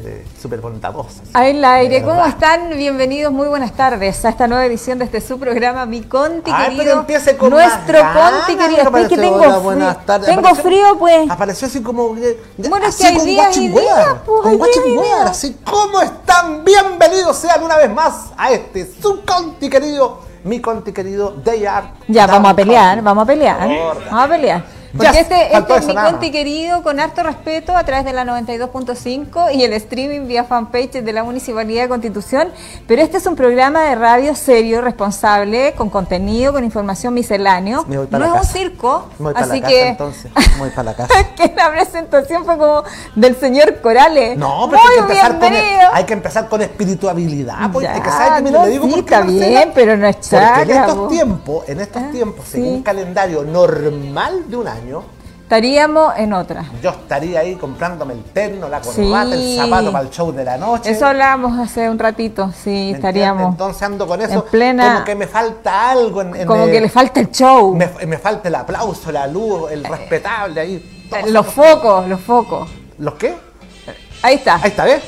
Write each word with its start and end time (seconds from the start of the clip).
súper 0.00 0.24
super 0.40 0.60
bondadosa. 0.60 1.22
Ahí 1.34 1.50
el 1.56 1.64
aire, 1.64 2.02
¿cómo 2.02 2.24
están? 2.24 2.70
Bienvenidos, 2.70 3.32
muy 3.32 3.48
buenas 3.48 3.72
tardes 3.72 4.24
a 4.24 4.30
esta 4.30 4.46
nueva 4.46 4.64
edición 4.64 4.98
de 4.98 5.04
este 5.04 5.20
su 5.20 5.38
programa, 5.38 5.84
Mi 5.86 6.02
Conti 6.02 6.50
Ay, 6.52 6.64
querido. 6.76 6.84
pero 6.84 7.00
empiece 7.00 7.36
con 7.36 7.50
Nuestro 7.50 7.98
Conti 8.00 8.56
querido. 8.56 8.96
Es 8.96 9.08
que 9.08 9.16
tengo 9.16 9.36
hola, 9.36 9.48
frío. 9.50 9.60
buenas 9.60 10.06
tardes. 10.06 10.26
Tengo 10.26 10.40
Apareció- 10.40 10.62
frío, 10.64 10.98
pues. 10.98 11.30
Apareció 11.30 11.68
así 11.68 11.82
como. 11.82 12.16
eh, 12.16 12.40
Bueno, 12.68 12.86
es 12.86 12.96
que 12.96 13.06
hay 13.06 13.18
días 13.20 13.56
y 13.56 13.68
días, 13.68 14.06
pues, 14.24 14.42
Con 14.58 14.58
días. 14.96 15.30
así. 15.30 15.56
¿Cómo 15.64 16.00
están? 16.00 16.64
Bienvenidos 16.64 17.36
sean 17.36 17.62
una 17.62 17.76
vez 17.76 17.90
más 17.90 18.30
a 18.36 18.50
este 18.52 18.90
su 19.00 19.22
Conti 19.24 19.68
querido. 19.68 20.30
Mi 20.44 20.60
Conti 20.60 20.92
querido, 20.92 21.34
They 21.44 21.66
Are. 21.66 21.88
Ya, 22.08 22.26
vamos 22.26 22.50
a 22.52 22.56
pelear, 22.56 23.02
vamos 23.02 23.24
a 23.24 23.26
pelear. 23.26 23.58
Vamos 23.58 24.24
a 24.24 24.28
pelear. 24.28 24.79
Porque 24.96 25.20
este, 25.20 25.56
este 25.56 25.76
es 25.76 25.86
mi 25.86 25.94
Conti 25.94 26.30
querido 26.30 26.82
con 26.82 26.98
harto 27.00 27.22
respeto 27.22 27.76
a 27.76 27.84
través 27.84 28.04
de 28.04 28.12
la 28.12 28.24
92.5 28.24 29.54
y 29.54 29.62
el 29.64 29.72
streaming 29.74 30.26
vía 30.26 30.44
fanpage 30.44 31.02
de 31.02 31.12
la 31.12 31.22
Municipalidad 31.24 31.82
de 31.84 31.88
Constitución. 31.88 32.48
Pero 32.86 33.02
este 33.02 33.18
es 33.18 33.26
un 33.26 33.36
programa 33.36 33.82
de 33.84 33.94
radio 33.94 34.34
serio, 34.34 34.80
responsable, 34.80 35.74
con 35.76 35.90
contenido, 35.90 36.52
con 36.52 36.64
información 36.64 37.14
misceláneo. 37.14 37.84
Me 37.88 37.98
voy 37.98 38.06
para 38.06 38.26
no 38.26 38.34
la 38.34 38.40
es 38.40 38.46
un 38.46 38.52
circo, 38.52 39.06
Me 39.18 39.24
voy 39.26 39.34
para 39.34 39.46
así 39.46 39.60
la 39.60 39.60
casa 39.60 39.68
que 39.72 39.88
entonces. 39.88 40.30
Voy 40.58 40.70
para 40.70 40.82
la 40.82 40.94
casa. 40.94 41.14
que 41.36 41.52
la 41.56 41.70
presentación 41.70 42.44
fue 42.44 42.58
como 42.58 42.82
del 43.14 43.36
señor 43.36 43.80
Corales. 43.80 44.36
No, 44.36 44.68
pero 44.70 44.82
hay 44.82 44.88
que, 44.96 45.02
Muy 45.02 45.10
empezar 45.12 45.38
con, 45.38 45.52
hay 45.94 46.04
que 46.04 46.12
empezar 46.12 46.48
con 46.48 46.62
espiritualidad. 46.62 47.70
Pues, 47.72 47.84
Ya, 47.86 48.02
que 48.02 48.10
sabe 48.10 48.36
que, 48.36 48.42
mire, 48.42 48.58
no, 48.58 48.64
le 48.64 48.70
digo 48.72 48.86
sí, 48.88 48.98
está 48.98 49.20
Marcela, 49.20 49.46
bien, 49.46 49.72
pero 49.74 49.96
no 49.96 50.06
es 50.06 50.16
Porque 50.16 50.36
en 50.36 50.42
chacra, 50.42 50.80
estos 50.80 50.94
po. 50.96 51.08
tiempos, 51.08 51.68
en 51.68 51.80
estos 51.80 52.02
Ah, 52.02 52.08
tiempos, 52.12 52.44
sí. 52.46 52.52
según 52.52 52.74
un 52.74 52.82
calendario 52.82 53.42
normal 53.44 54.44
de 54.48 54.56
un 54.56 54.68
año, 54.68 54.79
Estaríamos 55.42 56.14
en 56.16 56.32
otra. 56.32 56.64
yo 56.80 56.90
estaría 56.90 57.40
ahí 57.40 57.56
comprándome 57.56 58.14
el 58.14 58.22
terno, 58.22 58.68
la 58.68 58.80
Sí. 58.84 59.02
corbata, 59.02 59.34
el 59.34 59.56
zapato 59.56 59.90
para 59.90 60.04
el 60.04 60.10
show 60.10 60.30
de 60.30 60.44
la 60.44 60.56
noche. 60.56 60.90
Eso 60.92 61.06
hablábamos 61.06 61.58
hace 61.58 61.90
un 61.90 61.98
ratito, 61.98 62.52
sí, 62.52 62.92
estaríamos. 62.94 63.50
Entonces 63.50 63.82
ando 63.82 64.06
con 64.06 64.20
eso, 64.22 64.32
en 64.32 64.42
plena- 64.42 64.92
como 64.92 65.04
que 65.04 65.14
me 65.16 65.26
falta 65.26 65.90
algo. 65.90 66.20
En, 66.22 66.36
en 66.36 66.46
como 66.46 66.66
el- 66.66 66.70
que 66.70 66.80
le 66.80 66.88
falta 66.88 67.18
el 67.18 67.30
show. 67.32 67.74
me, 67.74 67.88
me 68.06 68.18
falta 68.18 68.46
el 68.48 68.54
aplauso, 68.54 69.10
la 69.10 69.26
luz, 69.26 69.72
el 69.72 69.82
respetable 69.82 70.60
ahí. 70.60 71.08
Eh, 71.12 71.30
los 71.32 71.44
focos, 71.46 72.06
los 72.06 72.20
focos. 72.20 72.70
¿Los 72.98 73.14
qué? 73.14 73.34
Ahí 74.22 74.36
está. 74.36 74.54
Ahí 74.56 74.68
está, 74.68 74.84
¿ves? 74.84 75.02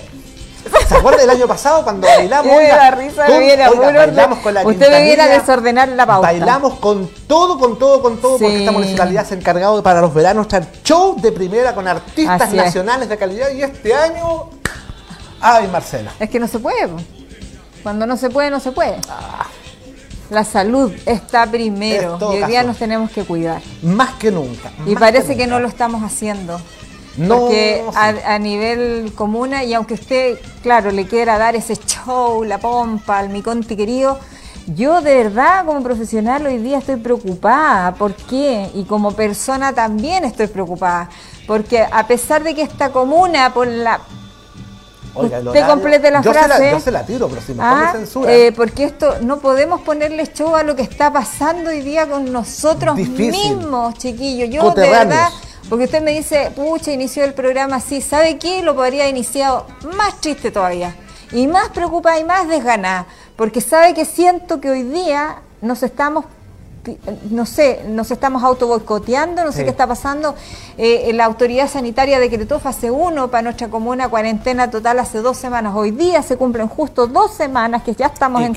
¿Se 0.88 0.94
acuerda 0.96 1.18
del 1.20 1.30
año 1.30 1.46
pasado 1.48 1.82
cuando 1.84 2.06
bailamos? 2.16 2.52
Da 2.56 2.90
risa, 2.92 3.26
con- 3.26 3.38
viene 3.40 3.68
oiga, 3.68 3.92
bailamos 3.92 4.38
con 4.40 4.54
la 4.54 4.62
Usted 4.66 4.90
me 4.90 5.02
viene 5.02 5.22
a 5.22 5.26
Quintanilla, 5.26 5.40
desordenar 5.40 5.88
la 5.88 6.06
pauta. 6.06 6.28
Bailamos 6.28 6.74
con 6.78 7.08
todo, 7.26 7.58
con 7.58 7.78
todo, 7.78 8.02
con 8.02 8.18
todo, 8.20 8.38
porque 8.38 8.58
esta 8.60 8.72
municipalidad 8.72 9.26
se 9.26 9.34
ha 9.34 9.38
encargado 9.38 9.76
de 9.76 9.82
para 9.82 10.00
los 10.00 10.12
veranos 10.14 10.48
traer 10.48 10.66
show 10.84 11.20
de 11.20 11.32
primera 11.32 11.74
con 11.74 11.88
artistas 11.88 12.42
Así 12.42 12.58
es. 12.58 12.64
nacionales 12.64 13.08
de 13.08 13.16
calidad 13.16 13.50
y 13.50 13.62
este 13.62 13.94
año. 13.94 14.50
Ay, 15.40 15.66
Marcela. 15.68 16.12
Es 16.20 16.30
que 16.30 16.38
no 16.38 16.46
se 16.46 16.58
puede. 16.58 16.88
Cuando 17.82 18.06
no 18.06 18.16
se 18.16 18.30
puede, 18.30 18.50
no 18.50 18.60
se 18.60 18.70
puede. 18.72 18.96
La 20.30 20.44
salud 20.44 20.92
está 21.04 21.46
primero 21.46 22.16
y 22.20 22.24
hoy 22.24 22.44
día 22.44 22.62
nos 22.62 22.78
tenemos 22.78 23.10
que 23.10 23.24
cuidar. 23.24 23.60
Más 23.82 24.10
que 24.14 24.30
nunca. 24.30 24.70
Y 24.86 24.94
parece 24.94 25.36
que 25.36 25.46
no 25.46 25.58
lo 25.60 25.68
estamos 25.68 26.02
haciendo. 26.02 26.60
No, 27.16 27.40
Porque 27.40 27.84
sí. 27.90 27.96
a, 27.96 28.34
a 28.34 28.38
nivel 28.38 29.12
comuna, 29.14 29.64
y 29.64 29.74
aunque 29.74 29.94
usted, 29.94 30.38
claro, 30.62 30.90
le 30.90 31.06
quiera 31.06 31.36
dar 31.38 31.54
ese 31.56 31.76
show, 31.76 32.42
la 32.44 32.58
pompa, 32.58 33.18
al 33.18 33.28
mi 33.28 33.42
conti 33.42 33.76
querido, 33.76 34.18
yo 34.66 35.00
de 35.02 35.16
verdad 35.24 35.66
como 35.66 35.82
profesional 35.82 36.46
hoy 36.46 36.58
día 36.58 36.78
estoy 36.78 36.96
preocupada. 36.96 37.94
¿Por 37.94 38.14
qué? 38.14 38.70
Y 38.74 38.84
como 38.84 39.12
persona 39.12 39.72
también 39.74 40.24
estoy 40.24 40.46
preocupada. 40.46 41.10
Porque 41.46 41.82
a 41.90 42.06
pesar 42.06 42.42
de 42.44 42.54
que 42.54 42.62
esta 42.62 42.90
comuna, 42.92 43.52
por 43.52 43.66
la 43.66 44.00
Oiga, 45.14 45.40
Usted 45.40 45.66
complete 45.66 46.10
la 46.10 46.22
yo 46.22 46.32
Se 46.32 46.38
frase. 46.38 46.64
la, 46.64 46.70
yo 46.70 46.80
se 46.80 46.90
la 46.90 47.04
tiro, 47.04 47.28
pero 47.28 47.42
si 47.42 47.52
me 47.52 47.62
Ah, 47.62 47.88
pone 47.90 48.04
censura. 48.06 48.32
eh, 48.32 48.50
porque 48.52 48.84
esto 48.84 49.16
no 49.20 49.40
podemos 49.40 49.82
ponerle 49.82 50.24
show 50.32 50.56
a 50.56 50.62
lo 50.62 50.74
que 50.74 50.80
está 50.80 51.12
pasando 51.12 51.68
hoy 51.68 51.82
día 51.82 52.08
con 52.08 52.32
nosotros 52.32 52.96
Difícil. 52.96 53.30
mismos, 53.30 53.92
chiquillos. 53.98 54.48
Yo 54.48 54.70
de 54.70 54.88
verdad, 54.88 55.28
porque 55.68 55.84
usted 55.84 56.02
me 56.02 56.12
dice, 56.12 56.50
pucha, 56.54 56.92
inició 56.92 57.24
el 57.24 57.34
programa 57.34 57.76
así, 57.76 58.00
¿sabe 58.00 58.38
qué? 58.38 58.62
Lo 58.62 58.74
podría 58.74 59.04
haber 59.04 59.14
iniciado 59.14 59.66
más 59.96 60.20
triste 60.20 60.50
todavía. 60.50 60.94
Y 61.32 61.46
más 61.46 61.68
preocupada 61.70 62.18
y 62.18 62.24
más 62.24 62.46
desganada. 62.48 63.06
Porque 63.36 63.60
sabe 63.60 63.94
que 63.94 64.04
siento 64.04 64.60
que 64.60 64.70
hoy 64.70 64.82
día 64.82 65.36
nos 65.62 65.82
estamos 65.82 66.24
no 67.30 67.46
sé, 67.46 67.82
nos 67.86 68.10
estamos 68.10 68.42
auto 68.42 68.66
boicoteando, 68.66 69.44
no 69.44 69.52
sé 69.52 69.58
Sí. 69.58 69.64
qué 69.64 69.70
está 69.70 69.86
pasando. 69.86 70.34
Eh, 70.76 71.12
la 71.14 71.26
autoridad 71.26 71.68
sanitaria 71.68 72.18
decretó 72.18 72.58
fase 72.58 72.90
1 72.90 73.28
para 73.30 73.42
nuestra 73.42 73.68
comuna, 73.68 74.08
cuarentena 74.08 74.68
total 74.68 74.98
hace 74.98 75.18
dos 75.18 75.36
semanas. 75.36 75.74
Hoy 75.76 75.92
día 75.92 76.24
se 76.24 76.36
cumplen 76.36 76.66
justo 76.66 77.06
dos 77.06 77.34
semanas 77.34 77.84
que 77.84 77.94
ya 77.94 78.06
estamos 78.06 78.40
¿Y 78.42 78.46
en 78.46 78.50
va- 78.52 78.56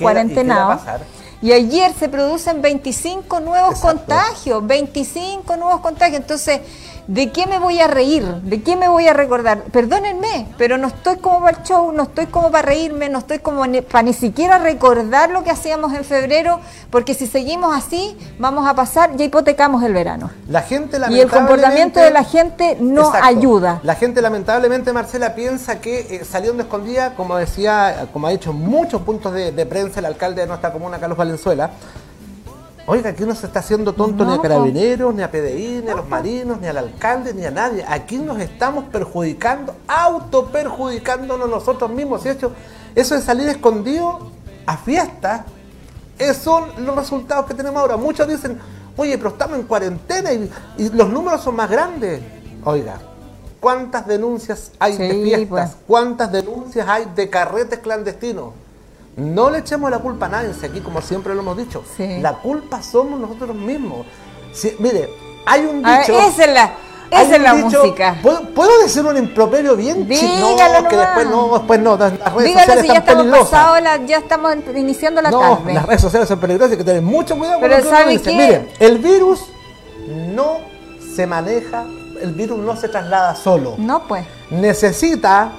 y 1.42 1.52
ayer 1.52 1.94
se 1.94 2.10
producen 2.10 2.64
25 2.64 3.40
nuevos 3.42 3.76
Exacto. 3.76 3.98
contagios, 4.00 4.66
25 4.66 5.56
nuevos 5.58 5.82
contagios. 5.82 6.22
Entonces, 6.22 6.62
¿de 7.08 7.32
qué 7.32 7.46
me 7.48 7.60
voy 7.60 7.80
a 7.80 7.88
reír? 7.88 8.26
¿De 8.26 8.62
qué 8.62 8.76
me 8.76 8.88
voy 8.88 9.08
a 9.08 9.14
recordar? 9.14 9.64
Perdónenme, 9.72 10.48
pero 10.58 10.78
no 10.78 10.88
estoy 10.88 11.18
como 11.18 11.42
para 11.42 11.58
el 11.58 11.64
show, 11.64 11.92
no 11.92 12.04
estoy 12.04 12.26
como 12.28 12.52
para 12.52 12.68
reírme, 12.68 13.10
no 13.10 13.20
estoy 13.20 13.40
como 13.40 13.64
para 13.90 14.04
ni 14.04 14.14
siquiera 14.14 14.58
recordar 14.58 15.30
lo 15.30 15.44
que 15.44 15.52
hacíamos 15.52 15.94
en 15.94 16.04
febrero, 16.04 16.60
porque 16.90 17.14
si 17.14 17.28
seguimos 17.28 17.76
así, 17.76 18.18
vamos 18.40 18.68
a 18.68 18.74
pasar, 18.74 19.16
ya 19.16 19.26
hipotecamos 19.26 19.84
el 19.84 19.94
verano. 19.94 20.32
La 20.48 20.62
gente 20.62 21.00
Y 21.10 21.20
el 21.20 21.30
comportamiento 21.30 22.00
de 22.00 22.12
la 22.12 22.24
gente 22.24 22.78
no 22.80 23.08
Exacto. 23.08 23.28
ayuda. 23.28 23.80
La 23.84 23.96
gente 23.96 24.22
lamentablemente, 24.22 24.94
Marcela, 24.94 25.36
piensa 25.36 25.80
que 25.80 26.00
eh, 26.00 26.26
saliendo 26.26 26.64
escondida, 26.64 27.16
como 27.16 27.38
decía, 27.38 28.08
como 28.14 28.28
ha 28.28 28.32
dicho 28.32 28.52
en 28.52 28.58
muchos 28.58 29.02
puntos 29.02 29.34
de, 29.34 29.52
de 29.52 29.66
prensa 29.66 30.00
el 30.00 30.06
alcalde 30.06 30.42
de 30.42 30.48
nuestra 30.48 30.72
comuna, 30.72 31.00
Carlos 31.00 31.18
Valenzuela. 31.18 31.72
Oiga, 32.88 33.10
aquí 33.10 33.24
no 33.24 33.34
se 33.34 33.48
está 33.48 33.60
haciendo 33.60 33.94
tonto 33.94 34.24
No, 34.24 34.32
ni 34.32 34.38
a 34.38 34.42
carabineros, 34.42 35.16
ni 35.16 35.24
a 35.24 35.32
PDI, 35.32 35.82
ni 35.84 35.90
a 35.90 35.96
los 35.96 36.08
marinos, 36.08 36.62
ni 36.62 36.68
al 36.68 36.78
alcalde, 36.78 37.34
ni 37.34 37.44
a 37.44 37.50
nadie. 37.50 37.84
Aquí 37.88 38.18
nos 38.18 38.40
estamos 38.40 38.86
perjudicando, 38.86 39.76
auto-perjudicándonos 39.88 41.50
nosotros 41.50 41.90
mismos. 41.90 42.24
Y 42.26 42.30
hecho, 42.30 42.52
eso 42.94 43.16
de 43.16 43.22
salir 43.22 43.50
escondido 43.50 44.30
a 44.68 44.78
fiestas, 44.78 45.42
esos 46.20 46.44
son 46.44 46.86
los 46.86 46.96
resultados 46.96 47.48
que 47.48 47.56
tenemos 47.56 47.82
ahora. 47.82 47.98
Muchos 47.98 48.28
dicen, 48.28 48.60
oye, 48.96 49.18
pero 49.18 49.30
estamos 49.32 49.58
en 49.58 49.64
cuarentena 49.64 50.32
y, 50.32 50.52
y 50.78 50.90
los 50.90 51.10
números 51.10 51.42
son 51.42 51.56
más 51.56 51.70
grandes. 51.70 52.22
Oiga, 52.64 53.00
¿cuántas 53.60 54.06
denuncias 54.06 54.72
hay 54.78 54.96
de 54.96 55.24
fiestas? 55.24 55.48
pues. 55.50 55.72
¿Cuántas 55.88 56.32
denuncias 56.32 56.88
hay 56.88 57.06
de 57.16 57.32
carretes 57.32 57.80
clandestinos? 57.80 58.54
No 59.18 59.50
le 59.50 59.60
echemos 59.60 59.90
la 59.90 60.00
culpa 60.00 60.26
a 60.26 60.30
nadie, 60.30 60.54
si 60.54 60.66
aquí 60.66 60.82
como 60.82 61.02
siempre 61.02 61.34
lo 61.36 61.42
hemos 61.42 61.56
dicho. 61.58 61.84
Sí. 61.96 62.20
La 62.20 62.34
culpa 62.34 62.82
somos 62.82 63.20
nosotros 63.20 63.56
mismos. 63.56 64.06
Si- 64.52 64.76
mire, 64.80 65.10
hay 65.46 65.62
un 65.66 65.86
A 65.86 65.92
ver, 66.00 66.00
dicho... 66.08 66.20
esa 66.20 66.44
es 66.44 66.54
la, 66.54 66.74
esa 67.12 67.36
es 67.36 67.42
la 67.42 67.54
dicho- 67.54 67.80
música. 67.84 68.18
¿puedo, 68.22 68.42
puedo 68.54 68.78
decir 68.82 69.06
un 69.06 69.16
improperio 69.18 69.76
bien 69.78 70.06
Dígalo 70.08 70.82
No, 70.82 70.90
que 70.90 70.98
después 70.98 71.28
no, 71.28 71.50
después 71.58 71.80
no. 71.80 71.98
Las 71.98 72.12
redes 72.12 72.44
Dígalo 72.46 72.60
sociales 72.66 72.82
si 72.82 72.88
ya 72.88 72.94
están 73.00 73.20
estamos 73.22 73.50
pasados, 73.50 73.82
la- 73.82 74.06
ya 74.06 74.18
estamos 74.18 74.56
iniciando 74.76 75.22
la 75.22 75.32
no, 75.32 75.40
tarde. 75.40 75.74
las 75.74 75.86
redes 75.86 76.02
sociales 76.02 76.28
son 76.28 76.40
peligrosas 76.40 76.72
y 76.72 76.74
hay 76.74 76.78
que 76.80 76.84
tener 76.84 77.02
mucho 77.02 77.38
cuidado 77.38 77.60
con 77.60 77.70
Pero 77.70 77.78
lo 77.78 77.84
que 77.84 77.88
uno 77.90 77.98
¿sabe 77.98 78.12
dice. 78.12 78.32
Miren, 78.32 78.70
el 78.80 78.98
virus 78.98 79.46
no 80.08 80.58
se 81.16 81.26
maneja, 81.26 81.86
el 82.22 82.34
virus 82.34 82.58
no 82.60 82.76
se 82.76 82.90
traslada 82.90 83.34
solo. 83.36 83.76
No, 83.78 84.04
pues. 84.08 84.26
Necesita 84.50 85.52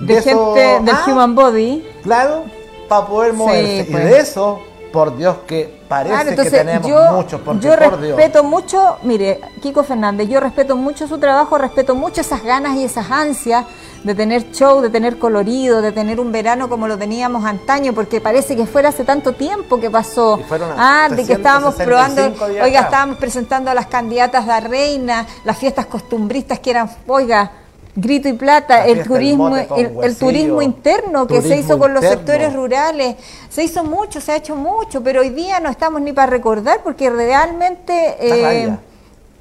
De 0.00 0.20
gente 0.20 0.80
del 0.82 0.94
ah, 0.96 1.04
Human 1.06 1.34
Body. 1.36 1.86
Claro, 2.02 2.44
para 2.88 3.06
poder 3.06 3.32
moverse. 3.32 3.86
pues. 3.90 4.04
Y 4.04 4.06
de 4.08 4.18
eso, 4.18 4.60
por 4.92 5.16
Dios, 5.16 5.36
que 5.46 5.80
parece 5.88 6.10
Claro, 6.14 6.24
que 6.24 6.30
entonces 6.30 6.52
tenemos 6.58 6.88
yo, 6.88 7.12
muchos, 7.12 7.40
porque 7.40 7.66
yo 7.66 7.74
por 7.78 8.00
Dios. 8.00 8.16
respeto 8.16 8.44
mucho, 8.44 8.98
mire, 9.04 9.40
Kiko 9.62 9.82
Fernández, 9.82 10.28
yo 10.28 10.38
respeto 10.40 10.76
mucho 10.76 11.06
su 11.08 11.18
trabajo, 11.18 11.56
respeto 11.58 11.94
mucho 11.94 12.20
esas 12.20 12.42
ganas 12.42 12.76
y 12.76 12.84
esas 12.84 13.10
ansias 13.10 13.64
de 14.04 14.14
tener 14.14 14.50
show, 14.50 14.80
de 14.82 14.90
tener 14.90 15.18
colorido, 15.18 15.80
de 15.80 15.92
tener 15.92 16.18
un 16.20 16.32
verano 16.32 16.68
como 16.68 16.88
lo 16.88 16.98
teníamos 16.98 17.44
antaño, 17.44 17.92
porque 17.94 18.20
parece 18.20 18.56
que 18.56 18.66
fuera 18.66 18.88
hace 18.90 19.04
tanto 19.04 19.32
tiempo 19.32 19.78
que 19.80 19.90
pasó. 19.90 20.40
Ah, 20.76 21.08
de 21.08 21.24
que 21.24 21.34
estábamos 21.34 21.76
365 21.76 22.36
probando, 22.36 22.64
oiga, 22.64 22.78
acá. 22.80 22.88
estábamos 22.88 23.16
presentando 23.18 23.70
a 23.70 23.74
las 23.74 23.86
candidatas 23.86 24.46
a 24.48 24.60
reina, 24.60 25.24
las 25.44 25.56
fiestas 25.56 25.86
costumbristas 25.86 26.58
que 26.58 26.70
eran, 26.70 26.90
oiga, 27.06 27.50
grito 27.94 28.28
y 28.28 28.32
plata, 28.32 28.78
La 28.78 28.86
el 28.86 29.04
turismo, 29.04 29.56
el, 29.56 30.16
turismo 30.16 30.62
interno 30.62 31.26
que 31.26 31.42
se 31.42 31.58
hizo 31.58 31.78
con 31.78 31.92
los 31.92 32.02
interno. 32.02 32.26
sectores 32.26 32.54
rurales, 32.54 33.16
se 33.48 33.64
hizo 33.64 33.84
mucho, 33.84 34.20
se 34.20 34.32
ha 34.32 34.36
hecho 34.36 34.56
mucho, 34.56 35.02
pero 35.02 35.20
hoy 35.20 35.30
día 35.30 35.60
no 35.60 35.68
estamos 35.68 36.00
ni 36.00 36.12
para 36.12 36.30
recordar 36.30 36.80
porque 36.82 37.10
realmente 37.10 38.16
eh, 38.18 38.74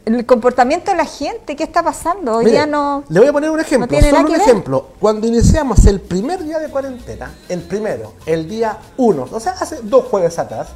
el 0.05 0.25
comportamiento 0.25 0.91
de 0.91 0.97
la 0.97 1.05
gente, 1.05 1.55
¿qué 1.55 1.63
está 1.63 1.83
pasando? 1.83 2.37
Hoy 2.37 2.45
Mire, 2.45 2.57
día 2.57 2.65
no... 2.65 3.03
Le 3.07 3.19
voy 3.19 3.29
a 3.29 3.33
poner 3.33 3.51
un 3.51 3.59
ejemplo, 3.59 3.99
solo 4.01 4.19
un 4.29 4.35
ejemplo. 4.35 4.87
Cuando 4.99 5.27
iniciamos 5.27 5.85
el 5.85 6.01
primer 6.01 6.43
día 6.43 6.59
de 6.59 6.69
cuarentena, 6.69 7.31
el 7.47 7.61
primero, 7.61 8.13
el 8.25 8.49
día 8.49 8.77
1, 8.97 9.27
o 9.31 9.39
sea, 9.39 9.53
hace 9.53 9.79
dos 9.83 10.05
jueves 10.05 10.39
atrás, 10.39 10.69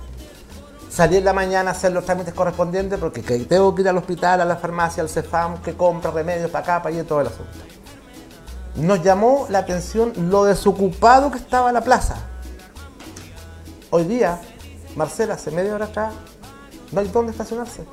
salí 0.95 1.17
en 1.17 1.25
la 1.25 1.33
mañana 1.33 1.71
a 1.71 1.73
hacer 1.73 1.91
los 1.91 2.05
trámites 2.05 2.33
correspondientes 2.33 2.97
porque 2.97 3.21
que 3.21 3.37
tengo 3.39 3.75
que 3.75 3.81
ir 3.81 3.89
al 3.89 3.97
hospital, 3.97 4.39
a 4.39 4.45
la 4.45 4.55
farmacia, 4.55 5.03
al 5.03 5.09
CEFAM, 5.09 5.61
que 5.61 5.73
compra 5.73 6.09
remedios 6.09 6.49
para 6.49 6.63
acá, 6.63 6.83
para 6.83 6.95
allá 6.95 7.05
todo 7.05 7.19
el 7.19 7.27
asunto. 7.27 7.51
nos 8.77 9.03
llamó 9.03 9.45
la 9.49 9.59
atención 9.59 10.13
lo 10.29 10.45
desocupado 10.45 11.31
que 11.31 11.37
estaba 11.37 11.71
la 11.73 11.81
plaza. 11.81 12.15
Hoy 13.89 14.05
día, 14.05 14.39
Marcela, 14.95 15.33
hace 15.33 15.51
media 15.51 15.75
hora 15.75 15.85
acá, 15.85 16.11
no 16.93 17.01
hay 17.01 17.07
dónde 17.09 17.33
estacionarse. 17.33 17.83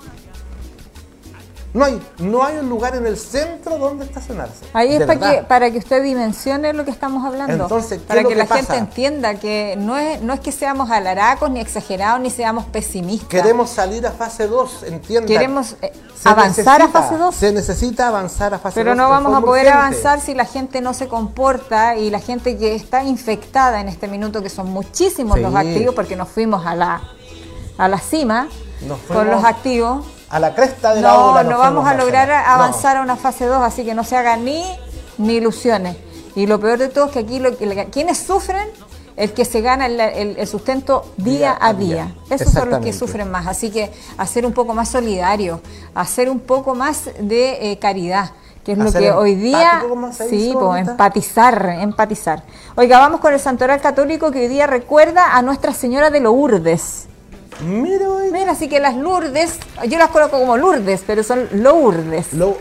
No 1.75 1.87
hay, 1.87 1.99
no 2.19 2.45
hay 2.45 2.59
un 2.59 2.69
lugar 2.69 2.95
en 2.97 3.07
el 3.07 3.17
centro 3.17 3.79
donde 3.79 4.05
estacionarse. 4.05 4.67
Ahí 4.75 4.93
es 4.95 5.07
para 5.07 5.19
que, 5.19 5.43
para 5.43 5.71
que 5.71 5.79
usted 5.79 6.03
dimensione 6.03 6.75
lo 6.75 6.85
que 6.85 6.91
estamos 6.91 7.25
hablando. 7.25 7.65
Entonces, 7.65 7.99
¿qué 7.99 8.07
para 8.07 8.21
es 8.21 8.25
lo 8.25 8.29
que, 8.29 8.35
que 8.35 8.39
la 8.39 8.47
gente 8.55 8.77
entienda 8.77 9.35
que 9.37 9.75
no 9.79 9.97
es, 9.97 10.21
no 10.21 10.35
es 10.35 10.41
que 10.41 10.53
seamos 10.53 10.91
alaracos, 10.91 11.51
ni 11.51 11.61
exagerados, 11.61 12.21
ni 12.21 12.29
seamos 12.29 12.67
pesimistas. 12.67 13.29
Queremos 13.31 13.71
salir 13.71 14.07
a 14.07 14.11
fase 14.11 14.49
2, 14.49 14.83
entiendan. 14.83 15.27
Queremos, 15.27 15.77
eh, 15.81 15.93
avanzar 16.25 16.83
a 16.83 16.89
fase 16.89 17.17
2. 17.17 17.35
Se 17.35 17.53
necesita 17.53 18.09
avanzar 18.09 18.53
a 18.53 18.59
fase 18.59 18.81
2. 18.81 18.85
Pero 18.85 18.95
no 18.95 19.09
vamos 19.09 19.35
a 19.35 19.41
poder 19.41 19.67
urgente. 19.67 19.79
avanzar 19.79 20.21
si 20.21 20.35
la 20.35 20.45
gente 20.45 20.83
no 20.83 20.93
se 20.93 21.09
comporta 21.09 21.97
y 21.97 22.11
la 22.11 22.21
gente 22.21 22.59
que 22.59 22.75
está 22.75 23.03
infectada 23.03 23.81
en 23.81 23.89
este 23.89 24.09
minuto, 24.09 24.43
que 24.43 24.51
son 24.51 24.69
muchísimos 24.71 25.37
Sí. 25.37 25.43
los 25.43 25.55
activos, 25.55 25.95
porque 25.95 26.17
nos 26.17 26.29
fuimos 26.29 26.67
a 26.67 26.75
la, 26.75 27.01
a 27.79 27.89
la 27.89 27.99
cima 27.99 28.49
Nos 28.87 28.99
con 29.09 29.31
los 29.31 29.43
activos. 29.43 30.05
A 30.33 30.41
la 30.41 30.55
cresta 30.55 30.95
de 30.95 31.03
la 31.03 31.13
No, 31.13 31.33
ola 31.33 31.43
no 31.45 31.51
nos 31.51 31.59
vamos 31.61 31.87
a 31.87 31.95
lograr. 31.95 32.29
No. 32.29 32.35
avanzar 32.35 32.97
a 32.97 33.03
una 33.03 33.17
fase 33.17 33.45
2, 33.47 33.63
así 33.63 33.85
que 33.85 33.95
no 33.95 34.03
se 34.03 34.17
hagan 34.17 34.45
ni, 34.45 34.65
ni 35.19 35.35
ilusiones. 35.35 35.97
Y 36.35 36.47
lo 36.47 36.59
peor 36.59 36.79
de 36.79 36.89
todo 36.89 37.07
es 37.07 37.13
que 37.13 37.19
aquí 37.21 37.39
lo, 37.39 37.57
que- 37.57 37.89
quienes 37.93 38.19
sufren, 38.19 38.67
el 39.17 39.35
que 39.35 39.45
se 39.45 39.61
gana 39.61 39.85
el, 39.87 40.01
el- 40.01 40.39
el 40.39 40.47
sustento 40.49 41.05
día, 41.19 41.57
a 41.61 41.75
día. 41.75 42.15
Esos 42.31 42.51
son 42.53 42.71
los 42.71 42.81
que 42.81 42.93
sufren 42.95 43.31
más. 43.31 43.47
Así 43.47 43.71
que 43.71 43.93
hacer 44.17 44.47
un 44.47 44.53
poco 44.55 44.73
más 44.73 44.89
solidario, 44.89 45.61
hacer 45.95 46.31
un 46.31 46.41
poco 46.41 46.75
más 46.75 47.11
de 47.21 47.71
eh, 47.73 47.79
caridad, 47.79 48.31
que 48.65 48.73
es 48.73 48.79
lo 48.79 48.91
que 48.91 49.11
hoy 49.13 49.35
día... 49.35 49.83
Sí, 50.31 50.51
pues, 50.55 50.89
empatizar, 50.89 51.67
empatizar. 51.81 52.43
Oiga, 52.75 52.99
vamos 53.01 53.21
con 53.21 53.35
el 53.35 53.39
santoral 53.41 53.83
católico 53.83 54.31
que 54.31 54.41
hoy 54.41 54.49
día 54.49 54.67
recuerda 54.67 55.37
a 55.37 55.43
Nuestra 55.43 55.75
Señora 55.75 56.09
de 56.09 56.21
Lourdes. 56.21 57.09
Mira. 57.61 58.07
Mira, 58.33 58.53
así 58.53 58.69
que 58.69 58.81
las 58.81 58.95
Lourdes, 58.97 59.59
yo 59.89 59.99
las 59.99 60.09
coloco 60.11 60.39
como 60.39 60.57
Lourdes, 60.57 61.03
pero 61.07 61.23
son 61.23 61.49
Lourdes. 61.53 62.33
Lo- 62.33 62.57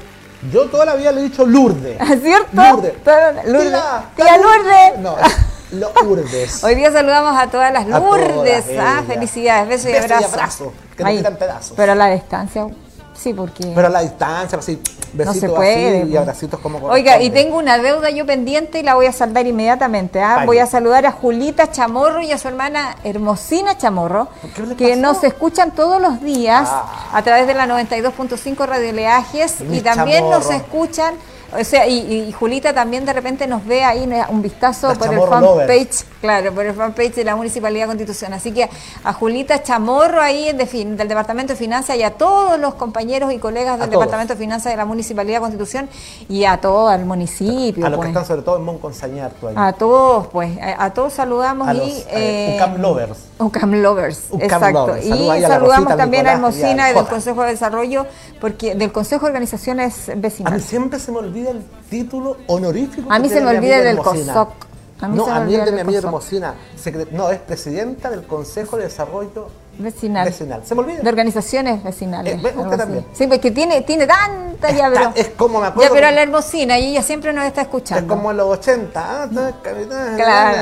yo 0.51 0.65
toda 0.69 0.85
la 0.85 0.95
vida 0.95 1.11
le 1.11 1.21
he 1.21 1.23
dicho 1.25 1.45
Lourdes. 1.45 1.97
¿Cierto? 2.21 2.47
Lourdes. 2.53 3.03
Toda- 3.03 3.31
Lourdes. 3.45 3.71
Tía, 4.15 4.25
Tía 4.25 4.37
Lourdes. 4.37 4.99
No, 4.99 5.15
es 5.19 5.35
Lourdes. 6.03 6.63
Hoy 6.63 6.75
día 6.75 6.91
saludamos 6.91 7.37
a 7.39 7.47
todas 7.47 7.71
las 7.71 7.83
A 7.85 7.99
todas 7.99 8.27
Lourdes. 8.35 8.65
ah, 8.79 9.03
felicidades, 9.07 9.67
besos 9.69 9.89
y 9.89 9.93
Besos 9.93 10.09
y 10.09 10.13
abrazos. 10.13 10.33
abrazos, 10.33 10.67
que 10.97 11.03
tiran 11.05 11.35
pedazos. 11.37 11.73
Pero 11.77 11.91
a 11.93 11.95
la 11.95 12.09
distancia, 12.09 12.67
sí, 13.21 13.33
porque 13.33 13.71
Pero 13.75 13.87
a 13.87 13.89
la 13.89 14.01
distancia, 14.01 14.57
así, 14.57 14.75
no 15.13 15.25
besitos 15.25 15.35
se 15.39 15.49
puede. 15.49 15.97
así 15.99 16.07
y 16.07 16.11
pues. 16.11 16.21
abracitos 16.21 16.59
como 16.59 16.79
Oiga, 16.87 17.21
y 17.21 17.29
tengo 17.29 17.57
una 17.57 17.77
deuda 17.77 18.09
yo 18.09 18.25
pendiente 18.25 18.79
y 18.79 18.83
la 18.83 18.95
voy 18.95 19.05
a 19.05 19.11
saldar 19.11 19.45
inmediatamente. 19.47 20.21
¿ah? 20.21 20.43
Voy 20.45 20.57
a 20.59 20.65
saludar 20.65 21.05
a 21.05 21.11
Julita 21.11 21.71
Chamorro 21.71 22.21
y 22.21 22.31
a 22.31 22.37
su 22.37 22.47
hermana 22.47 22.95
Hermosina 23.03 23.77
Chamorro, 23.77 24.27
¿Qué 24.55 24.61
le 24.63 24.75
que 24.75 24.95
nos 24.95 25.23
escuchan 25.23 25.71
todos 25.71 26.01
los 26.01 26.21
días 26.21 26.67
Ah. 26.71 27.09
a 27.13 27.21
través 27.21 27.47
de 27.47 27.53
la 27.53 27.65
92.5 27.67 28.65
Radio 28.65 28.91
Leajes 28.93 29.57
y 29.71 29.81
también 29.81 30.29
nos 30.29 30.49
escuchan. 30.49 31.13
O 31.59 31.63
sea, 31.65 31.85
y, 31.85 31.97
y 32.29 32.31
Julita 32.31 32.73
también 32.73 33.05
de 33.05 33.11
repente 33.11 33.45
nos 33.45 33.65
ve 33.65 33.83
ahí 33.83 34.07
¿no? 34.07 34.15
un 34.29 34.41
vistazo 34.41 34.87
por 34.93 35.07
el 35.07 35.19
Chamorro 35.19 35.31
fanpage, 35.31 35.67
lovers. 35.67 36.05
Claro, 36.21 36.53
por 36.53 36.65
el 36.65 36.73
fanpage 36.73 37.15
de 37.15 37.23
la 37.25 37.35
Municipalidad 37.35 37.83
de 37.83 37.87
Constitución. 37.87 38.31
Así 38.33 38.51
que 38.53 38.69
a 39.03 39.11
Julita 39.13 39.61
Chamorro 39.63 40.21
ahí 40.21 40.53
de 40.53 40.65
fin- 40.65 40.95
del 40.95 41.07
Departamento 41.07 41.53
de 41.53 41.57
Finanzas 41.57 41.97
y 41.97 42.03
a 42.03 42.11
todos 42.11 42.59
los 42.59 42.75
compañeros 42.75 43.33
y 43.33 43.37
colegas 43.39 43.79
del. 43.79 43.89
Departamento 43.89 44.33
de 44.33 44.39
Finanzas 44.39 44.71
de 44.71 44.77
la 44.77 44.85
Municipalidad 44.85 45.37
de 45.37 45.41
Constitución 45.41 45.89
y 46.29 46.45
a 46.45 46.57
todo 46.61 46.91
el 46.93 47.05
municipio. 47.05 47.85
A 47.85 47.89
los 47.89 47.97
que 47.97 48.03
pues. 48.05 48.09
están 48.09 48.25
sobre 48.25 48.41
todo 48.43 48.57
en 48.57 48.63
Monconsañar, 48.63 49.31
tú 49.39 49.47
ahí. 49.47 49.55
A 49.57 49.73
todos, 49.73 50.27
pues, 50.27 50.57
a, 50.59 50.85
a 50.85 50.93
todos 50.93 51.13
saludamos 51.13 51.67
A 51.67 51.73
y... 51.73 51.77
los, 51.77 52.05
eh, 52.09 52.55
UCAM 52.57 52.81
lovers. 52.81 53.19
UCAM 53.39 53.73
lovers, 53.81 54.21
UCAM 54.29 54.43
exacto. 54.43 54.87
lovers. 54.87 55.05
Y 55.05 55.09
Saluda 55.09 55.47
saludamos 55.47 55.77
Rosita, 55.85 55.97
también 55.97 56.27
a 56.27 56.35
Nicolás 56.35 56.55
Hermosina 56.55 56.87
del 56.87 56.95
Jota. 56.95 57.09
Consejo 57.09 57.41
de 57.43 57.47
Desarrollo, 57.51 58.05
porque 58.39 58.75
del 58.75 58.91
Consejo 58.91 59.25
de 59.25 59.31
Organizaciones 59.31 60.09
A 60.09 60.15
mí 60.15 60.21
Vecinales. 60.21 60.63
siempre 60.65 60.99
se 60.99 61.11
me 61.11 61.17
olvida 61.17 61.51
el 61.51 61.63
título 61.89 62.37
honorífico. 62.47 63.11
A 63.11 63.19
mí 63.19 63.27
se 63.29 63.41
me 63.41 63.47
olvida 63.55 63.77
el 63.77 63.83
del. 63.83 63.97
COSOC. 63.97 64.49
A 65.01 65.07
mí 65.07 65.17
no, 65.17 65.25
se 65.25 65.31
me 65.31 65.37
a 65.37 65.39
mí 65.39 65.45
olvida 65.55 65.59
el 65.59 65.65
de 65.65 65.69
el 65.69 65.75
mi 65.75 65.81
amiga 65.81 66.01
COSOC. 66.01 66.07
Hermosina. 66.31 66.53
secre- 66.81 67.07
No, 67.11 67.29
es 67.31 67.39
presidenta 67.39 68.09
del 68.09 68.25
Consejo 68.27 68.77
de 68.77 68.83
Desarrollo 68.83 69.47
Vecinal. 69.77 70.25
Vecinal. 70.25 70.61
Se 70.65 70.75
me 70.75 70.81
olvida. 70.81 71.01
De 71.01 71.09
organizaciones 71.09 71.83
vecinales. 71.83 72.43
Eh, 72.43 72.53
usted 72.55 72.77
también. 72.77 73.05
Sí, 73.13 73.25
porque 73.27 73.51
tiene, 73.51 73.81
tiene 73.81 74.05
tanta 74.05 74.69
ya, 74.69 74.87
Está- 74.87 74.89
pero... 74.89 75.11
es 75.15 75.29
como 75.35 75.59
me 75.59 75.67
acuerdo 75.67 75.89
Ya, 75.89 75.95
pero 75.95 76.07
que- 76.09 76.15
la 76.15 76.21
Hermosina, 76.21 76.77
y 76.77 76.89
ella 76.91 77.01
siempre 77.01 77.33
nos 77.33 77.45
está 77.45 77.61
escuchando. 77.61 78.13
Es 78.13 78.17
como 78.19 78.31
en 78.31 78.37
los 78.37 78.47
80. 78.59 79.23
ah, 79.23 79.51
Claro. 80.15 80.57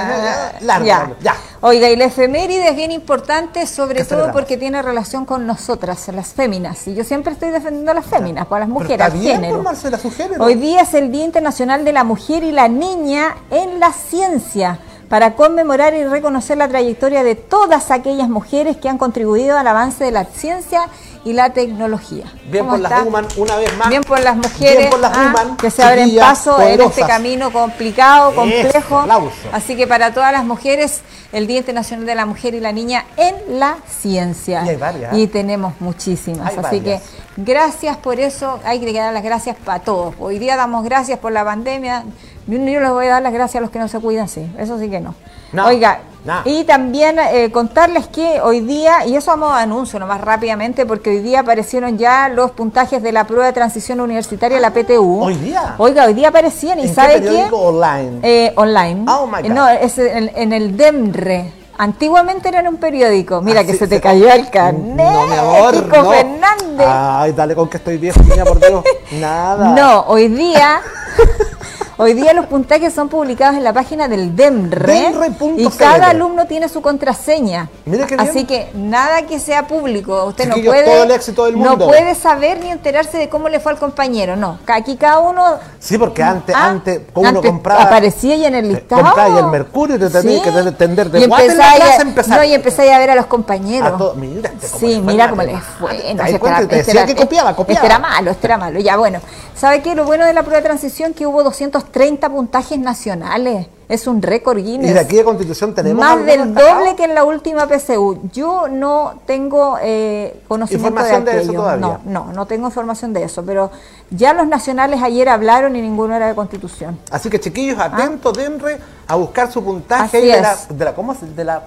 Largo, 0.62 0.86
ya. 0.86 1.12
ya. 1.22 1.36
Oiga, 1.62 1.90
y 1.90 1.96
la 1.96 2.06
efeméride 2.06 2.70
es 2.70 2.76
bien 2.76 2.92
importante, 2.92 3.66
sobre 3.68 3.96
¿Qué 4.00 4.06
todo 4.06 4.32
porque 4.32 4.58
tiene 4.58 4.82
relación 4.82 5.26
con 5.26 5.46
nosotras, 5.46 6.08
las 6.10 6.28
féminas. 6.34 6.88
Y 6.88 6.96
yo 6.96 7.04
siempre 7.04 7.34
estoy 7.34 7.50
defendiendo 7.50 7.92
a 7.92 7.96
las 7.96 8.06
féminas, 8.06 8.46
para 8.48 8.62
las 8.62 8.68
Pero 8.70 8.74
mujeres, 8.80 8.92
está 9.06 9.06
al 9.06 9.20
bien, 9.20 9.36
género. 9.36 9.56
pues, 9.56 9.66
Marcela, 9.66 9.98
su 9.98 10.12
género. 10.12 10.44
Hoy 10.44 10.56
día 10.56 10.82
es 10.82 10.94
el 10.94 11.12
Día 11.12 11.26
Internacional 11.26 11.84
de 11.84 11.92
la 11.94 12.04
Mujer 12.04 12.44
y 12.44 12.52
la 12.52 12.68
Niña 12.70 13.36
en 13.52 13.80
la 13.80 13.92
Ciencia, 13.92 14.80
para 15.10 15.34
conmemorar 15.34 15.96
y 15.96 16.06
reconocer 16.06 16.58
la 16.58 16.68
trayectoria 16.68 17.24
de 17.24 17.36
todas 17.36 17.92
aquellas 17.92 18.30
mujeres 18.30 18.78
que 18.78 18.88
han 18.88 18.98
contribuido 18.98 19.58
al 19.58 19.68
avance 19.68 20.04
de 20.04 20.12
la 20.12 20.26
ciencia 20.26 20.84
y 21.26 21.34
la 21.34 21.50
tecnología. 21.50 22.26
Bien 22.50 22.64
¿Cómo 22.66 22.78
por 22.78 22.80
las 22.80 23.04
woman, 23.04 23.28
una 23.38 23.56
vez 23.58 23.76
más. 23.78 23.90
Bien 23.90 24.04
por 24.04 24.20
las 24.22 24.38
mujeres 24.38 24.78
Bien 24.78 24.90
por 24.90 25.00
las 25.00 25.12
ah, 25.14 25.56
que 25.60 25.70
se 25.70 25.84
abren 25.84 26.16
paso 26.16 26.62
en 26.62 26.80
este 26.80 27.02
camino 27.02 27.52
complicado, 27.52 28.34
complejo. 28.34 29.06
Así 29.52 29.76
que 29.76 29.86
para 29.86 30.14
todas 30.14 30.32
las 30.32 30.46
mujeres, 30.46 31.02
el 31.32 31.48
Día 31.48 31.58
Internacional 31.58 32.06
de 32.06 32.16
la 32.16 32.26
Mujer 32.26 32.54
y 32.54 32.60
la 32.60 32.72
Niña 32.72 33.06
en 33.18 33.60
la 33.60 33.78
Ciencia. 33.88 34.64
Y 34.66 34.70
hay 34.70 34.76
varias. 34.78 35.18
Y 35.18 35.28
tenemos 35.28 35.74
muchísimas. 35.80 36.52
Hay 36.52 36.58
Así 36.58 36.80
varias. 36.80 37.02
que 37.02 37.10
gracias 37.38 37.98
por 37.98 38.20
eso. 38.20 38.60
Hay 38.64 38.80
que 38.80 38.94
dar 38.94 39.14
las 39.14 39.24
gracias 39.24 39.58
para 39.58 39.80
todos. 39.80 40.16
Hoy 40.20 40.40
día 40.40 40.56
damos 40.56 40.86
gracias 40.86 41.20
por 41.20 41.32
la 41.32 41.44
pandemia. 41.44 42.06
Yo 42.50 42.58
no 42.58 42.66
les 42.82 42.90
voy 42.92 43.06
a 43.06 43.10
dar 43.12 43.22
las 43.22 43.34
gracias 43.34 43.58
a 43.58 43.62
los 43.62 43.70
que 43.70 43.80
no 43.80 43.88
se 43.88 44.00
cuidan, 44.00 44.28
sí. 44.28 44.50
Eso 44.58 44.80
sí 44.80 44.90
que 44.90 45.00
no. 45.00 45.14
No, 45.52 45.66
Oiga, 45.68 46.00
no. 46.26 46.42
y 46.46 46.64
también 46.64 47.18
eh, 47.20 47.52
contarles 47.52 48.08
que 48.08 48.40
hoy 48.42 48.60
día, 48.62 49.06
y 49.08 49.16
eso 49.16 49.32
vamos 49.32 49.52
a 49.52 49.62
anuncio 49.62 50.00
nomás 50.00 50.22
rápidamente, 50.22 50.86
porque 50.86 51.10
hoy 51.10 51.20
día 51.20 51.40
aparecieron 51.40 51.98
ya 51.98 52.30
los 52.30 52.52
puntajes 52.52 53.02
de 53.02 53.12
la 53.12 53.26
prueba 53.26 53.46
de 53.48 53.54
transición 53.54 54.00
universitaria, 54.00 54.60
la 54.60 54.72
PTU. 54.72 55.24
¿Hoy 55.24 55.36
día? 55.36 55.76
Oiga, 55.80 56.06
hoy 56.06 56.14
día 56.14 56.30
aparecían 56.30 56.80
y 56.80 56.84
¿En 56.88 56.94
¿sabe 56.96 57.16
qué? 57.16 57.22
periódico 57.22 57.58
online? 57.58 58.20
Eh, 58.24 58.54
online. 58.56 59.06
Oh, 59.10 59.26
my 59.26 59.42
God. 59.42 59.50
No, 59.56 59.68
es 59.70 59.98
en, 59.98 60.32
en 60.36 60.54
el 60.54 60.78
DEMRE. 60.78 61.54
Antiguamente 61.80 62.50
era 62.50 62.60
en 62.60 62.68
un 62.68 62.76
periódico. 62.78 63.42
Mira 63.42 63.62
Ah, 63.62 63.64
que 63.64 63.72
sí, 63.72 63.78
se 63.80 63.88
te 63.88 63.96
se- 63.96 64.02
cayó 64.02 64.30
el 64.32 64.50
carnet. 64.50 64.98
No, 64.98 65.28
mi 65.28 65.34
amor. 65.36 65.88
No. 65.88 66.12
Fernández. 66.12 66.88
Ay, 66.88 67.32
dale 67.32 67.56
con 67.56 67.70
que 67.70 67.78
estoy 67.78 67.98
viejo, 67.98 68.22
niña, 68.22 68.44
por 68.44 68.60
Dios. 68.60 68.84
Nada. 69.14 69.70
No, 69.74 70.02
hoy 70.08 70.28
día, 70.28 70.82
hoy 72.00 72.14
día 72.14 72.34
los 72.34 72.48
puntajes 72.48 72.94
son 72.94 73.10
publicados 73.10 73.56
en 73.58 73.64
la 73.64 73.74
página 73.74 74.08
del 74.08 74.36
DEMRE 74.36 74.94
Demre.cl. 74.94 75.60
y 75.62 75.68
cada 75.70 76.08
alumno 76.10 76.46
tiene 76.48 76.68
su 76.70 76.82
contraseña. 76.82 77.70
Mira 77.86 78.06
bien. 78.06 78.20
Así 78.20 78.46
que 78.46 78.70
nada 78.74 79.24
que 79.24 79.40
sea 79.40 79.68
público. 79.68 80.26
Usted 80.26 80.48
no 80.48 80.56
puede, 80.56 80.86
todo 80.86 81.04
el 81.04 81.12
éxito 81.12 81.46
del 81.46 81.60
no 81.60 81.70
mundo. 81.72 81.88
puede 81.88 82.16
saber 82.16 82.60
ni 82.60 82.72
enterarse 82.72 83.18
de 83.18 83.30
cómo 83.30 83.50
le 83.50 83.60
fue 83.60 83.72
al 83.74 83.78
compañero. 83.78 84.36
No, 84.36 84.58
aquí 84.68 84.96
cada 84.96 85.20
uno 85.20 85.44
Sí, 85.80 85.98
porque 85.98 86.24
antes, 86.24 86.56
Ah, 86.56 86.70
antes 86.70 87.02
uno 87.14 87.42
compraba. 87.42 87.84
Aparecía 87.84 88.34
ahí 88.36 88.46
en 88.46 88.56
el 88.56 88.66
eh, 88.66 88.74
listado. 88.74 89.02
compraba 89.04 89.24
ahí 89.36 89.38
el 89.38 89.48
mercurio 89.48 89.96
y 89.98 90.00
te 90.00 90.10
tenías 90.10 90.42
que 90.42 90.72
tender 90.72 91.10
de 91.12 91.20
y 91.22 91.26
guate 91.28 91.46
en 91.48 91.58
la 91.58 91.64
empezáis 91.66 91.84
clase, 91.84 91.98
a- 92.00 92.02
empezar. 92.02 92.38
No, 92.38 92.44
y 92.46 92.54
empezáis 92.54 92.92
a 92.92 92.98
ver 93.00 93.10
a 93.12 93.16
los 93.16 93.26
compañeros. 93.26 93.94
A 93.94 93.98
todo- 93.98 94.16
mira, 94.16 94.50
este 94.62 94.68
sí, 94.80 95.02
mira 95.06 95.30
cómo 95.30 95.42
la 95.44 95.52
le 95.52 95.58
prima. 95.58 95.66
fue. 95.80 95.90
Ah, 95.92 95.94
No, 95.94 96.00
te 96.00 96.08
este 96.08 96.16
das 96.18 96.30
era- 96.30 96.40
cuenta, 96.40 96.60
te 96.60 96.64
este 96.64 96.76
decía 96.78 96.94
era- 97.04 97.06
que 97.06 97.16
copiaba, 97.16 97.50
este 97.52 97.58
copiaba. 97.64 97.86
era 97.86 98.00
malo, 98.00 98.32
este 98.32 98.48
era 98.48 98.58
malo. 98.58 98.80
Ya, 98.80 98.98
bueno. 98.98 99.20
¿Sabe 99.56 99.82
qué? 99.82 99.94
Lo 99.94 100.06
bueno 100.06 100.26
de 100.26 100.34
la 100.34 100.44
prueba 100.44 100.62
de 100.62 100.64
transición 100.64 101.14
que 101.14 101.26
hubo 101.28 101.44
230 101.92 102.30
puntajes 102.30 102.80
nacionales. 102.80 103.68
Es 103.88 104.06
un 104.06 104.22
récord 104.22 104.58
Guinness. 104.58 104.92
Y 104.92 104.94
de 104.94 105.00
aquí 105.00 105.16
de 105.16 105.24
Constitución 105.24 105.74
tenemos. 105.74 106.00
Más 106.00 106.24
del 106.24 106.54
destacados? 106.54 106.78
doble 106.80 106.96
que 106.96 107.06
en 107.06 107.16
la 107.16 107.24
última 107.24 107.68
PSU. 107.68 108.30
Yo 108.32 108.68
no 108.68 109.16
tengo 109.26 109.78
eh, 109.82 110.42
conocimiento 110.48 110.90
Información 110.90 111.26
de 111.26 111.34
de 111.34 111.42
eso 111.42 111.54
todavía. 111.54 111.88
No, 111.88 112.00
no, 112.06 112.32
no 112.32 112.46
tengo 112.46 112.68
información 112.68 113.14
de 113.14 113.24
eso. 113.24 113.44
Pero 113.44 113.72
ya 114.12 114.34
los 114.34 114.48
nacionales 114.48 115.02
ayer 115.02 115.28
hablaron 115.28 115.76
y 115.76 115.82
ninguno 115.82 116.16
era 116.16 116.28
de 116.28 116.36
Constitución. 116.36 117.00
Así 117.10 117.30
que 117.32 117.40
chiquillos, 117.40 117.80
atentos, 117.80 118.38
denre 118.38 118.78
a 119.08 119.16
buscar 119.16 119.52
su 119.52 119.64
puntaje 119.64 120.18
Ah. 120.18 120.36
De 120.36 120.42
la, 120.42 120.52
es. 120.54 120.78
de 120.78 120.86
la. 120.86 120.94
¿Cómo 120.94 121.16
se 121.16 121.26
De 121.26 121.44
la 121.44 121.64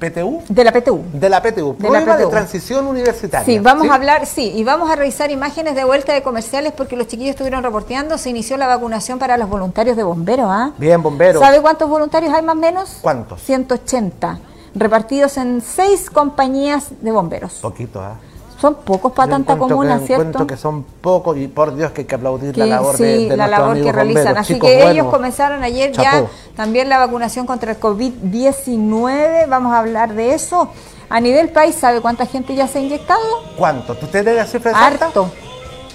PTU. 0.00 0.42
De 0.48 0.64
la 0.64 0.72
PTU. 0.72 1.04
De 1.12 1.28
la 1.28 1.40
PTU. 1.40 1.76
De 1.78 1.90
la 1.90 2.16
de 2.16 2.26
transición 2.26 2.86
universitaria. 2.86 3.44
Sí, 3.44 3.58
vamos 3.60 3.84
¿sí? 3.84 3.90
a 3.90 3.94
hablar, 3.94 4.26
sí, 4.26 4.52
y 4.54 4.64
vamos 4.64 4.90
a 4.90 4.96
revisar 4.96 5.30
imágenes 5.30 5.74
de 5.74 5.84
vuelta 5.84 6.12
de 6.12 6.22
comerciales 6.22 6.72
porque 6.72 6.96
los 6.96 7.06
chiquillos 7.06 7.30
estuvieron 7.30 7.62
reporteando, 7.62 8.18
se 8.18 8.30
inició 8.30 8.56
la 8.56 8.66
vacunación 8.66 9.18
para 9.18 9.36
los 9.36 9.48
voluntarios 9.48 9.96
de 9.96 10.02
bomberos, 10.02 10.46
¿ah? 10.48 10.72
Bien, 10.78 11.00
bomberos. 11.02 11.40
¿Sabe 11.40 11.60
cuántos 11.60 11.88
voluntarios 11.88 12.32
hay 12.34 12.42
más 12.42 12.56
o 12.56 12.58
menos? 12.58 12.98
¿Cuántos? 13.00 13.42
180, 13.42 14.38
repartidos 14.74 15.36
en 15.36 15.60
seis 15.60 16.10
compañías 16.10 16.88
de 17.00 17.12
bomberos. 17.12 17.54
Poquito, 17.60 18.00
¿ah? 18.00 18.16
Son 18.60 18.74
pocos 18.74 19.12
para 19.12 19.30
tanta 19.30 19.56
comuna, 19.56 19.98
que, 19.98 20.06
¿cierto? 20.06 20.22
Encuentro 20.22 20.46
que 20.46 20.56
son 20.56 20.82
pocos 20.82 21.36
y 21.38 21.48
por 21.48 21.74
Dios 21.74 21.92
que 21.92 22.02
hay 22.02 22.06
que 22.06 22.14
aplaudir 22.14 22.58
la 22.58 22.66
labor 22.66 22.96
sí, 22.96 23.04
de, 23.04 23.28
de 23.30 23.36
la 23.36 23.46
labor 23.46 23.80
que 23.80 23.90
realizan. 23.90 24.36
Así 24.36 24.58
que 24.58 24.90
ellos 24.90 25.06
comenzaron 25.06 25.62
ayer 25.64 25.92
ya 25.92 26.26
también 26.56 26.88
la 26.88 26.98
vacunación 26.98 27.46
contra 27.46 27.72
el 27.72 27.80
COVID-19. 27.80 29.48
Vamos 29.48 29.72
a 29.72 29.78
hablar 29.78 30.14
de 30.14 30.34
eso. 30.34 30.68
A 31.08 31.20
nivel 31.20 31.48
país, 31.48 31.74
¿sabe 31.74 32.00
cuánta 32.00 32.26
gente 32.26 32.54
ya 32.54 32.68
se 32.68 32.78
ha 32.78 32.82
inyectado? 32.82 33.20
¿Cuánto? 33.56 33.94
¿Tú 33.96 34.06
tienes 34.06 34.36
la 34.36 34.46
cifra 34.46 34.72
exacta? 34.72 35.06
Harto. 35.06 35.30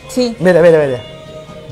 Sí. 0.10 0.36
Mira, 0.40 0.62
mira, 0.62 0.84
mira. 0.86 1.02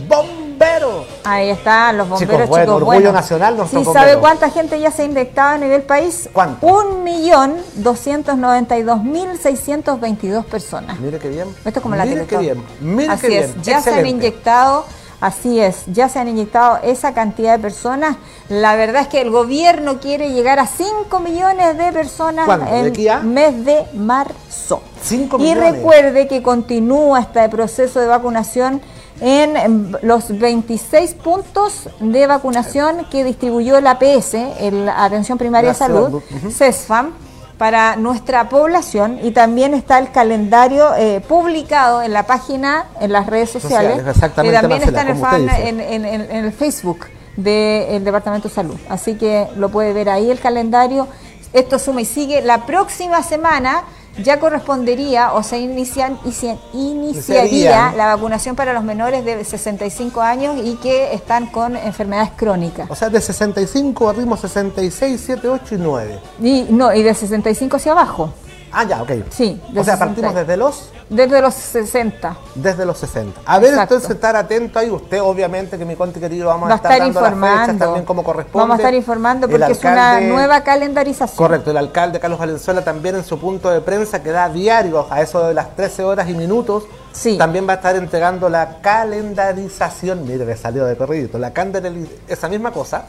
¡Bomberos! 0.07 1.02
Ahí 1.23 1.49
están 1.49 1.97
los 1.97 2.09
bomberos, 2.09 2.35
chicos. 2.35 2.49
Bueno, 2.49 2.75
orgullo 2.75 3.11
nacional 3.11 3.57
¿Sí 3.69 3.83
sabe 3.85 4.17
cuánta 4.17 4.49
gente 4.49 4.79
ya 4.79 4.91
se 4.91 5.03
ha 5.03 5.05
inyectado 5.05 5.55
a 5.55 5.57
nivel 5.57 5.83
país? 5.83 6.29
¿Cuánto? 6.33 6.65
Un 6.65 7.03
millón 7.03 7.55
doscientos 7.75 8.37
noventa 8.37 8.77
y 8.77 8.83
dos 8.83 9.03
mil 9.03 9.37
seiscientos 9.37 9.99
veintidós 9.99 10.45
personas. 10.45 10.99
Mire 10.99 11.19
qué 11.19 11.29
bien. 11.29 11.47
Esto 11.65 11.79
es 11.79 11.81
como 11.81 11.95
la 11.95 12.05
Mire 12.05 12.25
qué 12.25 12.37
bien. 12.37 12.63
Mire 12.81 13.13
Así 13.13 13.27
qué 13.27 13.39
es. 13.39 13.53
Bien. 13.53 13.63
Ya 13.63 13.81
se 13.81 13.93
han 13.93 14.05
inyectado 14.05 14.85
Así 15.23 15.57
es, 15.57 15.85
ya 15.87 16.09
se 16.09 16.19
han 16.19 16.27
inyectado 16.27 16.79
esa 16.83 17.13
cantidad 17.13 17.55
de 17.55 17.59
personas. 17.59 18.17
La 18.49 18.75
verdad 18.75 19.03
es 19.03 19.07
que 19.07 19.21
el 19.21 19.29
gobierno 19.29 20.01
quiere 20.01 20.33
llegar 20.33 20.59
a 20.59 20.67
5 20.67 21.17
millones 21.21 21.77
de 21.77 21.93
personas 21.93 22.45
en 22.69 22.87
el 22.87 23.23
mes 23.23 23.63
de 23.63 23.85
marzo. 23.93 24.81
5 25.01 25.37
y 25.39 25.53
recuerde 25.53 26.27
que 26.27 26.43
continúa 26.43 27.21
este 27.21 27.47
proceso 27.47 28.01
de 28.01 28.07
vacunación 28.07 28.81
en 29.21 29.95
los 30.01 30.37
26 30.37 31.13
puntos 31.15 31.89
de 31.99 32.27
vacunación 32.27 33.05
que 33.09 33.23
distribuyó 33.23 33.79
la 33.81 33.91
APS, 33.91 34.33
la 34.71 35.03
Atención 35.03 35.37
Primaria 35.37 35.69
de 35.69 35.75
Salud, 35.75 36.21
CESFAM, 36.49 37.13
para 37.57 37.95
nuestra 37.95 38.49
población 38.49 39.19
y 39.23 39.31
también 39.31 39.73
está 39.73 39.99
el 39.99 40.11
calendario 40.11 40.93
eh, 40.95 41.21
publicado 41.27 42.01
en 42.01 42.11
la 42.11 42.25
página, 42.25 42.87
en 42.99 43.11
las 43.11 43.27
redes 43.27 43.51
sociales, 43.51 44.01
y 44.01 44.51
también 44.51 44.81
está 44.81 45.01
en 45.03 45.07
el, 45.07 45.15
fan, 45.15 45.49
en, 45.49 46.05
el 46.05 46.51
Facebook 46.51 47.05
del 47.37 48.03
Departamento 48.03 48.49
de 48.49 48.53
Salud. 48.53 48.75
Así 48.89 49.15
que 49.15 49.47
lo 49.55 49.69
puede 49.69 49.93
ver 49.93 50.09
ahí 50.09 50.29
el 50.29 50.39
calendario. 50.39 51.07
Esto 51.53 51.77
suma 51.77 52.01
y 52.01 52.05
sigue. 52.05 52.41
La 52.41 52.65
próxima 52.65 53.21
semana 53.21 53.83
ya 54.21 54.39
correspondería 54.39 55.33
o 55.33 55.43
se 55.43 55.59
inician, 55.59 56.19
iniciaría 56.73 57.93
la 57.95 58.07
vacunación 58.15 58.55
para 58.55 58.73
los 58.73 58.83
menores 58.83 59.25
de 59.25 59.43
65 59.43 60.21
años 60.21 60.55
y 60.63 60.75
que 60.75 61.13
están 61.13 61.47
con 61.47 61.75
enfermedades 61.75 62.31
crónicas. 62.35 62.89
O 62.89 62.95
sea, 62.95 63.09
de 63.09 63.19
65 63.19 64.09
arriba 64.09 64.37
66, 64.37 65.21
7, 65.25 65.47
8 65.47 65.75
y 65.75 65.77
9. 65.77 66.19
Y, 66.41 66.67
no, 66.69 66.93
y 66.93 67.03
de 67.03 67.13
65 67.13 67.77
hacia 67.77 67.91
abajo. 67.93 68.33
Ah, 68.71 68.83
ya, 68.85 69.01
ok. 69.01 69.11
Sí. 69.29 69.61
o 69.75 69.83
sea, 69.83 69.97
partimos 69.99 70.33
desde 70.33 70.57
los... 70.57 70.89
Desde 71.09 71.41
los 71.41 71.53
60. 71.53 72.37
Desde 72.55 72.85
los 72.85 72.97
60. 72.97 73.41
A 73.45 73.59
ver, 73.59 73.73
entonces 73.73 74.09
estar 74.09 74.35
atento 74.35 74.79
ahí. 74.79 74.89
Usted, 74.89 75.21
obviamente, 75.21 75.77
que 75.77 75.85
mi 75.85 75.95
conti 75.95 76.19
querido, 76.19 76.47
vamos 76.47 76.69
Va 76.69 76.73
a 76.73 76.75
estar, 76.77 76.91
dando 76.91 77.07
informando. 77.07 77.47
las 77.47 77.65
fechas 77.65 77.79
también 77.79 78.05
como 78.05 78.23
corresponde. 78.23 78.59
Vamos 78.59 78.75
a 78.75 78.77
estar 78.81 78.93
informando 78.93 79.47
porque 79.49 79.71
es 79.71 79.83
una 79.83 80.19
nueva 80.21 80.61
calendarización. 80.61 81.37
Correcto. 81.37 81.71
El 81.71 81.77
alcalde 81.77 82.19
Carlos 82.19 82.39
Valenzuela 82.39 82.83
también 82.83 83.15
en 83.15 83.23
su 83.23 83.39
punto 83.39 83.69
de 83.69 83.81
prensa 83.81 84.23
que 84.23 84.31
da 84.31 84.49
diario 84.49 85.07
a 85.09 85.21
eso 85.21 85.45
de 85.47 85.53
las 85.53 85.75
13 85.75 86.03
horas 86.03 86.29
y 86.29 86.33
minutos. 86.33 86.83
Sí. 87.11 87.37
También 87.37 87.67
va 87.67 87.73
a 87.73 87.75
estar 87.75 87.95
entregando 87.95 88.49
la 88.49 88.81
calendarización. 88.81 90.25
Mire, 90.25 90.45
me 90.45 90.57
salió 90.57 90.85
de 90.85 90.97
corridito. 90.97 91.37
La 91.37 91.53
esa 92.27 92.49
misma 92.49 92.71
cosa 92.71 93.05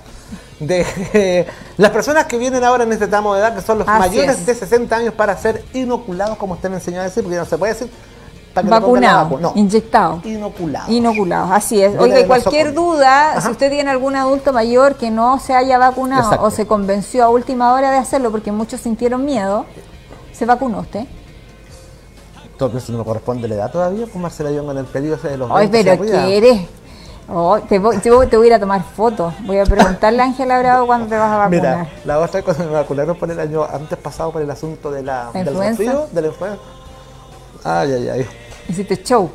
de 0.60 1.46
las 1.76 1.90
personas 1.90 2.26
que 2.26 2.38
vienen 2.38 2.62
ahora 2.64 2.84
en 2.84 2.92
este 2.92 3.06
tramo 3.06 3.34
de 3.34 3.40
edad, 3.40 3.54
que 3.54 3.62
son 3.62 3.78
los 3.78 3.86
mayores 3.86 4.46
de 4.46 4.54
60 4.54 4.94
años, 4.94 5.14
para 5.14 5.36
ser 5.36 5.64
inoculados, 5.72 6.36
como 6.38 6.54
usted 6.54 6.70
me 6.70 6.76
enseñó 6.76 7.00
a 7.00 7.04
decir, 7.04 7.22
porque 7.22 7.38
no 7.38 7.44
se 7.44 7.58
puede 7.58 7.72
decir 7.72 7.83
para 8.54 8.66
que 8.66 8.70
vacunado, 8.70 9.38
no, 9.40 9.52
inyectado, 9.56 10.20
inoculado, 10.24 10.90
inoculado, 10.90 11.52
así 11.52 11.82
es. 11.82 11.98
Oiga, 11.98 12.24
cualquier 12.26 12.72
duda, 12.72 13.40
si 13.40 13.50
usted 13.50 13.68
tiene 13.70 13.90
algún 13.90 14.14
adulto 14.14 14.52
mayor 14.52 14.94
que 14.94 15.10
no 15.10 15.40
se 15.40 15.54
haya 15.54 15.76
vacunado 15.76 16.40
o 16.40 16.50
se 16.50 16.66
convenció 16.66 17.24
a 17.24 17.28
última 17.28 17.74
hora 17.74 17.90
de 17.90 17.98
hacerlo 17.98 18.30
porque 18.30 18.52
muchos 18.52 18.80
sintieron 18.80 19.24
miedo, 19.24 19.66
¿se 20.32 20.46
vacunó 20.46 20.80
usted? 20.80 21.04
Todo 22.56 22.78
eso 22.78 22.92
no 22.92 23.04
corresponde 23.04 23.48
la 23.48 23.56
edad 23.56 23.72
todavía, 23.72 24.06
pues 24.06 24.16
Marcela 24.16 24.52
Young 24.52 24.70
en 24.70 24.78
el 24.78 24.86
pedido 24.86 25.16
de 25.16 25.36
los 25.36 25.50
Ay, 25.52 25.68
pero 25.70 26.00
¿qué 26.00 26.68
Oh, 27.26 27.58
te, 27.58 27.78
voy, 27.78 27.96
te, 27.98 28.10
voy, 28.10 28.28
a 28.30 28.46
ir 28.46 28.52
a 28.52 28.60
tomar 28.60 28.82
fotos. 28.82 29.32
Voy 29.46 29.58
a 29.58 29.64
preguntarle 29.64 30.20
a 30.20 30.26
Ángela 30.26 30.58
Bravo 30.58 30.86
cuándo 30.86 31.06
te 31.06 31.16
vas 31.16 31.32
a 31.32 31.36
vacunar. 31.38 31.78
Mira, 31.78 31.88
la 32.04 32.18
otra 32.20 32.42
cuando 32.42 32.64
me 32.64 32.72
vacunaron 32.72 33.16
por 33.16 33.30
el 33.30 33.40
año 33.40 33.64
antes 33.64 33.96
pasado 33.96 34.30
por 34.30 34.42
el 34.42 34.50
asunto 34.50 34.90
de 34.90 35.02
la, 35.02 35.30
¿La 35.32 35.42
del 35.42 35.54
influenza? 35.54 36.06
de 36.12 36.20
la 36.20 36.28
influenza. 36.28 36.60
Ay, 37.64 37.92
ay, 37.92 38.08
ay. 38.10 38.26
¿Hiciste 38.68 39.02
show? 39.02 39.30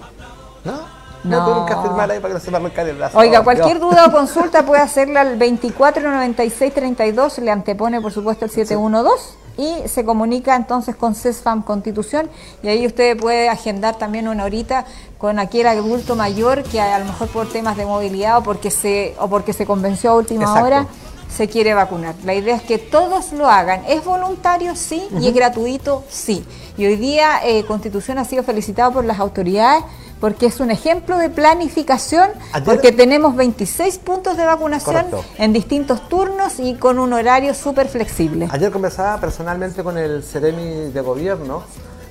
No. 0.65 0.99
No, 1.23 1.45
tengo 1.45 1.65
que 1.65 1.73
afirmar 1.73 2.09
ahí 2.09 2.19
para 2.19 2.33
que 2.33 2.39
no 2.39 2.39
se 2.39 2.51
me 2.51 2.89
el 2.89 2.95
brazo. 2.95 3.17
Oiga, 3.17 3.43
cualquier 3.43 3.79
duda 3.79 4.05
o 4.05 4.11
consulta 4.11 4.65
puede 4.65 4.81
hacerla 4.81 5.21
al 5.21 5.37
249632. 5.37 7.39
Le 7.39 7.51
antepone, 7.51 7.99
por 7.99 8.13
supuesto, 8.13 8.45
el 8.45 8.51
712 8.51 9.39
y 9.59 9.89
se 9.89 10.05
comunica 10.05 10.55
entonces 10.55 10.95
con 10.95 11.15
CESFAM 11.15 11.63
Constitución 11.63 12.29
y 12.63 12.69
ahí 12.69 12.87
usted 12.87 13.17
puede 13.17 13.49
agendar 13.49 13.97
también 13.97 14.29
una 14.29 14.45
horita 14.45 14.85
con 15.17 15.37
aquel 15.37 15.67
adulto 15.67 16.15
mayor 16.15 16.63
que 16.63 16.79
a 16.79 16.97
lo 16.97 17.03
mejor 17.03 17.27
por 17.27 17.49
temas 17.49 17.75
de 17.75 17.85
movilidad 17.85 18.37
o 18.37 18.43
porque 18.43 18.71
se, 18.71 19.15
o 19.19 19.27
porque 19.27 19.51
se 19.51 19.65
convenció 19.65 20.11
a 20.11 20.15
última 20.15 20.63
hora 20.63 20.87
se 21.29 21.47
quiere 21.47 21.73
vacunar. 21.73 22.15
La 22.25 22.33
idea 22.33 22.55
es 22.55 22.63
que 22.63 22.77
todos 22.77 23.31
lo 23.33 23.47
hagan. 23.49 23.83
¿Es 23.87 24.03
voluntario? 24.03 24.75
Sí. 24.75 25.07
¿Y 25.19 25.27
es 25.27 25.33
gratuito? 25.33 26.03
Sí. 26.09 26.45
Y 26.77 26.85
hoy 26.85 26.95
día 26.95 27.39
eh, 27.45 27.65
Constitución 27.65 28.17
ha 28.17 28.25
sido 28.25 28.43
felicitado 28.43 28.91
por 28.91 29.05
las 29.05 29.19
autoridades 29.19 29.83
porque 30.19 30.47
es 30.47 30.59
un 30.59 30.69
ejemplo 30.69 31.17
de 31.17 31.29
planificación, 31.29 32.29
porque 32.65 32.91
tenemos 32.91 33.35
26 33.35 33.99
puntos 33.99 34.37
de 34.37 34.45
vacunación 34.45 35.05
en 35.37 35.53
distintos 35.53 36.07
turnos 36.09 36.59
y 36.59 36.75
con 36.75 36.99
un 36.99 37.13
horario 37.13 37.53
súper 37.53 37.87
flexible. 37.87 38.47
Ayer 38.51 38.71
conversaba 38.71 39.19
personalmente 39.19 39.83
con 39.83 39.97
el 39.97 40.23
Ceremi 40.23 40.91
de 40.91 41.01
Gobierno, 41.01 41.63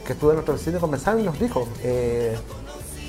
que 0.06 0.14
estuvo 0.14 0.30
en 0.30 0.36
nuestro 0.36 0.54
vecino, 0.54 0.80
conversando 0.80 1.20
y 1.20 1.24
nos 1.24 1.38
dijo 1.38 1.68
eh, 1.82 2.36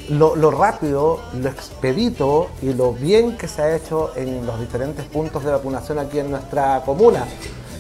lo, 0.10 0.52
rápido, 0.52 1.20
lo 1.34 1.50
expedito 1.50 2.48
y 2.62 2.74
lo 2.74 2.94
bien 2.94 3.38
que 3.38 3.48
se 3.48 3.62
ha 3.62 3.76
hecho 3.76 4.12
en 4.16 4.46
los 4.46 4.60
diferentes 4.60 5.06
puntos 5.06 5.44
de 5.44 5.52
vacunación 5.52 6.00
aquí 6.00 6.20
en 6.20 6.32
nuestra 6.32 6.82
comuna. 6.86 7.26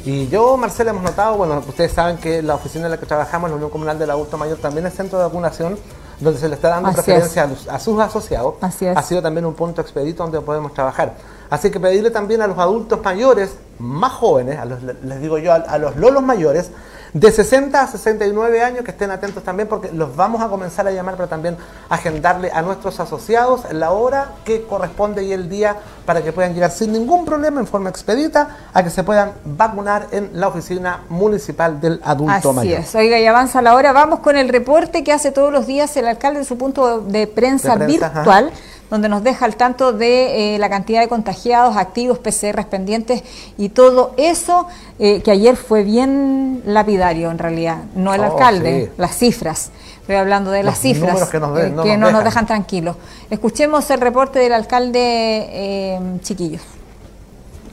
Y 0.05 0.27
yo, 0.27 0.55
Marcela, 0.55 0.91
hemos 0.91 1.03
notado, 1.03 1.37
bueno, 1.37 1.61
ustedes 1.67 1.91
saben 1.91 2.17
que 2.17 2.41
la 2.41 2.55
oficina 2.55 2.85
en 2.85 2.91
la 2.91 2.97
que 2.97 3.05
trabajamos, 3.05 3.49
la 3.49 3.55
Unión 3.55 3.69
Comunal 3.69 3.99
del 3.99 4.09
Adulto 4.11 4.37
Mayor, 4.37 4.57
también 4.57 4.85
es 4.85 4.93
centro 4.93 5.19
de 5.19 5.25
vacunación 5.25 5.77
donde 6.19 6.39
se 6.39 6.49
le 6.49 6.55
está 6.55 6.69
dando 6.69 6.91
preferencia 6.91 7.49
a, 7.69 7.79
sus 7.79 7.99
asociados, 7.99 8.55
ha 8.61 9.01
sido 9.01 9.21
también 9.21 9.45
un 9.45 9.53
punto 9.53 9.81
expedito 9.81 10.23
donde 10.23 10.41
podemos 10.41 10.73
trabajar. 10.73 11.15
Así 11.49 11.71
que 11.71 11.79
pedirle 11.79 12.11
también 12.11 12.41
a 12.41 12.47
los 12.47 12.57
adultos 12.57 12.99
mayores, 13.03 13.55
más 13.79 14.11
jóvenes, 14.13 14.59
a 14.59 14.65
los, 14.65 14.83
les 14.83 15.21
digo 15.21 15.37
yo, 15.37 15.53
a 15.53 15.77
los 15.77 15.95
lolos 15.95 16.21
mayores, 16.21 16.71
de 17.13 17.31
60 17.31 17.81
a 17.81 17.87
69 17.87 18.63
años 18.63 18.83
que 18.83 18.91
estén 18.91 19.11
atentos 19.11 19.43
también 19.43 19.67
porque 19.67 19.91
los 19.91 20.15
vamos 20.15 20.41
a 20.41 20.47
comenzar 20.47 20.87
a 20.87 20.91
llamar, 20.91 21.15
pero 21.15 21.27
también 21.27 21.57
agendarle 21.89 22.51
a 22.51 22.61
nuestros 22.61 22.99
asociados 22.99 23.61
la 23.71 23.91
hora 23.91 24.33
que 24.45 24.63
corresponde 24.63 25.23
y 25.23 25.33
el 25.33 25.49
día 25.49 25.77
para 26.05 26.23
que 26.23 26.31
puedan 26.31 26.53
llegar 26.53 26.71
sin 26.71 26.93
ningún 26.93 27.25
problema 27.25 27.59
en 27.59 27.67
forma 27.67 27.89
expedita 27.89 28.57
a 28.73 28.83
que 28.83 28.89
se 28.89 29.03
puedan 29.03 29.31
vacunar 29.43 30.07
en 30.11 30.31
la 30.33 30.47
oficina 30.47 31.01
municipal 31.09 31.79
del 31.81 32.01
adulto 32.03 32.53
mayor. 32.53 32.79
Así 32.79 32.89
es, 32.89 32.95
oiga, 32.95 33.19
y 33.19 33.25
avanza 33.25 33.61
la 33.61 33.75
hora. 33.75 33.91
Vamos 33.91 34.19
con 34.19 34.37
el 34.37 34.49
reporte 34.49 35.03
que 35.03 35.11
hace 35.11 35.31
todos 35.31 35.51
los 35.51 35.67
días 35.67 35.95
el 35.97 36.07
alcalde 36.07 36.39
en 36.39 36.45
su 36.45 36.57
punto 36.57 37.01
de 37.01 37.27
prensa, 37.27 37.75
virtual 37.75 38.51
donde 38.89 39.09
nos 39.09 39.23
deja 39.23 39.45
al 39.45 39.55
tanto 39.55 39.93
de 39.93 40.55
eh, 40.55 40.59
la 40.59 40.69
cantidad 40.69 41.01
de 41.01 41.07
contagiados, 41.07 41.77
activos, 41.77 42.19
PCR 42.19 42.65
pendientes 42.65 43.23
y 43.57 43.69
todo 43.69 44.13
eso 44.17 44.67
eh, 44.99 45.21
que 45.21 45.31
ayer 45.31 45.55
fue 45.55 45.83
bien 45.83 46.61
lapidario 46.65 47.31
en 47.31 47.37
realidad, 47.37 47.77
no 47.95 48.13
el 48.13 48.21
oh, 48.21 48.25
alcalde, 48.25 48.91
las 48.97 49.17
cifras. 49.17 49.71
Estoy 50.01 50.15
hablando 50.15 50.49
de 50.49 50.63
las 50.63 50.79
cifras 50.79 51.29
que, 51.29 51.39
no, 51.39 51.55
eh, 51.57 51.69
nos, 51.69 52.11
nos 52.11 52.23
dejan 52.23 52.47
tranquilos. 52.47 52.95
Escuchemos 53.29 53.89
el 53.91 54.01
reporte 54.01 54.39
del 54.39 54.53
alcalde 54.53 55.99
Chiquillos 56.21 56.78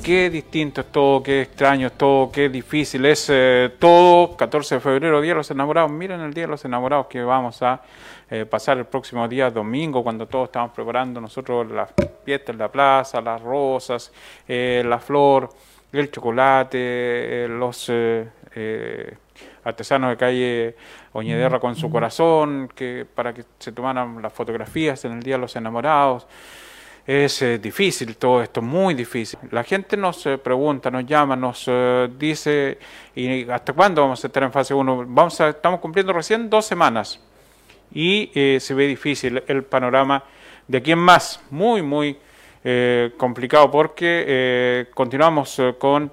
qué 0.06 0.30
distinto 0.30 0.82
es 0.82 0.92
todo, 0.92 1.20
qué 1.20 1.42
extraño 1.42 1.88
es 1.88 1.94
todo, 1.94 2.30
qué 2.30 2.48
difícil 2.48 3.04
es 3.06 3.28
todo. 3.80 4.36
14 4.36 4.76
de 4.76 4.80
febrero, 4.80 5.20
Día 5.20 5.32
de 5.32 5.38
los 5.38 5.50
Enamorados. 5.50 5.90
Miren 5.90 6.20
el 6.20 6.32
Día 6.32 6.44
de 6.44 6.50
los 6.50 6.64
Enamorados 6.64 7.08
que 7.08 7.24
vamos 7.24 7.60
a 7.60 7.82
eh, 8.30 8.46
pasar 8.46 8.78
el 8.78 8.84
próximo 8.84 9.26
día 9.26 9.50
domingo, 9.50 10.04
cuando 10.04 10.28
todos 10.28 10.44
estamos 10.46 10.70
preparando 10.70 11.20
nosotros 11.20 11.68
las 11.72 11.90
fiestas 12.24 12.52
en 12.52 12.58
la 12.58 12.70
plaza, 12.70 13.20
las 13.20 13.42
rosas, 13.42 14.12
eh, 14.46 14.84
la 14.86 15.00
flor, 15.00 15.50
el 15.92 16.08
chocolate, 16.08 16.78
eh, 16.78 17.48
los 17.48 17.90
artesanos 19.64 20.10
de 20.10 20.16
calle 20.16 20.76
Oñederra 21.14 21.58
con 21.58 21.74
su 21.74 21.90
corazón, 21.90 22.70
que 22.72 23.04
para 23.12 23.34
que 23.34 23.44
se 23.58 23.72
tomaran 23.72 24.22
las 24.22 24.32
fotografías 24.32 25.04
en 25.04 25.14
el 25.14 25.22
Día 25.24 25.34
de 25.34 25.40
los 25.40 25.56
Enamorados. 25.56 26.28
Es 27.06 27.44
difícil 27.62 28.16
todo 28.16 28.42
esto, 28.42 28.60
muy 28.60 28.94
difícil. 28.94 29.38
La 29.52 29.62
gente 29.62 29.96
nos 29.96 30.24
pregunta, 30.42 30.90
nos 30.90 31.06
llama, 31.06 31.36
nos 31.36 31.70
dice, 32.18 32.78
¿y 33.14 33.48
hasta 33.48 33.72
cuándo 33.72 34.02
vamos 34.02 34.24
a 34.24 34.26
estar 34.26 34.42
en 34.42 34.50
fase 34.50 34.74
1? 34.74 35.04
Vamos 35.06 35.38
estamos 35.38 35.78
cumpliendo 35.78 36.12
recién 36.12 36.50
dos 36.50 36.66
semanas 36.66 37.20
y 37.92 38.32
eh, 38.34 38.58
se 38.60 38.74
ve 38.74 38.88
difícil 38.88 39.40
el 39.46 39.62
panorama 39.62 40.24
de 40.66 40.78
aquí 40.78 40.90
en 40.90 40.98
más, 40.98 41.40
muy, 41.50 41.80
muy 41.80 42.18
eh, 42.64 43.12
complicado 43.16 43.70
porque 43.70 44.88
continuamos 44.92 45.62
con 45.78 46.10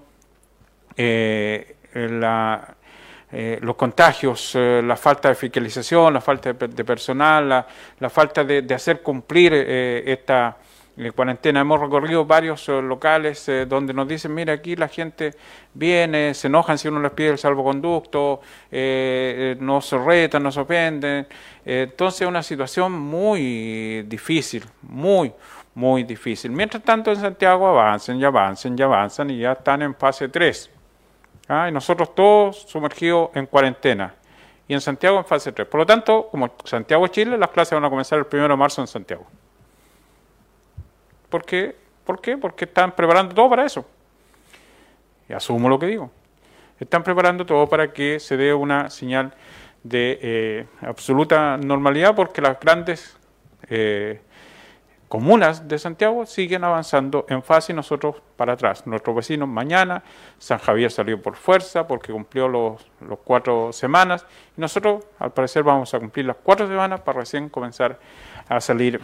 eh, 3.35 3.57
los 3.63 3.75
contagios, 3.75 4.53
eh, 4.53 4.79
la 4.85 4.95
falta 4.95 5.29
de 5.29 5.33
fiscalización, 5.33 6.13
la 6.13 6.21
falta 6.21 6.53
de, 6.53 6.83
personal, 6.85 7.65
la, 7.99 8.09
falta 8.11 8.43
de, 8.43 8.71
hacer 8.71 9.01
cumplir 9.01 9.51
eh, 9.55 10.03
esta 10.05 10.55
cuarentena. 11.15 11.61
Hemos 11.61 11.79
recorrido 11.79 12.25
varios 12.25 12.67
locales 12.67 13.49
donde 13.67 13.93
nos 13.93 14.07
dicen, 14.07 14.33
mira, 14.33 14.53
aquí 14.53 14.75
la 14.75 14.87
gente 14.87 15.33
viene, 15.73 16.33
se 16.33 16.47
enojan 16.47 16.77
si 16.77 16.87
uno 16.87 17.01
les 17.01 17.11
pide 17.11 17.29
el 17.29 17.37
salvoconducto, 17.37 18.41
nos 19.59 19.91
retan, 19.91 20.43
nos 20.43 20.57
ofenden. 20.57 21.27
entonces 21.65 22.21
es 22.21 22.27
una 22.27 22.43
situación 22.43 22.91
muy 22.91 24.03
difícil, 24.03 24.63
muy, 24.81 25.33
muy 25.75 26.03
difícil. 26.03 26.51
Mientras 26.51 26.83
tanto 26.83 27.11
en 27.11 27.17
Santiago 27.17 27.67
avancen 27.67 28.19
y 28.19 28.23
avancen 28.23 28.77
y 28.77 28.81
avanzan 28.81 29.29
y 29.29 29.39
ya 29.39 29.53
están 29.53 29.81
en 29.81 29.95
fase 29.95 30.29
3. 30.29 30.69
¿ah? 31.47 31.67
y 31.69 31.71
nosotros 31.71 32.13
todos 32.15 32.63
sumergidos 32.67 33.29
en 33.33 33.45
cuarentena. 33.45 34.15
Y 34.67 34.73
en 34.73 34.81
Santiago 34.81 35.17
en 35.17 35.25
fase 35.25 35.51
3. 35.51 35.67
Por 35.67 35.79
lo 35.81 35.85
tanto, 35.85 36.29
como 36.31 36.53
Santiago 36.63 37.07
Chile, 37.07 37.37
las 37.37 37.49
clases 37.49 37.73
van 37.73 37.85
a 37.85 37.89
comenzar 37.89 38.19
el 38.19 38.25
1 38.31 38.47
de 38.47 38.55
marzo 38.55 38.81
en 38.81 38.87
Santiago. 38.87 39.25
¿Por 41.33 41.43
qué? 41.45 41.75
¿Por 42.05 42.21
qué? 42.21 42.37
Porque 42.37 42.65
están 42.65 42.91
preparando 42.91 43.33
todo 43.33 43.49
para 43.49 43.65
eso. 43.65 43.83
Y 45.27 45.33
asumo 45.33 45.67
lo 45.67 45.79
que 45.79 45.87
digo. 45.87 46.11
Están 46.79 47.01
preparando 47.03 47.43
todo 47.43 47.67
para 47.67 47.91
que 47.91 48.19
se 48.19 48.37
dé 48.37 48.53
una 48.53 48.91
señal 48.91 49.33
de 49.81 50.19
eh, 50.21 50.67
absoluta 50.81 51.57
normalidad 51.57 52.13
porque 52.13 52.39
las 52.39 52.59
grandes 52.59 53.17
eh, 53.67 54.21
comunas 55.07 55.67
de 55.67 55.79
Santiago 55.79 56.27
siguen 56.27 56.63
avanzando 56.65 57.25
en 57.27 57.41
fase 57.41 57.71
y 57.71 57.75
nosotros 57.75 58.17
para 58.37 58.53
atrás. 58.53 58.85
Nuestros 58.85 59.15
vecinos 59.15 59.49
mañana, 59.49 60.03
San 60.37 60.59
Javier 60.59 60.91
salió 60.91 61.19
por 61.19 61.35
fuerza 61.35 61.87
porque 61.87 62.13
cumplió 62.13 62.47
los, 62.47 62.85
los 63.01 63.17
cuatro 63.23 63.73
semanas 63.73 64.23
y 64.55 64.61
nosotros 64.61 65.03
al 65.17 65.31
parecer 65.31 65.63
vamos 65.63 65.95
a 65.95 65.99
cumplir 65.99 66.27
las 66.27 66.37
cuatro 66.43 66.67
semanas 66.67 67.01
para 67.01 67.21
recién 67.21 67.49
comenzar 67.49 67.99
a 68.47 68.61
salir 68.61 69.01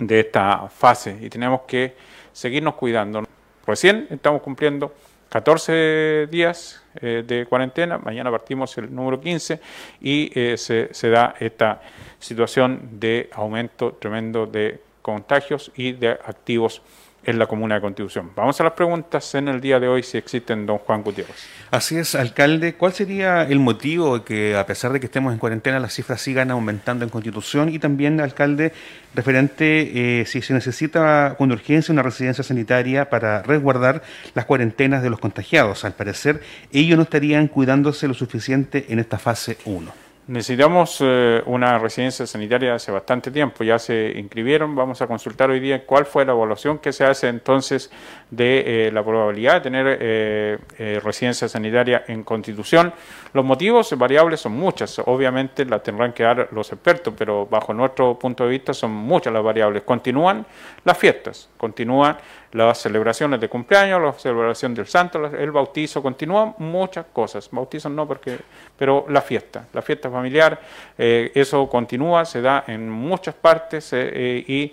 de 0.00 0.20
esta 0.20 0.68
fase 0.68 1.18
y 1.20 1.28
tenemos 1.28 1.62
que 1.62 1.94
seguirnos 2.32 2.74
cuidando. 2.74 3.24
Recién 3.66 4.06
estamos 4.10 4.42
cumpliendo 4.42 4.94
14 5.28 6.28
días 6.30 6.82
eh, 7.00 7.22
de 7.26 7.46
cuarentena, 7.46 7.98
mañana 7.98 8.30
partimos 8.30 8.76
el 8.78 8.94
número 8.94 9.20
15 9.20 9.60
y 10.00 10.30
eh, 10.34 10.56
se, 10.56 10.88
se 10.92 11.10
da 11.10 11.34
esta 11.38 11.82
situación 12.18 12.98
de 12.98 13.28
aumento 13.32 13.92
tremendo 13.92 14.46
de 14.46 14.80
contagios 15.02 15.70
y 15.76 15.92
de 15.92 16.10
activos 16.10 16.82
en 17.24 17.38
la 17.38 17.46
comuna 17.46 17.74
de 17.74 17.80
Constitución. 17.80 18.30
Vamos 18.34 18.60
a 18.60 18.64
las 18.64 18.72
preguntas 18.72 19.34
en 19.34 19.48
el 19.48 19.60
día 19.60 19.78
de 19.78 19.88
hoy 19.88 20.02
si 20.02 20.16
existen, 20.16 20.64
don 20.64 20.78
Juan 20.78 21.02
Gutiérrez. 21.02 21.36
Así 21.70 21.96
es, 21.96 22.14
alcalde. 22.14 22.74
¿Cuál 22.74 22.92
sería 22.92 23.42
el 23.42 23.58
motivo 23.58 24.18
de 24.18 24.24
que, 24.24 24.56
a 24.56 24.64
pesar 24.64 24.92
de 24.92 25.00
que 25.00 25.06
estemos 25.06 25.32
en 25.32 25.38
cuarentena, 25.38 25.78
las 25.78 25.92
cifras 25.92 26.20
sigan 26.20 26.50
aumentando 26.50 27.04
en 27.04 27.10
Constitución? 27.10 27.68
Y 27.68 27.78
también, 27.78 28.20
alcalde, 28.20 28.72
referente 29.14 30.20
eh, 30.20 30.26
si 30.26 30.40
se 30.40 30.54
necesita 30.54 31.34
con 31.36 31.52
urgencia 31.52 31.92
una 31.92 32.02
residencia 32.02 32.42
sanitaria 32.42 33.10
para 33.10 33.42
resguardar 33.42 34.02
las 34.34 34.46
cuarentenas 34.46 35.02
de 35.02 35.10
los 35.10 35.20
contagiados. 35.20 35.84
Al 35.84 35.92
parecer, 35.92 36.40
ellos 36.72 36.96
no 36.96 37.02
estarían 37.02 37.48
cuidándose 37.48 38.08
lo 38.08 38.14
suficiente 38.14 38.86
en 38.88 39.00
esta 39.00 39.18
fase 39.18 39.58
1. 39.64 40.07
Necesitamos 40.28 40.98
eh, 41.00 41.42
una 41.46 41.78
residencia 41.78 42.26
sanitaria 42.26 42.74
hace 42.74 42.92
bastante 42.92 43.30
tiempo, 43.30 43.64
ya 43.64 43.78
se 43.78 44.12
inscribieron, 44.14 44.76
vamos 44.76 45.00
a 45.00 45.06
consultar 45.06 45.48
hoy 45.48 45.58
día 45.58 45.86
cuál 45.86 46.04
fue 46.04 46.26
la 46.26 46.32
evaluación 46.32 46.80
que 46.80 46.92
se 46.92 47.02
hace 47.02 47.28
entonces 47.28 47.90
de 48.30 48.88
eh, 48.88 48.92
la 48.92 49.02
probabilidad 49.02 49.54
de 49.54 49.60
tener 49.62 49.98
eh, 49.98 51.00
residencia 51.02 51.48
sanitaria 51.48 52.04
en 52.08 52.24
constitución. 52.24 52.92
Los 53.32 53.42
motivos 53.42 53.96
variables 53.96 54.40
son 54.40 54.52
muchas, 54.52 54.98
obviamente 54.98 55.64
las 55.64 55.82
tendrán 55.82 56.12
que 56.12 56.24
dar 56.24 56.48
los 56.52 56.70
expertos, 56.72 57.14
pero 57.16 57.46
bajo 57.46 57.72
nuestro 57.72 58.18
punto 58.18 58.44
de 58.44 58.50
vista 58.50 58.74
son 58.74 58.90
muchas 58.90 59.32
las 59.32 59.42
variables. 59.42 59.82
Continúan 59.84 60.44
las 60.84 60.98
fiestas, 60.98 61.48
continúan 61.56 62.18
las 62.52 62.78
celebraciones 62.78 63.40
de 63.40 63.48
cumpleaños, 63.48 64.00
la 64.00 64.12
celebración 64.12 64.74
del 64.74 64.86
santo, 64.86 65.24
el 65.26 65.50
bautizo, 65.50 66.02
continúan 66.02 66.54
muchas 66.58 67.06
cosas. 67.12 67.48
Bautizo 67.50 67.88
no, 67.88 68.06
porque, 68.06 68.38
pero 68.76 69.04
la 69.08 69.20
fiesta, 69.20 69.66
la 69.72 69.82
fiesta 69.82 70.10
familiar, 70.18 70.60
eh, 70.96 71.30
eso 71.34 71.68
continúa, 71.68 72.24
se 72.24 72.40
da 72.40 72.64
en 72.66 72.90
muchas 72.90 73.34
partes 73.34 73.92
eh, 73.92 74.10
eh, 74.12 74.44
y 74.46 74.72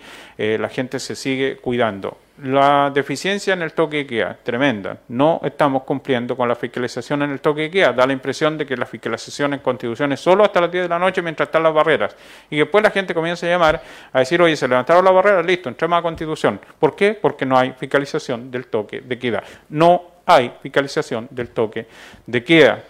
la 0.58 0.68
gente 0.68 0.98
se 0.98 1.14
sigue 1.14 1.56
cuidando. 1.56 2.18
La 2.42 2.90
deficiencia 2.92 3.54
en 3.54 3.62
el 3.62 3.72
toque 3.72 3.98
de 3.98 4.06
queda, 4.06 4.36
tremenda. 4.42 4.98
No 5.08 5.40
estamos 5.42 5.84
cumpliendo 5.84 6.36
con 6.36 6.46
la 6.46 6.54
fiscalización 6.54 7.22
en 7.22 7.30
el 7.30 7.40
toque 7.40 7.62
de 7.62 7.70
queda. 7.70 7.92
Da 7.94 8.06
la 8.06 8.12
impresión 8.12 8.58
de 8.58 8.66
que 8.66 8.76
la 8.76 8.84
fiscalización 8.84 9.54
en 9.54 9.60
constitución 9.60 10.12
es 10.12 10.20
solo 10.20 10.44
hasta 10.44 10.60
las 10.60 10.70
10 10.70 10.84
de 10.84 10.88
la 10.90 10.98
noche 10.98 11.22
mientras 11.22 11.48
están 11.48 11.62
las 11.62 11.72
barreras. 11.72 12.14
Y 12.50 12.58
después 12.58 12.84
la 12.84 12.90
gente 12.90 13.14
comienza 13.14 13.46
a 13.46 13.48
llamar 13.48 13.82
a 14.12 14.18
decir, 14.18 14.42
oye, 14.42 14.54
se 14.54 14.68
levantaron 14.68 15.02
las 15.02 15.14
barreras, 15.14 15.46
listo, 15.46 15.70
entremos 15.70 15.98
a 15.98 16.02
constitución. 16.02 16.60
¿Por 16.78 16.94
qué? 16.94 17.14
Porque 17.14 17.46
no 17.46 17.56
hay 17.56 17.72
fiscalización 17.72 18.50
del 18.50 18.66
toque 18.66 19.00
de 19.00 19.18
queda. 19.18 19.42
No 19.70 20.02
hay 20.26 20.52
fiscalización 20.60 21.28
del 21.30 21.48
toque 21.48 21.86
de 22.26 22.44
queda. 22.44 22.82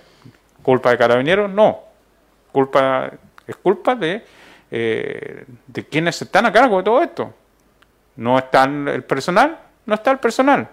¿Culpa 0.60 0.90
de 0.90 0.98
carabineros? 0.98 1.48
No. 1.48 1.85
Culpa, 2.56 3.12
es 3.46 3.56
culpa 3.56 3.94
de, 3.94 4.24
eh, 4.70 5.44
de 5.66 5.84
quienes 5.84 6.22
están 6.22 6.46
a 6.46 6.50
cargo 6.50 6.78
de 6.78 6.84
todo 6.84 7.02
esto. 7.02 7.34
No 8.16 8.38
está 8.38 8.64
el 8.64 9.04
personal, 9.04 9.58
no 9.84 9.94
está 9.94 10.12
el 10.12 10.18
personal, 10.18 10.66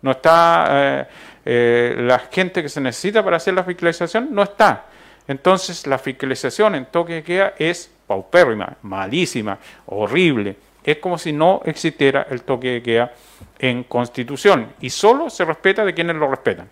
no 0.00 0.12
está 0.12 0.66
eh, 0.70 1.06
eh, 1.44 1.96
la 1.98 2.20
gente 2.20 2.62
que 2.62 2.68
se 2.68 2.80
necesita 2.80 3.24
para 3.24 3.38
hacer 3.38 3.52
la 3.52 3.64
fiscalización, 3.64 4.28
no 4.30 4.44
está. 4.44 4.84
Entonces 5.26 5.88
la 5.88 5.98
fiscalización 5.98 6.76
en 6.76 6.86
toque 6.86 7.14
de 7.14 7.22
queda 7.24 7.54
es 7.58 7.90
paupérrima, 8.06 8.76
malísima, 8.82 9.58
horrible. 9.86 10.56
Es 10.84 10.98
como 10.98 11.18
si 11.18 11.32
no 11.32 11.62
existiera 11.64 12.28
el 12.30 12.42
toque 12.42 12.74
de 12.74 12.82
queda 12.84 13.12
en 13.58 13.82
constitución 13.82 14.68
y 14.80 14.88
solo 14.88 15.30
se 15.30 15.44
respeta 15.44 15.84
de 15.84 15.94
quienes 15.94 16.14
lo 16.14 16.30
respetan. 16.30 16.68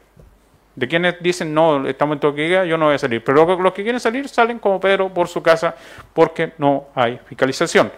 De 0.74 0.88
quienes 0.88 1.16
dicen, 1.20 1.52
no, 1.52 1.86
estamos 1.86 2.16
en 2.16 2.20
toque 2.20 2.66
yo 2.66 2.78
no 2.78 2.86
voy 2.86 2.94
a 2.94 2.98
salir. 2.98 3.22
Pero 3.22 3.44
los 3.58 3.72
que 3.72 3.82
quieren 3.82 4.00
salir 4.00 4.28
salen 4.28 4.58
como 4.58 4.80
Pedro 4.80 5.08
por 5.08 5.28
su 5.28 5.42
casa 5.42 5.74
porque 6.14 6.52
no 6.58 6.86
hay 6.94 7.18
fiscalización. 7.26 7.92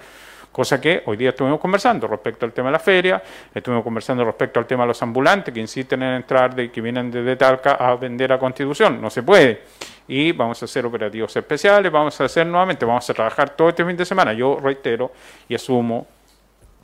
Cosa 0.55 0.81
que 0.81 1.03
hoy 1.07 1.17
día 1.17 1.31
estuvimos 1.31 1.59
conversando 1.59 2.07
respecto 2.07 2.47
al 2.47 2.53
tema 2.53 2.69
de 2.69 2.73
la 2.75 2.79
feria, 2.79 3.21
estuvimos 3.53 3.83
conversando 3.83 4.25
respecto 4.25 4.61
al 4.61 4.67
tema 4.67 4.85
de 4.85 4.89
los 4.89 5.03
ambulantes 5.03 5.53
que 5.53 5.59
insisten 5.59 6.01
en 6.05 6.15
entrar, 6.15 6.55
de, 6.55 6.71
que 6.71 6.81
vienen 6.81 7.11
desde 7.11 7.35
Talca 7.35 7.73
a 7.73 7.97
vender 7.97 8.33
a 8.33 8.39
Constitución. 8.39 9.03
No 9.03 9.11
se 9.11 9.25
puede. 9.25 9.63
Y 10.07 10.31
vamos 10.31 10.63
a 10.63 10.67
hacer 10.67 10.87
operativos 10.87 11.35
especiales, 11.35 11.91
vamos 11.91 12.21
a 12.21 12.27
hacer 12.27 12.47
nuevamente, 12.47 12.85
vamos 12.85 13.11
a 13.11 13.15
trabajar 13.15 13.51
todo 13.51 13.71
este 13.71 13.85
fin 13.85 13.97
de 13.97 14.05
semana. 14.05 14.33
Yo 14.33 14.61
reitero 14.63 15.11
y 15.49 15.57
asumo 15.57 16.07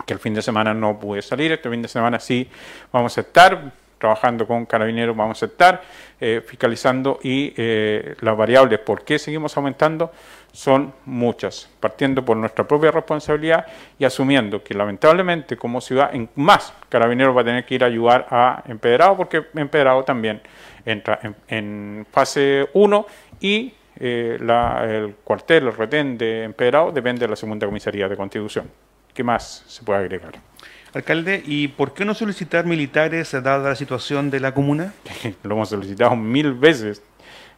que 0.05 0.15
el 0.15 0.19
fin 0.19 0.35
de 0.35 0.43
semana 0.43 0.75
no 0.75 0.99
pude 0.99 1.23
salir, 1.23 1.53
este 1.53 1.71
fin 1.71 1.81
de 1.81 1.87
semana 1.87 2.19
sí 2.19 2.51
vamos 2.91 3.17
a 3.19 3.21
estar 3.21 3.73
trabajando 4.01 4.47
con 4.47 4.65
carabineros, 4.65 5.15
vamos 5.15 5.41
a 5.43 5.47
estar 5.47 5.83
eh, 6.19 6.43
fiscalizando 6.45 7.21
y 7.23 7.53
eh, 7.57 8.17
las 8.21 8.37
variables 8.37 8.79
por 8.79 9.05
qué 9.05 9.19
seguimos 9.19 9.55
aumentando 9.57 10.11
son 10.53 10.93
muchas, 11.05 11.69
partiendo 11.79 12.25
por 12.25 12.37
nuestra 12.37 12.67
propia 12.67 12.91
responsabilidad 12.91 13.67
y 13.99 14.05
asumiendo 14.05 14.65
que 14.65 14.75
lamentablemente 14.75 15.57
como 15.57 15.81
ciudad 15.83 16.15
en 16.15 16.29
más 16.35 16.73
carabineros 16.89 17.37
va 17.37 17.43
a 17.43 17.45
tener 17.45 17.65
que 17.67 17.75
ir 17.75 17.85
a 17.85 17.89
ayudar 17.89 18.27
a 18.31 18.63
Empedrado 18.67 19.19
porque 19.19 19.45
Empedrado 19.55 20.03
también 20.03 20.41
entra 20.85 21.21
en, 21.47 22.07
fase 22.11 22.69
1 22.73 23.07
y 23.41 23.75
eh, 23.97 24.39
el 24.41 25.15
cuartel, 25.23 25.67
el 25.67 25.77
retén 25.77 26.17
de 26.17 26.45
Empedrado 26.45 26.91
depende 26.91 27.21
de 27.21 27.29
la 27.29 27.37
segunda 27.37 27.67
comisaría 27.67 28.09
de 28.09 28.17
Constitución. 28.17 28.71
¿Qué 29.13 29.23
más 29.23 29.65
se 29.67 29.85
puede 29.85 30.01
agregar? 30.01 30.50
Alcalde, 30.93 31.43
¿y 31.47 31.69
por 31.69 31.95
qué 31.95 32.05
no 32.05 32.15
solicitar 32.15 32.67
militares 32.67 33.31
dada 33.31 33.71
la 33.71 33.77
situación 33.77 34.29
de 34.29 34.41
la 34.41 34.53
comuna? 34.53 34.93
Lo 35.45 35.55
hemos 35.55 35.69
solicitado 35.69 36.17
mil 36.17 36.53
veces. 36.55 37.03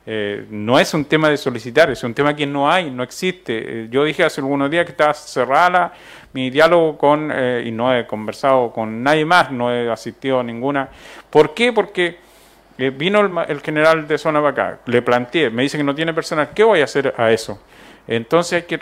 Eh, 0.04 0.46
no 0.50 0.80
es 0.80 0.92
un 0.94 1.04
tema 1.04 1.30
de 1.30 1.36
solicitar, 1.36 1.88
es 1.90 2.02
un 2.02 2.12
tema 2.12 2.34
que 2.34 2.46
no 2.46 2.70
hay, 2.70 2.90
no 2.90 3.02
existe. 3.02 3.84
Eh, 3.84 3.88
yo 3.90 4.04
dije 4.04 4.24
hace 4.24 4.40
algunos 4.40 4.70
días 4.70 4.84
que 4.84 4.90
estaba 4.90 5.14
cerrada 5.14 5.92
mi 6.32 6.50
diálogo 6.50 6.98
con, 6.98 7.30
eh, 7.32 7.62
y 7.66 7.70
no 7.70 7.94
he 7.96 8.06
conversado 8.06 8.72
con 8.72 9.02
nadie 9.02 9.24
más, 9.24 9.50
no 9.50 9.72
he 9.72 9.90
asistido 9.90 10.40
a 10.40 10.42
ninguna. 10.42 10.88
¿Por 11.30 11.54
qué? 11.54 11.72
Porque 11.72 12.18
vino 12.76 13.44
el, 13.46 13.60
general 13.60 14.08
de 14.08 14.18
zona 14.18 14.46
acá, 14.46 14.80
le 14.86 15.02
planteé, 15.02 15.50
me 15.50 15.62
dice 15.62 15.76
que 15.76 15.84
no 15.84 15.94
tiene 15.94 16.12
personal, 16.12 16.50
¿qué 16.52 16.64
voy 16.64 16.80
a 16.80 16.84
hacer 16.84 17.14
a 17.16 17.30
eso? 17.30 17.60
Entonces 18.06 18.52
hay 18.54 18.62
que 18.62 18.80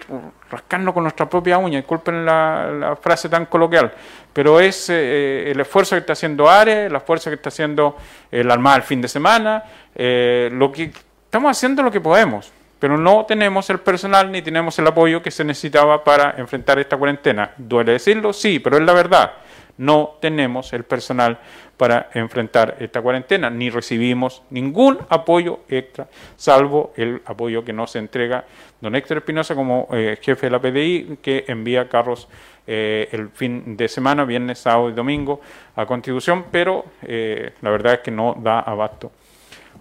rascarnos 0.50 0.94
con 0.94 1.04
nuestra 1.04 1.28
propia 1.28 1.58
uña, 1.58 1.78
disculpen 1.78 2.24
la, 2.24 2.98
frase 3.00 3.28
tan 3.28 3.46
coloquial, 3.46 3.92
pero 4.32 4.58
es 4.60 4.88
el 4.88 5.60
esfuerzo 5.60 5.94
que 5.94 6.00
está 6.00 6.14
haciendo 6.14 6.48
Ares, 6.48 6.86
el 6.86 6.96
esfuerzo 6.96 7.30
que 7.30 7.36
está 7.36 7.50
haciendo 7.50 7.96
el 8.30 8.50
Armada 8.50 8.76
el 8.76 8.82
fin 8.82 9.00
de 9.02 9.08
semana, 9.08 9.62
lo 9.94 10.72
que 10.72 10.90
Estamos 11.30 11.56
haciendo 11.56 11.84
lo 11.84 11.92
que 11.92 12.00
podemos. 12.00 12.50
pero 12.80 12.98
no 12.98 13.24
tenemos 13.24 13.70
el 13.70 13.78
personal 13.78 14.32
ni 14.32 14.42
tenemos 14.42 14.76
el 14.80 14.86
apoyo 14.88 15.22
que 15.22 15.30
se 15.30 15.44
necesitaba 15.44 16.02
para 16.02 16.34
enfrentar 16.38 16.76
esta 16.80 16.96
cuarentena. 16.96 17.52
¿Duele 17.56 17.92
decirlo? 17.92 18.32
Sí, 18.32 18.58
pero 18.58 18.78
es 18.78 18.82
la 18.82 18.92
verdad. 18.92 19.30
No 19.78 20.18
tenemos 20.20 20.72
el 20.72 20.84
personal 20.84 21.38
para 21.76 22.10
enfrentar 22.12 22.76
esta 22.78 23.00
cuarentena, 23.00 23.48
ni 23.48 23.70
recibimos 23.70 24.42
ningún 24.50 24.98
apoyo 25.08 25.60
extra, 25.68 26.08
salvo 26.36 26.92
el 26.94 27.22
apoyo 27.24 27.64
que 27.64 27.72
nos 27.72 27.96
entrega 27.96 28.44
don 28.80 28.94
Héctor 28.94 29.18
Espinosa 29.18 29.54
como 29.54 29.88
eh, 29.92 30.18
jefe 30.20 30.46
de 30.46 30.50
la 30.50 30.60
PDI, 30.60 31.18
que 31.22 31.44
envía 31.48 31.88
carros 31.88 32.28
eh, 32.66 33.08
el 33.12 33.30
fin 33.30 33.76
de 33.76 33.88
semana, 33.88 34.24
viernes, 34.24 34.58
sábado 34.58 34.90
y 34.90 34.92
domingo, 34.92 35.40
a 35.76 35.86
Constitución, 35.86 36.44
pero 36.50 36.84
eh, 37.02 37.52
la 37.62 37.70
verdad 37.70 37.94
es 37.94 38.00
que 38.00 38.10
no 38.10 38.36
da 38.38 38.60
abasto. 38.60 39.12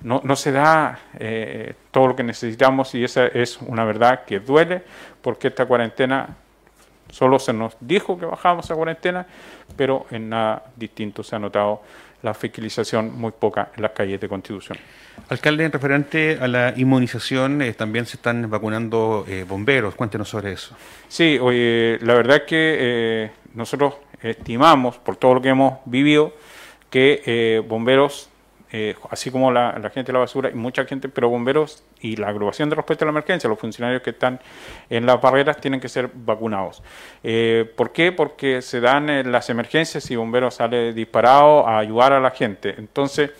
No, 0.02 0.21
no 0.23 0.38
se 0.38 0.54
da 0.54 0.97
todo 1.91 2.08
lo 2.08 2.15
que 2.15 2.23
necesitamos 2.23 2.95
y 2.95 3.04
esa 3.04 3.28
es 3.28 3.60
una 3.62 3.84
verdad 3.84 4.23
que 4.23 4.39
duele 4.39 4.82
porque 5.21 5.49
esta 5.49 5.65
cuarentena 5.65 6.38
solo 7.10 7.39
se 7.39 7.54
nos 7.54 7.76
dijo 7.80 8.17
que 8.17 8.26
bajábamos 8.26 8.69
a 8.69 8.76
cuarentena, 8.76 9.26
pero 9.76 10.06
en 10.12 10.30
nada 10.30 10.63
distinto 10.76 11.24
se 11.24 11.36
ha 11.36 11.39
notado 11.39 11.82
la 12.22 12.34
fiscalización 12.34 13.17
muy 13.17 13.32
poca 13.32 13.72
en 13.76 13.82
las 13.82 13.91
calles 13.91 14.19
de 14.19 14.28
Constitución. 14.28 14.78
Alcalde, 15.30 15.65
en 15.65 15.72
referente 15.72 16.38
a 16.41 16.48
la 16.48 16.74
inmunización, 16.76 17.62
eh, 17.62 17.74
también 17.74 18.06
se 18.06 18.17
están 18.17 18.50
vacunando 18.50 19.26
eh, 19.28 19.45
bomberos. 19.48 19.95
Cuéntenos 19.95 20.30
sobre 20.30 20.54
eso. 20.54 20.76
Sí, 21.08 21.38
oye, 21.39 21.98
la 22.02 22.13
verdad 22.13 22.38
es 22.38 22.43
que 22.43 23.32
nosotros 23.54 23.95
estimamos, 24.22 24.98
por 24.98 25.15
todo 25.15 25.36
lo 25.36 25.41
que 25.41 25.50
hemos 25.50 25.80
vivido, 25.86 26.34
que 26.89 27.63
bomberos 27.67 28.30
eh, 28.71 28.95
así 29.10 29.32
como 29.32 29.51
la, 29.51 29.73
gente 29.93 30.12
de 30.12 30.13
la 30.13 30.19
basura 30.19 30.49
y 30.49 30.53
mucha 30.53 30.86
gente, 30.86 31.10
pero 31.10 31.29
bomberos 31.29 31.84
y 32.01 32.15
la 32.15 32.27
agrupación 32.27 32.69
de 32.69 32.75
respuesta 32.75 33.03
a 33.03 33.08
la 33.08 33.12
emergencia, 33.12 33.49
los 33.49 33.58
funcionarios 33.58 34.01
que 34.01 34.12
están 34.12 34.39
en 34.89 35.05
las 35.05 35.19
barreras 35.19 35.60
tienen 35.60 35.79
que 35.79 35.89
ser 35.89 36.10
vacunados. 36.13 36.84
Eh, 37.23 37.71
¿Por 37.75 37.91
qué? 37.91 38.12
Porque 38.12 38.62
se 38.62 38.79
dan 38.79 39.10
eh, 39.10 39.23
las 39.23 39.49
emergencias 39.49 40.10
y 40.12 40.15
bomberos 40.15 40.55
sale 40.55 40.93
disparado 40.93 41.67
a 41.67 41.79
ayudar 41.79 42.13
a 42.13 42.19
la 42.19 42.32
gente. 42.32 42.75
Entonces, 42.77 43.32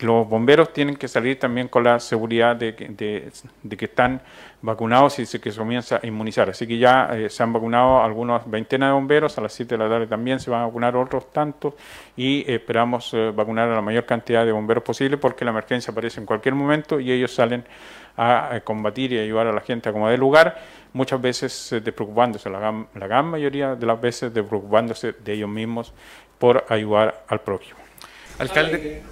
los 0.00 0.28
bomberos 0.28 0.72
tienen 0.72 0.96
que 0.96 1.08
salir 1.08 1.38
también 1.38 1.68
con 1.68 1.84
la 1.84 2.00
seguridad 2.00 2.56
de, 2.56 2.74
que 2.74 3.84
están 3.84 4.20
vacunados 4.62 5.18
y 5.18 5.38
que 5.38 5.50
se 5.50 5.58
comienza 5.58 6.00
a 6.02 6.06
inmunizar. 6.06 6.50
Así 6.50 6.66
que 6.66 6.78
ya 6.78 7.10
eh, 7.12 7.28
se 7.28 7.42
han 7.42 7.52
vacunado 7.52 8.02
algunas 8.02 8.48
veintenas 8.48 8.90
de 8.90 8.92
bomberos, 8.94 9.36
a 9.38 9.40
las 9.40 9.52
7 9.52 9.76
de 9.76 9.78
la 9.84 9.88
tarde 9.88 10.06
también 10.06 10.40
se 10.40 10.50
van 10.50 10.62
a 10.62 10.66
vacunar 10.66 10.96
otros 10.96 11.32
tantos 11.32 11.74
y 12.16 12.50
esperamos 12.50 13.12
eh, 13.14 13.32
vacunar 13.34 13.68
a 13.68 13.74
la 13.74 13.82
mayor 13.82 14.06
cantidad 14.06 14.44
de 14.44 14.52
bomberos 14.52 14.82
posible 14.82 15.16
porque 15.16 15.44
la 15.44 15.50
emergencia 15.50 15.92
aparece 15.92 16.20
en 16.20 16.26
cualquier 16.26 16.54
momento 16.54 17.00
y 17.00 17.12
ellos 17.12 17.34
salen 17.34 17.64
a, 18.16 18.60
combatir 18.64 19.12
y 19.12 19.18
ayudar 19.18 19.46
a 19.46 19.52
la 19.52 19.60
gente 19.60 19.88
a 19.88 19.92
como 19.92 20.08
de 20.08 20.18
lugar, 20.18 20.58
muchas 20.92 21.20
veces 21.20 21.72
eh, 21.72 21.80
despreocupándose, 21.80 22.50
la, 22.50 22.86
la 22.94 23.06
gran 23.06 23.26
mayoría 23.26 23.74
de 23.74 23.86
las 23.86 24.00
veces 24.00 24.32
despreocupándose 24.32 25.12
de 25.12 25.32
ellos 25.32 25.48
mismos 25.48 25.92
por 26.38 26.64
ayudar 26.68 27.24
al 27.28 27.40
prójimo. 27.40 27.78
Alcalde. 28.38 29.02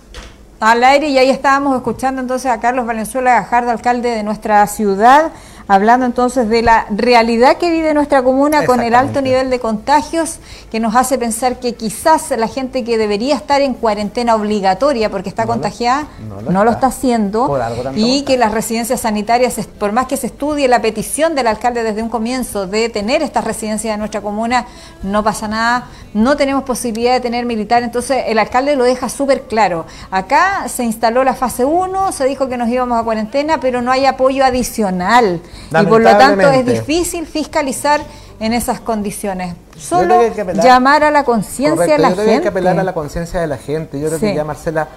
Al 0.60 0.82
aire 0.82 1.08
y 1.08 1.18
ahí 1.18 1.30
estábamos 1.30 1.76
escuchando 1.76 2.20
entonces 2.20 2.50
a 2.50 2.58
Carlos 2.58 2.84
Valenzuela 2.84 3.30
Gajardo, 3.30 3.70
alcalde 3.70 4.10
de 4.10 4.24
nuestra 4.24 4.66
ciudad 4.66 5.30
hablando 5.68 6.06
entonces 6.06 6.48
de 6.48 6.62
la 6.62 6.86
realidad 6.90 7.58
que 7.58 7.70
vive 7.70 7.92
nuestra 7.92 8.22
comuna 8.22 8.64
con 8.64 8.80
el 8.80 8.94
alto 8.94 9.20
nivel 9.20 9.50
de 9.50 9.60
contagios 9.60 10.38
que 10.72 10.80
nos 10.80 10.96
hace 10.96 11.18
pensar 11.18 11.60
que 11.60 11.74
quizás 11.74 12.30
la 12.30 12.48
gente 12.48 12.84
que 12.84 12.96
debería 12.96 13.36
estar 13.36 13.60
en 13.60 13.74
cuarentena 13.74 14.34
obligatoria 14.34 15.10
porque 15.10 15.28
está 15.28 15.46
contagiada 15.46 16.08
no, 16.48 16.64
lo, 16.64 16.70
está. 16.70 16.86
haciendo 16.86 17.58
y 17.94 18.22
que 18.22 18.38
las 18.38 18.52
residencias 18.52 19.02
sanitarias, 19.02 19.56
por 19.78 19.92
más 19.92 20.06
que 20.06 20.16
se 20.16 20.28
estudie 20.28 20.66
la 20.68 20.80
petición 20.80 21.34
del 21.34 21.46
alcalde 21.46 21.82
desde 21.82 22.02
un 22.02 22.08
comienzo 22.08 22.66
de 22.66 22.88
tener 22.88 23.22
estas 23.22 23.44
residencias 23.44 23.92
en 23.92 24.00
nuestra 24.00 24.22
comuna, 24.22 24.66
no 25.02 25.22
pasa 25.22 25.48
nada, 25.48 25.88
no 26.14 26.36
tenemos 26.38 26.64
posibilidad 26.64 27.12
de 27.12 27.20
tener 27.20 27.44
militar, 27.44 27.82
entonces 27.82 28.24
el 28.26 28.38
alcalde 28.38 28.74
lo 28.74 28.84
deja 28.84 29.10
súper 29.10 29.42
claro. 29.42 29.84
Acá 30.10 30.66
se 30.68 30.82
instaló 30.84 31.24
la 31.24 31.34
fase 31.34 31.66
1, 31.66 32.12
se 32.12 32.24
dijo 32.24 32.48
que 32.48 32.56
nos 32.56 32.70
íbamos 32.70 32.98
a 32.98 33.04
cuarentena, 33.04 33.60
pero 33.60 33.82
no 33.82 33.92
hay 33.92 34.06
apoyo 34.06 34.44
adicional. 34.44 35.42
Y 35.70 35.86
por 35.86 36.00
lo 36.00 36.10
tanto 36.16 36.48
es 36.48 36.66
difícil 36.66 37.26
fiscalizar 37.26 38.00
en 38.40 38.52
esas 38.52 38.80
condiciones. 38.80 39.54
Solo 39.76 40.20
llamar 40.54 41.04
a 41.04 41.10
la 41.10 41.24
conciencia 41.24 41.84
de 41.84 41.98
la 41.98 42.08
gente. 42.08 42.10
Yo 42.10 42.14
creo 42.14 42.26
que 42.26 42.34
hay 42.34 42.40
que 42.40 42.48
apelar 42.48 42.78
a 42.78 42.84
la 42.84 42.94
conciencia 42.94 43.40
de 43.40 43.46
la 43.46 43.58
gente. 43.58 44.00
Yo 44.00 44.08
creo 44.08 44.20
que 44.20 44.34
ya, 44.34 44.44
Marcela, 44.44 44.88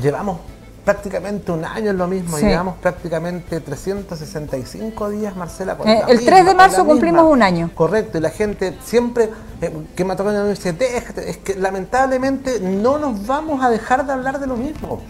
llevamos 0.00 0.38
prácticamente 0.84 1.50
un 1.50 1.64
año 1.64 1.90
en 1.90 1.98
lo 1.98 2.06
mismo, 2.06 2.38
llevamos 2.38 2.76
prácticamente 2.76 3.60
365 3.60 5.08
días, 5.10 5.34
Marcela. 5.34 5.78
Eh, 5.84 6.02
el 6.08 6.24
3 6.24 6.44
de 6.44 6.54
marzo 6.54 6.84
cumplimos 6.84 7.24
un 7.24 7.42
año. 7.42 7.70
Correcto, 7.74 8.18
y 8.18 8.20
la 8.20 8.30
gente 8.30 8.76
siempre 8.84 9.30
eh, 9.62 9.72
que 9.96 10.04
me 10.04 10.12
ha 10.12 10.16
tocado 10.16 10.48
dice, 10.48 10.74
déjate, 10.74 11.30
es 11.30 11.38
que 11.38 11.54
lamentablemente 11.54 12.60
no 12.60 12.98
nos 12.98 13.26
vamos 13.26 13.64
a 13.64 13.70
dejar 13.70 14.04
de 14.04 14.12
hablar 14.12 14.38
de 14.38 14.46
lo 14.46 14.56
mismo. 14.56 15.00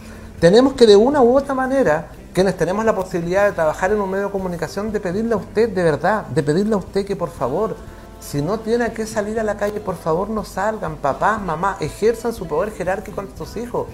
Tenemos 0.41 0.75
que 0.75 0.87
de 0.87 0.95
una 0.95 1.23
u 1.23 1.37
otra 1.37 1.55
manera 1.55 2.09
quienes 2.35 2.57
tenemos 2.57 2.85
la 2.85 2.95
posibilidad 2.95 3.47
de 3.47 3.53
trabajar 3.53 3.93
en 3.93 4.01
un 4.01 4.11
medio 4.11 4.27
de 4.27 4.33
comunicación, 4.33 4.91
de 4.91 4.99
pedirle 4.99 5.35
a 5.35 5.37
usted, 5.37 5.69
de 5.69 5.85
verdad, 5.85 6.27
de 6.27 6.43
pedirle 6.43 6.75
a 6.75 6.79
usted 6.79 7.07
que 7.07 7.15
por 7.15 7.31
favor, 7.31 7.77
si 8.21 8.43
no 8.43 8.59
tiene 8.59 8.93
que 8.93 9.07
salir 9.07 9.39
a 9.39 9.45
la 9.45 9.57
calle, 9.57 9.79
por 9.79 9.95
favor 9.95 10.29
no 10.29 10.45
salgan, 10.45 10.97
papás, 10.97 11.41
mamá, 11.41 11.77
ejerzan 11.79 12.33
su 12.33 12.49
poder 12.49 12.73
jerárquico 12.73 13.15
con 13.15 13.29
sus 13.39 13.57
hijos. 13.57 13.87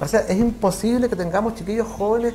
O 0.00 0.08
sea, 0.08 0.20
es 0.20 0.36
imposible 0.36 1.08
que 1.08 1.14
tengamos 1.14 1.54
chiquillos 1.54 1.86
jóvenes 1.86 2.34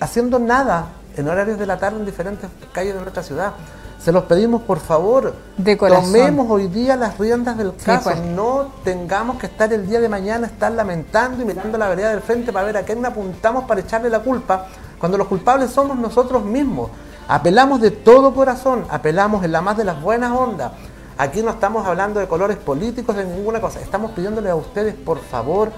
haciendo 0.00 0.38
nada 0.38 0.92
en 1.14 1.28
horarios 1.28 1.58
de 1.58 1.66
la 1.66 1.78
tarde 1.78 1.98
en 1.98 2.06
diferentes 2.06 2.48
calles 2.72 2.94
de 2.94 3.00
nuestra 3.02 3.22
ciudad. 3.22 3.52
Se 4.02 4.12
los 4.12 4.24
pedimos, 4.24 4.62
por 4.62 4.80
favor, 4.80 5.34
de 5.58 5.76
tomemos 5.76 6.50
hoy 6.50 6.68
día 6.68 6.96
las 6.96 7.18
riendas 7.18 7.58
del 7.58 7.76
caso. 7.76 8.10
Pues. 8.10 8.22
No 8.22 8.72
tengamos 8.82 9.36
que 9.36 9.44
estar 9.44 9.70
el 9.74 9.86
día 9.86 10.00
de 10.00 10.08
mañana, 10.08 10.46
estar 10.46 10.72
lamentando 10.72 11.42
y 11.42 11.44
mirando 11.44 11.76
la 11.76 11.86
vereda 11.90 12.08
del 12.08 12.22
frente 12.22 12.50
para 12.50 12.64
ver 12.64 12.78
a 12.78 12.82
quién 12.82 13.04
apuntamos 13.04 13.64
para 13.64 13.82
echarle 13.82 14.08
la 14.08 14.20
culpa, 14.20 14.68
cuando 14.98 15.18
los 15.18 15.26
culpables 15.26 15.70
somos 15.70 15.98
nosotros 15.98 16.42
mismos. 16.42 16.90
Apelamos 17.28 17.82
de 17.82 17.90
todo 17.90 18.34
corazón, 18.34 18.86
apelamos 18.88 19.44
en 19.44 19.52
la 19.52 19.60
más 19.60 19.76
de 19.76 19.84
las 19.84 20.00
buenas 20.00 20.32
ondas. 20.32 20.72
Aquí 21.18 21.42
no 21.42 21.50
estamos 21.50 21.86
hablando 21.86 22.20
de 22.20 22.26
colores 22.26 22.56
políticos, 22.56 23.14
de 23.14 23.26
ninguna 23.26 23.60
cosa. 23.60 23.80
Estamos 23.80 24.12
pidiéndole 24.12 24.48
a 24.48 24.56
ustedes, 24.56 24.94
por 24.94 25.20
favor, 25.20 25.72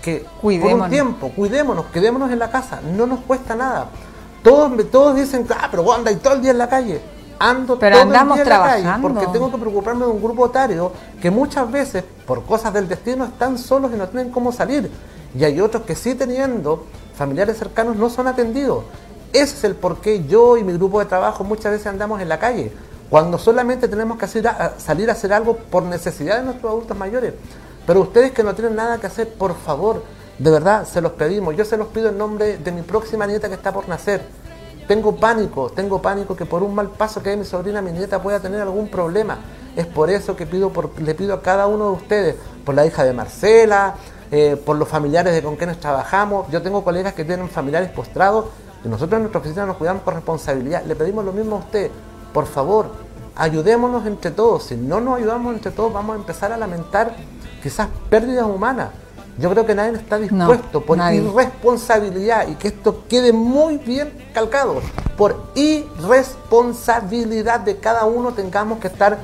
que 0.00 0.24
por 0.40 0.52
un 0.52 0.88
tiempo, 0.88 1.30
cuidémonos, 1.36 1.84
quedémonos 1.92 2.30
en 2.30 2.38
la 2.38 2.50
casa. 2.50 2.80
No 2.96 3.06
nos 3.06 3.20
cuesta 3.20 3.54
nada. 3.54 3.88
Todos, 4.42 4.90
todos 4.90 5.14
dicen, 5.14 5.46
ah, 5.50 5.68
pero 5.70 5.82
vos 5.82 5.98
andáis 5.98 6.20
todo 6.20 6.32
el 6.32 6.40
día 6.40 6.52
en 6.52 6.58
la 6.58 6.68
calle 6.70 7.19
ando 7.40 7.78
Pero 7.78 7.96
todo 7.96 8.02
andamos 8.06 8.38
el 8.38 8.44
día 8.44 8.54
trabajando. 8.54 8.78
En 8.78 8.84
la 8.84 8.90
calle 8.92 9.02
porque 9.02 9.26
tengo 9.32 9.50
que 9.50 9.58
preocuparme 9.58 10.04
de 10.04 10.10
un 10.12 10.22
grupo 10.22 10.46
etario 10.46 10.92
que 11.20 11.30
muchas 11.30 11.70
veces, 11.72 12.04
por 12.26 12.44
cosas 12.44 12.72
del 12.72 12.86
destino, 12.86 13.24
están 13.24 13.58
solos 13.58 13.90
y 13.92 13.96
no 13.96 14.08
tienen 14.08 14.30
cómo 14.30 14.52
salir. 14.52 14.90
Y 15.34 15.42
hay 15.42 15.60
otros 15.60 15.84
que 15.84 15.96
sí 15.96 16.14
teniendo 16.14 16.86
familiares 17.16 17.58
cercanos 17.58 17.96
no 17.96 18.10
son 18.10 18.28
atendidos. 18.28 18.84
Ese 19.32 19.56
es 19.56 19.64
el 19.64 19.74
por 19.74 20.00
qué 20.00 20.24
yo 20.26 20.56
y 20.56 20.64
mi 20.64 20.74
grupo 20.74 21.00
de 21.00 21.06
trabajo 21.06 21.42
muchas 21.42 21.72
veces 21.72 21.86
andamos 21.86 22.20
en 22.20 22.28
la 22.28 22.38
calle, 22.38 22.72
cuando 23.08 23.38
solamente 23.38 23.88
tenemos 23.88 24.18
que 24.18 24.24
hacer, 24.24 24.48
salir 24.78 25.08
a 25.08 25.12
hacer 25.12 25.32
algo 25.32 25.56
por 25.56 25.82
necesidad 25.84 26.38
de 26.38 26.44
nuestros 26.44 26.70
adultos 26.70 26.96
mayores. 26.96 27.34
Pero 27.86 28.00
ustedes 28.00 28.32
que 28.32 28.42
no 28.42 28.54
tienen 28.54 28.76
nada 28.76 28.98
que 28.98 29.06
hacer, 29.06 29.32
por 29.34 29.56
favor, 29.56 30.04
de 30.38 30.50
verdad, 30.50 30.86
se 30.86 31.00
los 31.00 31.12
pedimos. 31.12 31.56
Yo 31.56 31.64
se 31.64 31.76
los 31.76 31.88
pido 31.88 32.10
en 32.10 32.18
nombre 32.18 32.58
de 32.58 32.72
mi 32.72 32.82
próxima 32.82 33.26
nieta 33.26 33.48
que 33.48 33.54
está 33.54 33.72
por 33.72 33.88
nacer 33.88 34.22
tengo 34.86 35.16
pánico, 35.16 35.70
tengo 35.70 36.02
pánico 36.02 36.36
que 36.36 36.46
por 36.46 36.62
un 36.62 36.74
mal 36.74 36.88
paso 36.90 37.22
que 37.22 37.30
dé 37.30 37.36
mi 37.36 37.44
sobrina, 37.44 37.80
mi 37.82 37.92
nieta 37.92 38.22
pueda 38.22 38.40
tener 38.40 38.60
algún 38.60 38.88
problema. 38.88 39.38
Es 39.76 39.86
por 39.86 40.10
eso 40.10 40.36
que 40.36 40.46
pido 40.46 40.72
le 40.98 41.14
pido 41.14 41.34
a 41.34 41.42
cada 41.42 41.66
uno 41.66 41.86
de 41.86 41.92
ustedes, 41.92 42.36
por 42.64 42.74
la 42.74 42.84
hija 42.86 43.04
de 43.04 43.12
Marcela, 43.12 43.94
eh, 44.30 44.60
por 44.64 44.76
los 44.76 44.88
familiares 44.88 45.32
de 45.32 45.42
con 45.42 45.56
quienes 45.56 45.78
trabajamos. 45.78 46.50
Yo 46.50 46.62
tengo 46.62 46.84
colegas 46.84 47.14
que 47.14 47.24
tienen 47.24 47.48
familiares 47.48 47.90
postrados 47.90 48.46
y 48.84 48.88
nosotros 48.88 49.16
en 49.16 49.22
nuestra 49.22 49.40
oficina 49.40 49.66
nos 49.66 49.76
cuidamos 49.76 50.02
con 50.02 50.14
responsabilidad. 50.14 50.84
Le 50.84 50.96
pedimos 50.96 51.24
lo 51.24 51.32
mismo 51.32 51.56
a 51.56 51.58
usted. 51.60 51.90
Por 52.32 52.46
favor, 52.46 52.90
ayudémonos 53.36 54.06
entre 54.06 54.30
todos. 54.30 54.64
Si 54.64 54.76
no 54.76 55.00
nos 55.00 55.18
ayudamos 55.18 55.54
entre 55.54 55.72
todos, 55.72 55.92
vamos 55.92 56.14
a 56.14 56.18
empezar 56.18 56.52
a 56.52 56.56
lamentar 56.56 57.14
quizás 57.62 57.88
pérdidas 58.08 58.46
humanas. 58.46 58.88
Yo 59.40 59.50
creo 59.50 59.64
que 59.64 59.74
nadie 59.74 59.96
está 59.96 60.18
dispuesto 60.18 60.82
por 60.82 60.98
irresponsabilidad 60.98 62.46
y 62.46 62.56
que 62.56 62.68
esto 62.68 63.04
quede 63.08 63.32
muy 63.32 63.78
bien 63.78 64.12
calcado. 64.34 64.82
Por 65.16 65.44
irresponsabilidad 65.54 67.60
de 67.60 67.78
cada 67.78 68.04
uno 68.04 68.34
tengamos 68.34 68.80
que 68.80 68.88
estar 68.88 69.16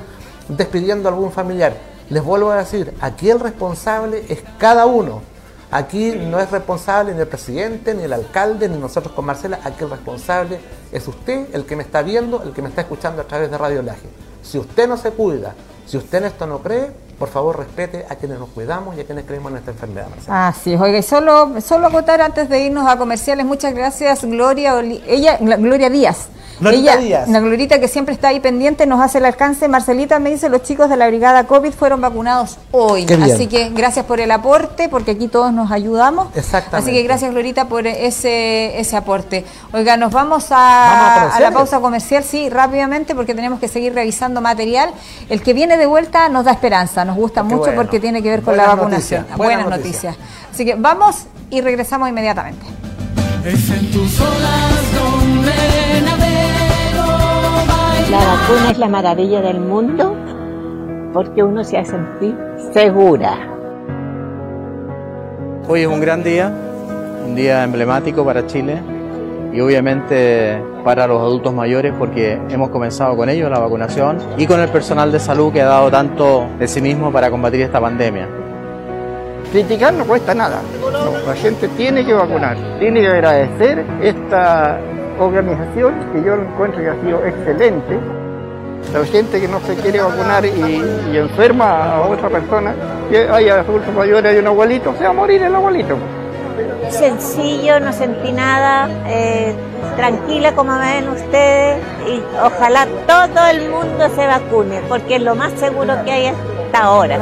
despidiendo 0.49 1.07
a 1.07 1.11
algún 1.11 1.31
familiar. 1.31 1.77
Les 2.09 2.23
vuelvo 2.23 2.49
a 2.49 2.57
decir, 2.57 2.95
aquí 2.99 3.29
el 3.29 3.39
responsable 3.39 4.25
es 4.27 4.39
cada 4.57 4.87
uno. 4.87 5.21
Aquí 5.69 6.11
no 6.11 6.39
es 6.39 6.49
responsable 6.49 7.13
ni 7.13 7.19
el 7.19 7.27
presidente, 7.27 7.93
ni 7.93 8.01
el 8.03 8.13
alcalde, 8.13 8.69
ni 8.69 8.79
nosotros 8.79 9.13
con 9.13 9.25
Marcela. 9.25 9.59
Aquí 9.63 9.83
el 9.83 9.91
responsable 9.91 10.59
es 10.91 11.07
usted, 11.07 11.53
el 11.53 11.65
que 11.65 11.75
me 11.75 11.83
está 11.83 12.01
viendo, 12.01 12.41
el 12.41 12.53
que 12.53 12.63
me 12.63 12.69
está 12.69 12.81
escuchando 12.81 13.21
a 13.21 13.25
través 13.25 13.51
de 13.51 13.57
Radio 13.57 13.83
Laje. 13.83 14.09
Si 14.41 14.57
usted 14.57 14.87
no 14.87 14.97
se 14.97 15.11
cuida, 15.11 15.53
si 15.85 15.97
usted 15.97 16.17
en 16.19 16.25
esto 16.25 16.47
no 16.47 16.59
cree, 16.59 16.91
por 17.17 17.29
favor 17.29 17.57
respete 17.57 18.05
a 18.09 18.15
quienes 18.15 18.39
nos 18.39 18.49
cuidamos 18.49 18.95
y 18.97 19.01
a 19.01 19.05
quienes 19.05 19.25
creemos 19.25 19.51
en 19.51 19.57
esta 19.57 19.71
enfermedad. 19.71 20.07
Así 20.27 20.73
es, 20.73 20.81
oiga, 20.81 20.97
y 20.97 21.03
solo, 21.03 21.59
solo 21.61 21.87
acotar 21.87 22.21
antes 22.21 22.49
de 22.49 22.59
irnos 22.59 22.87
a 22.87 22.97
comerciales, 22.97 23.45
muchas 23.45 23.73
gracias 23.73 24.23
Gloria, 24.23 24.79
ella, 25.07 25.37
Gloria 25.39 25.89
Díaz 25.89 26.29
Glorita 26.59 26.93
Ella, 26.93 26.97
Díaz. 26.97 27.27
Una 27.27 27.39
Glorita 27.39 27.79
que 27.79 27.87
siempre 27.87 28.13
está 28.13 28.29
ahí 28.29 28.39
pendiente, 28.39 28.85
nos 28.87 28.99
hace 29.01 29.19
el 29.19 29.25
alcance. 29.25 29.67
Marcelita 29.67 30.19
me 30.19 30.31
dice, 30.31 30.49
los 30.49 30.63
chicos 30.63 30.89
de 30.89 30.97
la 30.97 31.07
brigada 31.07 31.45
COVID 31.45 31.71
fueron 31.71 32.01
vacunados 32.01 32.57
hoy. 32.71 33.05
Así 33.21 33.47
que 33.47 33.69
gracias 33.69 34.05
por 34.05 34.19
el 34.19 34.31
aporte, 34.31 34.89
porque 34.89 35.11
aquí 35.11 35.27
todos 35.27 35.53
nos 35.53 35.71
ayudamos. 35.71 36.35
Exactamente. 36.35 36.77
Así 36.77 36.97
que 36.97 37.03
gracias 37.03 37.31
Glorita 37.31 37.65
por 37.65 37.85
ese, 37.85 38.79
ese 38.79 38.97
aporte. 38.97 39.45
Oiga, 39.71 39.97
nos 39.97 40.11
vamos 40.11 40.47
a, 40.51 40.55
Vamos 40.55 41.33
a 41.33 41.37
a 41.37 41.39
la 41.39 41.51
pausa 41.51 41.79
comercial, 41.79 42.23
sí, 42.23 42.49
rápidamente, 42.49 43.13
porque 43.13 43.35
tenemos 43.35 43.59
que 43.59 43.67
seguir 43.67 43.93
revisando 43.93 44.41
material. 44.41 44.91
El 45.29 45.41
que 45.41 45.53
viene 45.53 45.77
de 45.77 45.85
vuelta 45.85 46.27
nos 46.29 46.45
da 46.45 46.51
esperanza, 46.51 47.05
nos 47.07 47.15
gusta 47.15 47.41
Qué 47.41 47.47
mucho 47.47 47.57
bueno. 47.61 47.75
porque 47.81 47.99
tiene 47.99 48.21
que 48.21 48.29
ver 48.29 48.41
con 48.41 48.53
Buenas 48.55 48.67
la 48.67 48.75
vacunación. 48.75 49.21
noticias, 49.21 49.37
Buenas, 49.37 49.63
buenas 49.63 49.79
noticias. 49.79 50.17
Así 50.53 50.65
que 50.65 50.75
vamos 50.75 51.25
y 51.49 51.61
regresamos 51.61 52.07
inmediatamente. 52.09 52.65
Es 53.45 53.69
en 53.71 53.91
tus 53.91 54.19
olas 54.19 54.93
donde 54.93 56.01
navego, 56.01 57.07
La 58.11 58.17
vacuna 58.17 58.71
es 58.71 58.77
la 58.77 58.87
maravilla 58.89 59.41
del 59.41 59.59
mundo 59.59 60.15
porque 61.13 61.41
uno 61.43 61.63
se 61.63 61.77
hace 61.77 61.91
sentir 61.91 62.35
segura. 62.73 63.37
Hoy 65.69 65.81
es 65.81 65.87
un 65.87 65.99
gran 65.99 66.23
día, 66.23 66.51
un 67.25 67.35
día 67.35 67.63
emblemático 67.63 68.23
para 68.23 68.45
Chile 68.47 68.79
y 69.57 69.59
obviamente 69.59 70.61
para 70.83 71.07
los 71.07 71.19
adultos 71.19 71.51
mayores 71.51 71.91
porque 71.97 72.39
hemos 72.51 72.69
comenzado 72.69 73.17
con 73.17 73.27
ellos 73.27 73.49
la 73.49 73.57
vacunación 73.57 74.19
y 74.37 74.45
con 74.45 74.59
el 74.59 74.69
personal 74.69 75.11
de 75.11 75.19
salud 75.19 75.51
que 75.51 75.63
ha 75.63 75.65
dado 75.65 75.89
tanto 75.89 76.47
de 76.59 76.67
sí 76.67 76.79
mismo 76.79 77.11
para 77.11 77.31
combatir 77.31 77.61
esta 77.61 77.81
pandemia. 77.81 78.27
Criticar 79.51 79.95
no 79.95 80.05
cuesta 80.05 80.35
nada. 80.35 80.61
La 81.25 81.33
gente 81.33 81.69
tiene 81.69 82.05
que 82.05 82.13
vacunar. 82.13 82.55
Tiene 82.77 83.01
que 83.01 83.07
agradecer 83.07 83.83
esta 83.99 84.79
organización 85.19 85.95
que 86.13 86.23
yo 86.23 86.35
encuentro 86.35 86.79
que 86.79 86.89
ha 86.89 87.01
sido 87.01 87.25
excelente. 87.25 87.99
La 88.93 89.03
gente 89.05 89.41
que 89.41 89.47
no 89.47 89.59
se 89.61 89.73
quiere 89.73 90.01
vacunar 90.01 90.45
y, 90.45 91.17
enferma 91.17 91.95
a 91.95 92.01
otra 92.01 92.29
persona, 92.29 92.75
haya 93.31 93.61
adultos 93.61 93.91
mayores, 93.95 94.33
hay 94.33 94.37
un 94.37 94.47
abuelito, 94.47 94.93
se 94.99 95.05
va 95.05 95.09
a 95.09 95.13
morir 95.13 95.41
el 95.41 95.55
abuelito. 95.55 95.97
Sencillo, 96.89 97.79
no 97.79 97.93
sentí 97.93 98.31
nada, 98.31 98.89
eh, 99.07 99.53
tranquila 99.95 100.53
como 100.53 100.77
ven 100.77 101.09
ustedes 101.09 101.79
y 102.07 102.21
ojalá 102.43 102.87
todo 103.05 103.47
el 103.47 103.69
mundo 103.69 104.09
se 104.15 104.25
vacune 104.25 104.81
porque 104.87 105.15
es 105.17 105.21
lo 105.21 105.35
más 105.35 105.53
seguro 105.53 105.93
que 106.05 106.11
hay 106.11 106.27
hasta 106.27 106.79
ahora. 106.79 107.19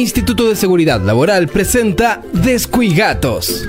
Instituto 0.00 0.48
de 0.48 0.56
Seguridad 0.56 1.00
Laboral 1.02 1.48
presenta 1.48 2.22
Descuigatos. 2.32 3.68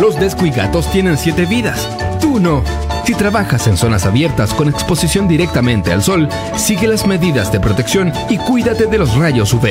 Los 0.00 0.18
descuigatos 0.18 0.90
tienen 0.90 1.16
siete 1.16 1.46
vidas. 1.46 1.86
Tú 2.20 2.40
no. 2.40 2.64
Si 3.10 3.14
trabajas 3.14 3.66
en 3.66 3.76
zonas 3.76 4.06
abiertas 4.06 4.54
con 4.54 4.68
exposición 4.68 5.26
directamente 5.26 5.92
al 5.92 6.02
sol, 6.02 6.28
sigue 6.56 6.86
las 6.86 7.06
medidas 7.06 7.50
de 7.50 7.58
protección 7.58 8.12
y 8.28 8.38
cuídate 8.38 8.86
de 8.86 8.98
los 8.98 9.16
rayos 9.16 9.52
UV. 9.52 9.66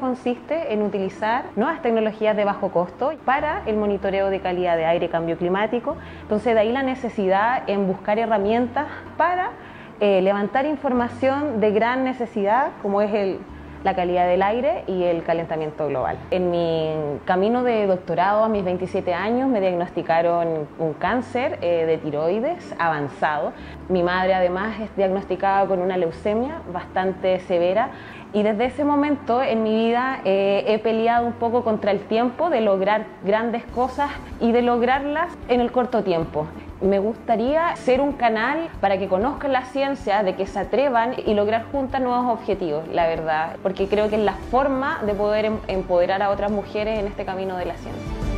consiste 0.00 0.74
en 0.74 0.82
utilizar 0.82 1.46
nuevas 1.56 1.80
tecnologías 1.80 2.36
de 2.36 2.44
bajo 2.44 2.70
costo 2.70 3.12
para 3.24 3.62
el 3.64 3.76
monitoreo 3.76 4.28
de 4.28 4.40
calidad 4.40 4.76
de 4.76 4.84
aire 4.84 5.06
y 5.06 5.08
cambio 5.08 5.38
climático. 5.38 5.96
Entonces, 6.20 6.52
de 6.52 6.60
ahí 6.60 6.72
la 6.72 6.82
necesidad 6.82 7.62
en 7.68 7.86
buscar 7.86 8.18
herramientas 8.18 8.86
para 9.16 9.52
eh, 9.98 10.20
levantar 10.20 10.66
información 10.66 11.60
de 11.60 11.70
gran 11.70 12.04
necesidad, 12.04 12.72
como 12.82 13.00
es 13.00 13.38
la 13.82 13.96
calidad 13.96 14.28
del 14.28 14.42
aire 14.42 14.84
y 14.86 15.04
el 15.04 15.24
calentamiento 15.24 15.88
global. 15.88 16.18
En 16.30 16.50
mi 16.50 16.94
camino 17.24 17.64
de 17.64 17.86
doctorado 17.86 18.44
a 18.44 18.48
mis 18.48 18.64
27 18.64 19.12
años 19.14 19.48
me 19.48 19.60
diagnosticaron 19.60 20.68
un 20.78 20.92
cáncer 20.92 21.58
eh, 21.62 21.86
de 21.86 21.98
tiroides 21.98 22.74
avanzado. 22.78 23.52
Mi 23.88 24.02
madre 24.02 24.34
además 24.34 24.78
es 24.80 24.94
diagnosticada 24.96 25.66
con 25.66 25.80
una 25.80 25.96
leucemia 25.96 26.60
bastante 26.72 27.40
severa 27.40 27.90
y 28.32 28.42
desde 28.42 28.66
ese 28.66 28.84
momento 28.84 29.42
en 29.42 29.62
mi 29.62 29.74
vida 29.86 30.20
eh, 30.24 30.64
he 30.68 30.78
peleado 30.78 31.26
un 31.26 31.34
poco 31.34 31.62
contra 31.64 31.90
el 31.90 32.00
tiempo 32.00 32.50
de 32.50 32.60
lograr 32.60 33.04
grandes 33.24 33.64
cosas 33.66 34.10
y 34.40 34.52
de 34.52 34.62
lograrlas 34.62 35.32
en 35.48 35.60
el 35.60 35.70
corto 35.70 36.02
tiempo. 36.02 36.46
Me 36.80 36.98
gustaría 36.98 37.76
ser 37.76 38.00
un 38.00 38.12
canal 38.12 38.68
para 38.80 38.98
que 38.98 39.06
conozcan 39.06 39.52
la 39.52 39.64
ciencia, 39.66 40.22
de 40.24 40.34
que 40.34 40.46
se 40.46 40.58
atrevan 40.58 41.14
y 41.24 41.34
lograr 41.34 41.66
juntas 41.70 42.00
nuevos 42.00 42.26
objetivos, 42.40 42.88
la 42.88 43.06
verdad, 43.06 43.56
porque 43.62 43.86
creo 43.86 44.08
que 44.08 44.16
es 44.16 44.22
la 44.22 44.34
forma 44.50 45.00
de 45.06 45.14
poder 45.14 45.44
em- 45.44 45.58
empoderar 45.68 46.22
a 46.22 46.30
otras 46.30 46.50
mujeres 46.50 46.98
en 46.98 47.06
este 47.06 47.24
camino 47.24 47.56
de 47.56 47.66
la 47.66 47.76
ciencia. 47.76 48.31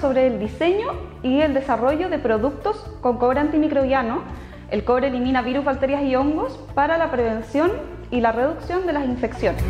Sobre 0.00 0.28
el 0.28 0.38
diseño 0.38 0.86
y 1.22 1.40
el 1.40 1.52
desarrollo 1.52 2.08
de 2.08 2.18
productos 2.18 2.76
con 3.00 3.18
cobre 3.18 3.40
antimicrobiano. 3.40 4.22
El 4.70 4.84
cobre 4.84 5.08
elimina 5.08 5.42
virus, 5.42 5.64
bacterias 5.64 6.02
y 6.04 6.14
hongos 6.14 6.56
para 6.74 6.98
la 6.98 7.10
prevención 7.10 7.72
y 8.10 8.20
la 8.20 8.32
reducción 8.32 8.86
de 8.86 8.92
las 8.92 9.04
infecciones. 9.06 9.62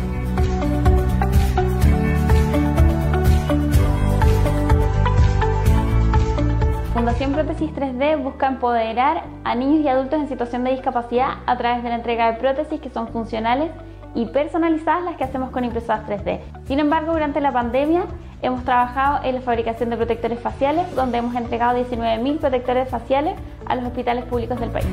Fundación 6.93 7.31
Prótesis 7.31 7.71
3D 7.71 8.21
busca 8.21 8.47
empoderar 8.47 9.23
a 9.43 9.55
niños 9.55 9.83
y 9.83 9.87
adultos 9.87 10.19
en 10.19 10.27
situación 10.27 10.63
de 10.63 10.71
discapacidad 10.71 11.37
a 11.45 11.57
través 11.57 11.83
de 11.83 11.89
la 11.89 11.95
entrega 11.95 12.31
de 12.31 12.37
prótesis 12.37 12.79
que 12.79 12.89
son 12.89 13.07
funcionales 13.07 13.71
y 14.13 14.25
personalizadas 14.25 15.03
las 15.03 15.15
que 15.15 15.23
hacemos 15.23 15.51
con 15.51 15.63
impresoras 15.63 16.07
3D. 16.07 16.39
Sin 16.65 16.79
embargo, 16.79 17.13
durante 17.13 17.41
la 17.41 17.51
pandemia 17.51 18.05
hemos 18.41 18.63
trabajado 18.63 19.23
en 19.23 19.35
la 19.35 19.41
fabricación 19.41 19.89
de 19.89 19.97
protectores 19.97 20.39
faciales, 20.39 20.93
donde 20.95 21.17
hemos 21.17 21.35
entregado 21.35 21.77
19.000 21.77 22.39
protectores 22.39 22.89
faciales 22.89 23.35
a 23.65 23.75
los 23.75 23.85
hospitales 23.85 24.25
públicos 24.25 24.59
del 24.59 24.69
país. 24.69 24.87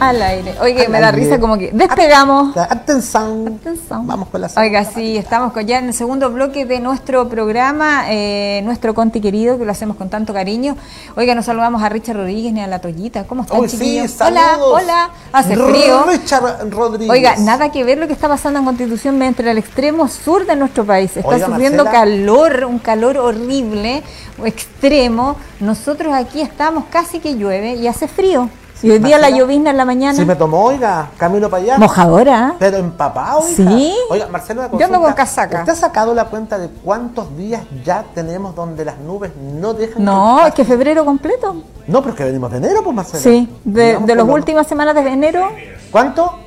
Al 0.00 0.20
aire. 0.22 0.54
Oye, 0.62 0.86
Al 0.86 0.92
me 0.92 1.00
da 1.00 1.10
risa 1.12 1.38
como 1.38 1.58
que 1.58 1.70
despegamos. 1.72 2.56
Atención. 2.56 3.58
Vamos 4.06 4.28
con 4.28 4.40
la 4.40 4.50
Oiga, 4.56 4.84
sí, 4.84 5.16
estamos 5.16 5.52
con- 5.52 5.66
ya 5.66 5.78
en 5.78 5.86
el 5.88 5.94
segundo 5.94 6.30
bloque 6.30 6.64
de 6.64 6.80
nuestro 6.80 7.28
programa, 7.28 8.04
eh, 8.08 8.62
nuestro 8.64 8.94
Conti 8.94 9.20
querido, 9.20 9.58
que 9.58 9.64
lo 9.64 9.72
hacemos 9.72 9.96
con 9.96 10.08
tanto 10.08 10.32
cariño. 10.32 10.76
Oiga, 11.16 11.34
nos 11.34 11.44
saludamos 11.44 11.82
a 11.82 11.88
Richard 11.88 12.16
Rodríguez 12.16 12.52
ni 12.52 12.60
a 12.62 12.66
la 12.66 12.78
Toyita. 12.80 13.24
¿Cómo 13.24 13.42
están, 13.42 13.68
sí, 13.68 13.76
chiquillos? 13.76 14.20
hola, 14.20 14.58
hola. 14.60 15.10
Hace 15.32 15.54
frío. 15.56 16.04
Richard 16.06 16.70
Rodríguez. 16.70 17.10
Oiga, 17.10 17.36
nada 17.38 17.70
que 17.70 17.84
ver 17.84 17.98
lo 17.98 18.06
que 18.06 18.12
está 18.14 18.28
pasando 18.28 18.58
en 18.58 18.64
Constitución 18.64 19.20
entre 19.22 19.50
el 19.50 19.58
extremo 19.58 20.08
sur 20.08 20.46
de 20.46 20.56
nuestro 20.56 20.84
país. 20.84 21.16
Está 21.16 21.28
Oiga, 21.28 21.46
sufriendo 21.46 21.84
Marcela. 21.84 22.04
calor, 22.06 22.64
un 22.64 22.78
calor 22.78 23.18
horrible, 23.18 24.02
extremo. 24.44 25.36
Nosotros 25.60 26.14
aquí 26.14 26.40
estamos 26.40 26.84
casi 26.90 27.18
que 27.20 27.34
llueve 27.36 27.74
y 27.74 27.86
hace 27.86 28.08
frío. 28.08 28.48
Y 28.82 28.90
hoy 28.90 28.98
día 28.98 29.18
la 29.18 29.30
llovizna 29.30 29.70
en 29.70 29.76
la 29.76 29.84
mañana. 29.84 30.14
Si 30.14 30.24
me 30.24 30.36
tomó, 30.36 30.64
oiga, 30.64 31.10
camino 31.18 31.50
para 31.50 31.62
allá. 31.62 31.78
Mojadora. 31.78 32.54
Pero 32.58 32.78
empapado, 32.78 33.40
oiga. 33.40 33.70
Sí. 33.70 33.94
Oiga, 34.08 34.26
Marcelo, 34.28 34.70
Yo 34.78 34.86
ando 34.86 35.00
con 35.00 35.12
casaca. 35.12 35.60
¿Usted 35.60 35.72
ha 35.72 35.76
sacado 35.76 36.14
la 36.14 36.26
cuenta 36.26 36.58
de 36.58 36.68
cuántos 36.68 37.36
días 37.36 37.62
ya 37.84 38.04
tenemos 38.14 38.54
donde 38.54 38.84
las 38.84 38.98
nubes 38.98 39.32
no 39.36 39.74
dejan 39.74 40.04
No, 40.04 40.46
es 40.46 40.54
que 40.54 40.64
febrero 40.64 41.04
completo. 41.04 41.62
No, 41.86 42.00
pero 42.00 42.12
es 42.12 42.16
que 42.16 42.24
venimos 42.24 42.50
de 42.50 42.58
enero, 42.58 42.82
pues, 42.82 42.96
Marcelo. 42.96 43.22
Sí, 43.22 43.48
de, 43.64 43.98
de 43.98 44.14
las 44.14 44.26
últimas 44.26 44.66
semanas 44.66 44.94
de 44.94 45.00
enero. 45.08 45.48
¿Cuánto? 45.90 46.38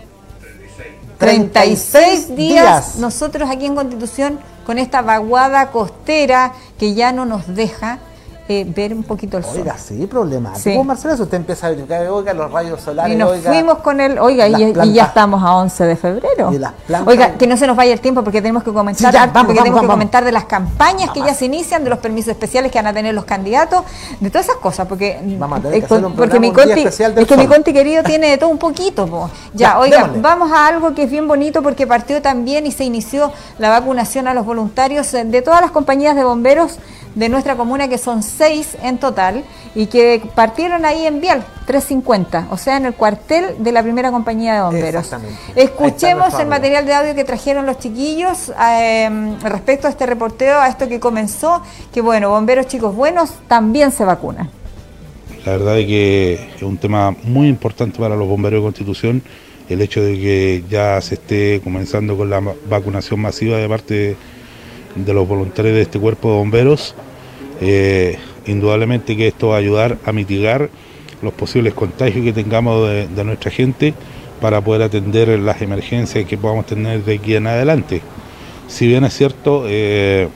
36 1.17 2.35
días, 2.35 2.35
días. 2.35 2.95
nosotros 2.97 3.49
aquí 3.49 3.65
en 3.65 3.75
Constitución 3.75 4.39
con 4.65 4.77
esta 4.77 5.01
vaguada 5.01 5.71
costera 5.71 6.53
que 6.77 6.93
ya 6.93 7.11
no 7.11 7.25
nos 7.25 7.53
deja 7.55 7.99
eh, 8.49 8.65
ver 8.67 8.93
un 8.93 9.03
poquito 9.03 9.37
el 9.37 9.43
sol. 9.43 9.53
Oiga, 9.59 9.77
sí, 9.77 10.05
problemático, 10.05 10.59
Sí. 10.69 10.77
Marcelo. 10.83 11.15
Si 11.15 11.21
usted 11.23 11.37
empieza 11.37 11.67
a 11.67 11.69
verificar, 11.69 12.05
oiga, 12.07 12.33
los 12.33 12.51
rayos 12.51 12.81
solares, 12.81 13.13
y 13.13 13.17
nos 13.17 13.31
oiga. 13.31 13.49
fuimos 13.51 13.77
con 13.77 14.01
el, 14.01 14.19
oiga, 14.19 14.47
y, 14.47 14.73
ya 14.93 15.05
estamos 15.05 15.41
a 15.41 15.55
11 15.55 15.85
de 15.85 15.95
febrero. 15.95 16.51
Y 16.51 16.57
las 16.57 16.73
plantas- 16.85 17.07
Oiga, 17.07 17.31
que 17.35 17.47
no 17.47 17.55
se 17.55 17.67
nos 17.67 17.77
vaya 17.77 17.93
el 17.93 18.01
tiempo 18.01 18.21
porque 18.23 18.41
tenemos 18.41 18.63
que 18.63 18.73
comentar, 18.73 19.11
Sí, 19.11 19.13
ya, 19.17 19.23
harto, 19.23 19.33
vamos, 19.33 19.47
porque 19.47 19.59
vamos, 19.59 19.63
tenemos 19.63 19.81
que 19.81 19.87
comentar 19.87 20.25
de 20.25 20.31
las 20.33 20.43
campañas 20.45 21.11
que 21.11 21.21
ya 21.21 21.33
se 21.33 21.45
inician, 21.45 21.83
de 21.85 21.89
los 21.89 21.99
permisos 21.99 22.31
especiales 22.31 22.71
que 22.71 22.77
van 22.79 22.87
a 22.87 22.93
tener 22.93 23.13
los 23.15 23.25
candidatos, 23.25 23.83
de 24.19 24.29
todas 24.29 24.47
esas 24.47 24.57
cosas, 24.57 24.87
porque 24.87 25.19
Vamos 25.39 25.59
a 25.59 25.61
tener 25.61 25.73
que 25.77 25.79
eh, 25.81 25.85
hacer 25.85 26.05
un 26.05 26.13
porque 26.13 26.39
mi 26.39 26.51
conti, 26.51 26.81
es 26.81 27.27
que 27.27 27.37
mi 27.37 27.47
conti 27.47 27.71
querido 27.73 28.03
tiene 28.03 28.29
de 28.31 28.37
todo 28.37 28.49
un 28.49 28.57
poquito, 28.57 29.07
po. 29.07 29.29
Ya, 29.53 29.69
Ya, 29.73 29.79
oiga, 29.79 29.97
démosle. 30.01 30.21
vamos 30.21 30.51
a 30.51 30.67
algo 30.67 30.93
que 30.93 31.03
es 31.03 31.09
bien 31.11 31.27
bonito 31.27 31.63
porque 31.63 31.87
partió 31.87 32.21
también 32.21 32.65
y 32.67 32.71
se 32.71 32.83
inició 32.83 33.31
la 33.57 33.69
vacunación 33.69 34.27
a 34.27 34.33
los 34.33 34.45
voluntarios 34.45 35.13
eh, 35.13 35.23
de 35.23 35.41
todas 35.41 35.61
las 35.61 35.71
compañías 35.71 36.15
de 36.15 36.23
bomberos 36.25 36.77
de 37.15 37.29
nuestra 37.29 37.55
comuna, 37.55 37.87
que 37.87 37.97
son 37.97 38.23
seis 38.23 38.77
en 38.81 38.97
total, 38.97 39.43
y 39.75 39.87
que 39.87 40.21
partieron 40.35 40.85
ahí 40.85 41.05
en 41.05 41.21
Vial, 41.21 41.43
350, 41.65 42.47
o 42.51 42.57
sea, 42.57 42.77
en 42.77 42.85
el 42.85 42.93
cuartel 42.93 43.63
de 43.63 43.71
la 43.71 43.83
primera 43.83 44.11
compañía 44.11 44.55
de 44.55 44.61
bomberos. 44.61 45.05
Exactamente. 45.05 45.39
Escuchemos 45.55 46.33
el 46.39 46.47
material 46.47 46.85
de 46.85 46.93
audio 46.93 47.15
que 47.15 47.23
trajeron 47.23 47.65
los 47.65 47.79
chiquillos 47.79 48.51
eh, 48.59 49.37
respecto 49.41 49.87
a 49.87 49.89
este 49.89 50.05
reporteo, 50.05 50.59
a 50.59 50.67
esto 50.67 50.87
que 50.87 50.99
comenzó, 50.99 51.61
que 51.93 52.01
bueno, 52.01 52.29
bomberos 52.29 52.67
chicos 52.67 52.95
buenos 52.95 53.31
también 53.47 53.91
se 53.91 54.05
vacunan. 54.05 54.49
La 55.45 55.53
verdad 55.53 55.77
es 55.77 55.87
que 55.87 56.49
es 56.55 56.63
un 56.63 56.77
tema 56.77 57.15
muy 57.23 57.47
importante 57.47 57.99
para 57.99 58.15
los 58.15 58.27
bomberos 58.27 58.61
de 58.61 58.63
Constitución 58.63 59.23
el 59.69 59.81
hecho 59.81 60.03
de 60.03 60.13
que 60.15 60.63
ya 60.69 60.99
se 61.01 61.15
esté 61.15 61.61
comenzando 61.63 62.17
con 62.17 62.29
la 62.29 62.41
vacunación 62.69 63.19
masiva 63.21 63.57
de 63.57 63.69
parte 63.69 64.15
de 64.95 65.13
los 65.13 65.27
voluntarios 65.27 65.75
de 65.75 65.81
este 65.81 65.99
cuerpo 65.99 66.29
de 66.31 66.37
bomberos. 66.37 66.95
Eh, 67.61 68.17
indudablemente 68.45 69.15
que 69.15 69.27
esto 69.27 69.49
va 69.49 69.55
a 69.55 69.59
ayudar 69.59 69.97
a 70.05 70.11
mitigar 70.11 70.69
los 71.21 71.33
posibles 71.33 71.73
contagios 71.73 72.23
que 72.25 72.33
tengamos 72.33 72.89
de, 72.89 73.23
nuestra 73.23 73.51
gente 73.51 73.93
para 74.41 74.59
poder 74.59 74.81
atender 74.81 75.29
las 75.39 75.61
emergencias 75.61 76.25
que 76.25 76.37
podamos 76.37 76.65
tener 76.65 77.03
de 77.03 77.15
aquí 77.15 77.35
en 77.35 77.47
adelante. 77.47 78.01
Si 78.67 78.87
bien 78.87 79.05
es 79.05 79.13
cierto, 79.13 79.63
eh, 79.67 80.23
eh, 80.23 80.29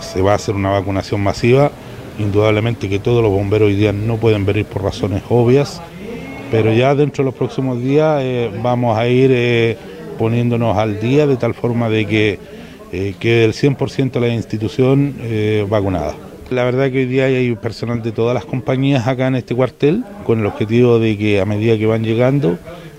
se 0.00 0.22
va 0.22 0.32
a 0.32 0.36
hacer 0.36 0.54
una 0.54 0.70
vacunación 0.70 1.20
masiva, 1.20 1.70
indudablemente 2.18 2.88
que 2.88 2.98
todos 2.98 3.22
los 3.22 3.30
bomberos 3.30 3.68
hoy 3.68 3.76
día 3.76 3.92
no 3.92 4.16
pueden 4.16 4.46
venir 4.46 4.64
por 4.64 4.82
razones 4.82 5.22
obvias, 5.28 5.82
pero 6.50 6.72
ya 6.72 6.94
dentro 6.94 7.22
de 7.22 7.26
los 7.26 7.34
próximos 7.34 7.80
días 7.82 8.22
vamos 8.62 8.96
a 8.96 9.06
ir 9.08 9.76
poniéndonos 10.16 10.78
al 10.78 10.98
día 11.00 11.26
de 11.26 11.36
tal 11.36 11.52
forma 11.52 11.90
de 11.90 12.06
que 12.06 12.38
eh, 12.92 13.14
quede 13.18 13.44
el 13.44 13.52
100% 13.52 14.12
de 14.12 14.20
la 14.20 14.28
institución 14.28 15.14
eh, 15.20 15.66
vacunada. 15.68 16.14
La 16.50 16.62
verdad 16.62 16.90
que 16.92 16.98
hoy 16.98 17.06
día 17.06 17.24
hay 17.24 17.54
personal 17.56 18.02
de 18.02 18.12
todas 18.12 18.32
las 18.32 18.44
compañías 18.44 19.08
acá 19.08 19.26
en 19.26 19.34
este 19.34 19.54
cuartel 19.54 20.04
con 20.24 20.38
el 20.38 20.46
objetivo 20.46 21.00
de 21.00 21.18
que 21.18 21.40
a 21.40 21.44
medida 21.44 21.76
que 21.76 21.86
van 21.86 22.04
llegando 22.04 22.56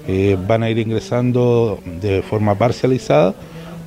eh, 0.08 0.38
van 0.47 0.63
a 0.63 0.69
ir 0.69 0.78
ingresando 0.80 1.80
de 2.02 2.21
forma 2.21 2.56
parcializada 2.56 3.34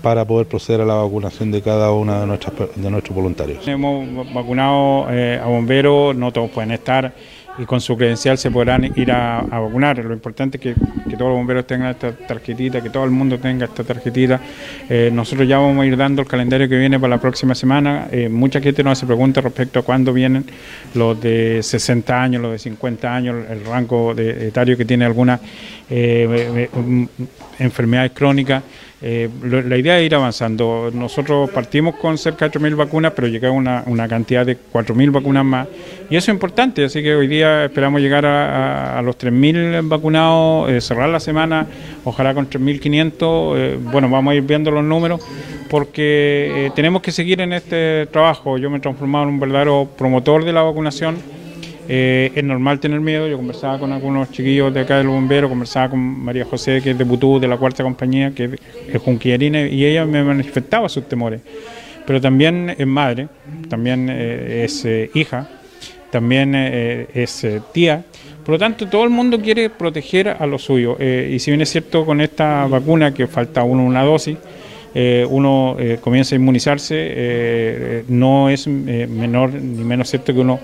para 0.02 0.24
poder 0.24 0.46
proceder 0.46 0.80
a 0.80 0.84
la 0.84 0.94
vacunación 0.94 1.50
de 1.50 1.60
cada 1.62 1.92
una 1.92 2.24
de, 2.24 2.38
de 2.76 2.90
nuestros 2.90 3.14
voluntarios. 3.14 3.66
Hemos 3.68 4.32
vacunado 4.32 5.06
eh, 5.10 5.38
a 5.42 5.46
bomberos, 5.46 6.16
no 6.16 6.32
todos 6.32 6.50
pueden 6.50 6.72
estar 6.72 7.12
y 7.58 7.64
con 7.64 7.80
su 7.80 7.96
credencial 7.96 8.38
se 8.38 8.50
podrán 8.50 8.84
ir 8.96 9.12
a, 9.12 9.42
vacunar. 9.42 9.98
Lo 9.98 10.14
importante 10.14 10.56
es 10.56 10.62
que, 10.62 10.74
que 10.74 11.16
todos 11.16 11.30
los 11.30 11.38
bomberos 11.38 11.66
tengan 11.66 11.90
esta 11.90 12.12
tarjetita, 12.12 12.80
que 12.80 12.90
todo 12.90 13.04
el 13.04 13.10
mundo 13.10 13.38
tenga 13.38 13.66
esta 13.66 13.84
tarjetita. 13.84 14.40
Eh, 14.88 15.10
nosotros 15.12 15.46
ya 15.46 15.58
vamos 15.58 15.82
a 15.82 15.86
ir 15.86 15.96
dando 15.96 16.22
el 16.22 16.28
calendario 16.28 16.68
que 16.68 16.76
viene 16.76 16.98
para 16.98 17.16
la 17.16 17.20
próxima 17.20 17.54
semana. 17.54 18.08
Eh, 18.10 18.28
mucha 18.28 18.60
gente 18.60 18.82
nos 18.82 18.98
hace 18.98 19.06
preguntas 19.06 19.44
respecto 19.44 19.80
a 19.80 19.82
cuándo 19.82 20.12
vienen 20.12 20.44
los 20.94 21.20
de 21.20 21.62
60 21.62 22.22
años, 22.22 22.42
los 22.42 22.52
de 22.52 22.58
50 22.58 23.14
años, 23.14 23.36
el 23.50 23.64
rango 23.64 24.14
de, 24.14 24.48
etario 24.48 24.76
que 24.76 24.84
tiene 24.84 25.04
alguna 25.04 25.40
eh, 25.88 26.68
eh, 26.72 27.08
enfermedades 27.60 28.12
crónicas. 28.12 28.62
Eh, 29.02 29.30
lo- 29.42 29.62
la 29.62 29.78
idea 29.78 29.98
es 29.98 30.04
ir 30.06 30.14
avanzando. 30.14 30.90
Nosotros 30.92 31.48
partimos 31.50 31.94
con 31.96 32.18
cerca 32.18 32.46
de 32.48 32.58
8.000 32.58 32.74
vacunas, 32.76 33.12
pero 33.16 33.28
llegamos 33.28 33.56
a 33.56 33.58
una, 33.60 33.82
una 33.86 34.08
cantidad 34.08 34.44
de 34.44 34.56
4.000 34.56 35.10
vacunas 35.10 35.44
más. 35.44 35.68
Y 36.10 36.16
eso 36.16 36.30
es 36.30 36.34
importante, 36.34 36.84
así 36.84 37.02
que 37.02 37.14
hoy 37.14 37.26
día 37.26 37.64
esperamos 37.64 38.00
llegar 38.02 38.26
a, 38.26 38.96
a- 38.96 38.98
a 38.98 39.02
los 39.02 39.16
3.000 39.16 39.80
vacunados, 39.88 40.70
eh, 40.70 40.80
cerrar 40.82 41.08
la 41.08 41.20
semana, 41.20 41.66
ojalá 42.04 42.34
con 42.34 42.46
3.500. 42.50 43.54
eh, 43.56 43.78
bueno, 43.80 44.10
vamos 44.10 44.32
a 44.32 44.34
ir 44.34 44.42
viendo 44.42 44.70
los 44.70 44.84
números, 44.84 45.20
porque 45.70 46.66
eh, 46.66 46.70
tenemos 46.74 47.00
que 47.00 47.12
seguir 47.12 47.40
en 47.40 47.52
este 47.52 48.06
trabajo. 48.06 48.58
Yo 48.58 48.68
me 48.70 48.78
he 48.78 48.80
transformado 48.80 49.24
en 49.24 49.30
un 49.30 49.40
verdadero 49.40 49.88
promotor 49.96 50.44
de 50.44 50.52
la 50.52 50.62
vacunación. 50.62 51.16
Eh, 51.92 52.30
es 52.36 52.44
normal 52.44 52.78
tener 52.78 53.00
miedo. 53.00 53.26
Yo 53.26 53.36
conversaba 53.36 53.76
con 53.80 53.90
algunos 53.90 54.30
chiquillos 54.30 54.72
de 54.72 54.78
acá 54.78 54.98
del 54.98 55.08
bombero, 55.08 55.48
conversaba 55.48 55.90
con 55.90 55.98
María 55.98 56.44
José, 56.44 56.80
que 56.80 56.92
es 56.92 56.98
de 56.98 57.02
Butú, 57.02 57.40
de 57.40 57.48
la 57.48 57.56
cuarta 57.56 57.82
compañía, 57.82 58.30
que 58.30 58.50
es 58.92 59.02
junquillarina, 59.02 59.66
y 59.66 59.84
ella 59.84 60.04
me 60.06 60.22
manifestaba 60.22 60.88
sus 60.88 61.08
temores. 61.08 61.40
Pero 62.06 62.20
también 62.20 62.76
es 62.78 62.86
madre, 62.86 63.26
también 63.68 64.08
eh, 64.08 64.62
es 64.64 64.84
eh, 64.84 65.10
hija, 65.14 65.48
también 66.12 66.54
eh, 66.54 67.08
es 67.12 67.42
eh, 67.42 67.60
tía. 67.72 68.04
Por 68.44 68.52
lo 68.52 68.58
tanto, 68.60 68.86
todo 68.86 69.02
el 69.02 69.10
mundo 69.10 69.40
quiere 69.40 69.68
proteger 69.68 70.28
a 70.28 70.46
lo 70.46 70.58
suyo. 70.58 70.96
Eh, 71.00 71.32
y 71.34 71.40
si 71.40 71.50
bien 71.50 71.60
es 71.60 71.70
cierto 71.70 72.06
con 72.06 72.20
esta 72.20 72.68
vacuna 72.68 73.12
que 73.12 73.26
falta 73.26 73.64
uno 73.64 73.84
una 73.84 74.04
dosis, 74.04 74.36
eh, 74.94 75.26
uno 75.28 75.74
eh, 75.78 75.98
comienza 76.00 76.36
a 76.36 76.38
inmunizarse, 76.38 76.94
eh, 76.94 77.12
eh, 77.16 78.04
no 78.08 78.48
es 78.48 78.68
eh, 78.68 79.08
menor 79.10 79.52
ni 79.54 79.82
menos 79.82 80.08
cierto 80.08 80.32
que 80.32 80.40
uno 80.40 80.60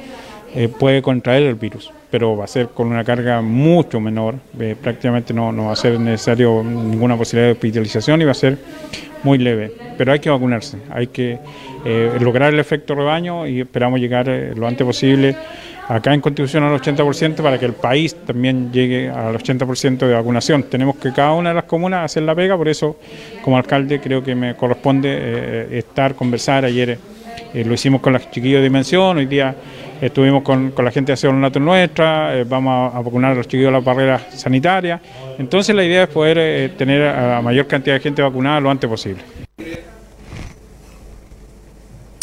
eh, 0.55 0.69
puede 0.69 1.03
contraer 1.03 1.43
el 1.45 1.55
virus, 1.55 1.91
pero 2.11 2.37
va 2.37 2.45
a 2.45 2.49
ser 2.49 2.69
con 2.69 2.89
una 2.89 3.05
carga 3.05 3.43
mucho 3.43 4.01
menor, 4.01 4.37
eh, 4.59 4.77
prácticamente 4.81 5.35
no, 5.35 5.53
no 5.53 5.67
va 5.67 5.73
a 5.73 5.77
ser 5.77 5.99
necesario 5.99 6.63
ninguna 6.63 7.17
posibilidad 7.17 7.49
de 7.49 7.53
hospitalización 7.53 8.23
y 8.23 8.25
va 8.25 8.31
a 8.31 8.35
ser 8.35 8.59
muy 9.23 9.39
leve, 9.39 9.73
pero 9.99 10.13
hay 10.13 10.21
que 10.21 10.31
vacunarse, 10.31 10.79
hay 10.91 11.09
que 11.09 11.39
eh, 11.85 12.13
lograr 12.21 12.55
el 12.55 12.61
efecto 12.61 12.95
rebaño 12.95 13.47
y 13.47 13.61
esperamos 13.61 14.01
llegar 14.01 14.29
eh, 14.29 14.55
lo 14.55 14.67
antes 14.67 14.87
posible 14.87 15.37
acá 15.89 16.15
en 16.15 16.21
Constitución 16.21 16.65
al 16.65 16.81
80% 16.81 17.43
para 17.43 17.59
que 17.59 17.67
el 17.67 17.75
país 17.75 18.15
también 18.27 18.73
llegue 18.73 19.09
al 19.09 19.37
80% 19.37 19.99
de 19.99 20.15
vacunación. 20.15 20.65
Tenemos 20.65 20.97
que 20.97 21.13
cada 21.13 21.33
una 21.33 21.51
de 21.51 21.55
las 21.57 21.65
comunas 21.65 22.05
hacer 22.05 22.23
la 22.25 22.35
pega, 22.35 22.57
por 22.57 22.69
eso 22.69 22.97
como 23.43 23.57
alcalde 23.57 24.01
creo 24.01 24.23
que 24.23 24.35
me 24.35 24.57
corresponde 24.57 25.79
estar, 25.79 26.15
conversar. 26.17 26.65
Ayer 26.65 26.99
eh, 27.57 27.65
lo 27.65 27.75
hicimos 27.75 28.01
con 28.01 28.13
los 28.13 28.31
chiquillos 28.31 28.59
de 28.59 28.65
Dimensión, 28.65 29.17
hoy 29.17 29.27
día 29.27 29.55
estuvimos 30.01 30.43
con, 30.43 30.71
con 30.73 30.85
la 30.85 30.91
gente 30.91 31.09
de 31.11 31.15
Aseo 31.15 31.33
Nato 31.33 31.59
Nuestra, 31.59 32.37
eh, 32.37 32.45
vamos 32.45 32.93
a, 32.95 32.99
a 32.99 33.01
vacunar 33.01 33.33
a 33.33 33.35
los 33.35 33.47
chiquillos 33.47 33.69
de 33.69 33.73
las 33.73 33.85
barreras 33.85 34.23
sanitarias. 34.35 35.01
Entonces 35.39 35.75
la 35.75 35.83
idea 35.85 36.03
es 36.05 36.09
poder 36.11 36.37
eh, 36.39 36.69
tener 36.77 37.03
a 37.03 37.37
la 37.37 37.43
mayor 37.43 37.67
cantidad 37.67 37.97
de 37.97 38.01
gente 38.01 38.21
vacunada 38.23 38.61
lo 38.61 38.71
antes 38.71 38.89
posible. 38.91 39.23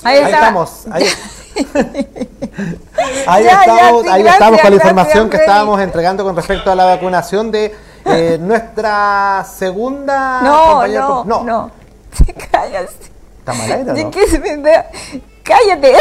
Ahí, 0.03 0.19
estamos. 0.19 0.86
Ahí, 0.91 1.03
ahí 3.27 3.43
Ya, 3.43 3.51
ya, 3.65 3.73
estamos, 3.73 4.03
sí, 4.03 4.09
ahí 4.11 4.21
gracias, 4.23 4.34
estamos 4.34 4.61
con 4.61 4.69
la 4.69 4.69
gracias, 4.69 4.73
información 4.73 5.29
que 5.29 5.38
Freddy. 5.38 5.49
estábamos 5.49 5.81
entregando 5.81 6.23
con 6.25 6.36
respecto 6.36 6.71
a 6.71 6.75
la 6.75 6.86
vacunación 6.86 7.51
de 7.51 7.73
eh, 8.05 8.38
nuestra 8.39 9.45
segunda 9.45 10.41
No, 10.41 10.65
compañera- 10.73 10.99
no, 11.01 11.23
no. 11.25 11.43
no. 11.43 11.71
Cállate. 12.51 13.12
¿Está 13.43 13.53
mal 13.53 13.71
aire 13.71 13.91
o 13.91 13.93
¿De 13.93 14.03
no? 14.03 14.11
Cállate. 15.43 15.93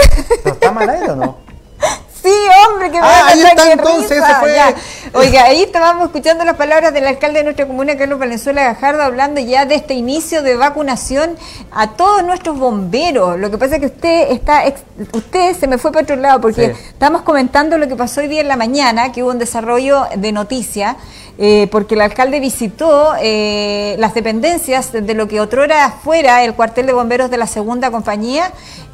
¿Pero 0.44 0.54
¿Está 0.54 0.70
mal 0.70 0.88
aire 0.88 1.10
o 1.10 1.16
no? 1.16 1.36
Sí, 2.22 2.30
hombre, 2.68 2.88
que 2.92 3.00
me 3.00 3.04
Ah, 3.04 3.26
ahí 3.26 3.40
está 3.42 3.72
entonces? 3.72 4.10
risa, 4.20 4.30
Ese 4.30 4.34
fue- 4.38 4.54
ya. 4.54 4.74
Oiga, 5.14 5.42
ahí 5.42 5.64
estábamos 5.64 6.04
escuchando 6.04 6.44
las 6.44 6.54
palabras 6.54 6.94
del 6.94 7.04
alcalde 7.08 7.38
de 7.40 7.44
nuestra 7.46 7.66
comuna, 7.66 7.96
Carlos 7.96 8.20
Valenzuela 8.20 8.62
Gajardo, 8.62 9.02
hablando 9.02 9.40
ya 9.40 9.66
de 9.66 9.74
este 9.74 9.94
inicio 9.94 10.40
de 10.44 10.54
vacunación 10.54 11.34
a 11.72 11.90
todos 11.96 12.22
nuestros 12.22 12.56
bomberos. 12.56 13.40
Lo 13.40 13.50
que 13.50 13.58
pasa 13.58 13.74
es 13.74 13.80
que 13.80 13.86
usted 13.86 14.30
está, 14.30 14.62
usted 15.12 15.56
se 15.58 15.66
me 15.66 15.78
fue 15.78 15.90
para 15.90 16.04
otro 16.04 16.14
lado 16.14 16.40
porque 16.40 16.66
Sí. 16.76 16.80
estamos 16.90 17.22
comentando 17.22 17.76
lo 17.76 17.88
que 17.88 17.96
pasó 17.96 18.20
hoy 18.20 18.28
día 18.28 18.40
en 18.42 18.46
la 18.46 18.56
mañana, 18.56 19.10
que 19.10 19.24
hubo 19.24 19.32
un 19.32 19.40
desarrollo 19.40 20.06
de 20.16 20.30
noticia, 20.30 20.94
eh, 21.44 21.66
porque 21.72 21.96
el 21.96 22.02
alcalde 22.02 22.38
visitó 22.38 23.14
eh, 23.20 23.96
las 23.98 24.14
dependencias 24.14 24.92
de 24.92 25.14
lo 25.14 25.26
que 25.26 25.40
otrora 25.40 25.90
fuera 25.90 26.44
el 26.44 26.54
cuartel 26.54 26.86
de 26.86 26.92
bomberos 26.92 27.32
de 27.32 27.36
la 27.36 27.48
segunda 27.48 27.90
compañía, 27.90 28.52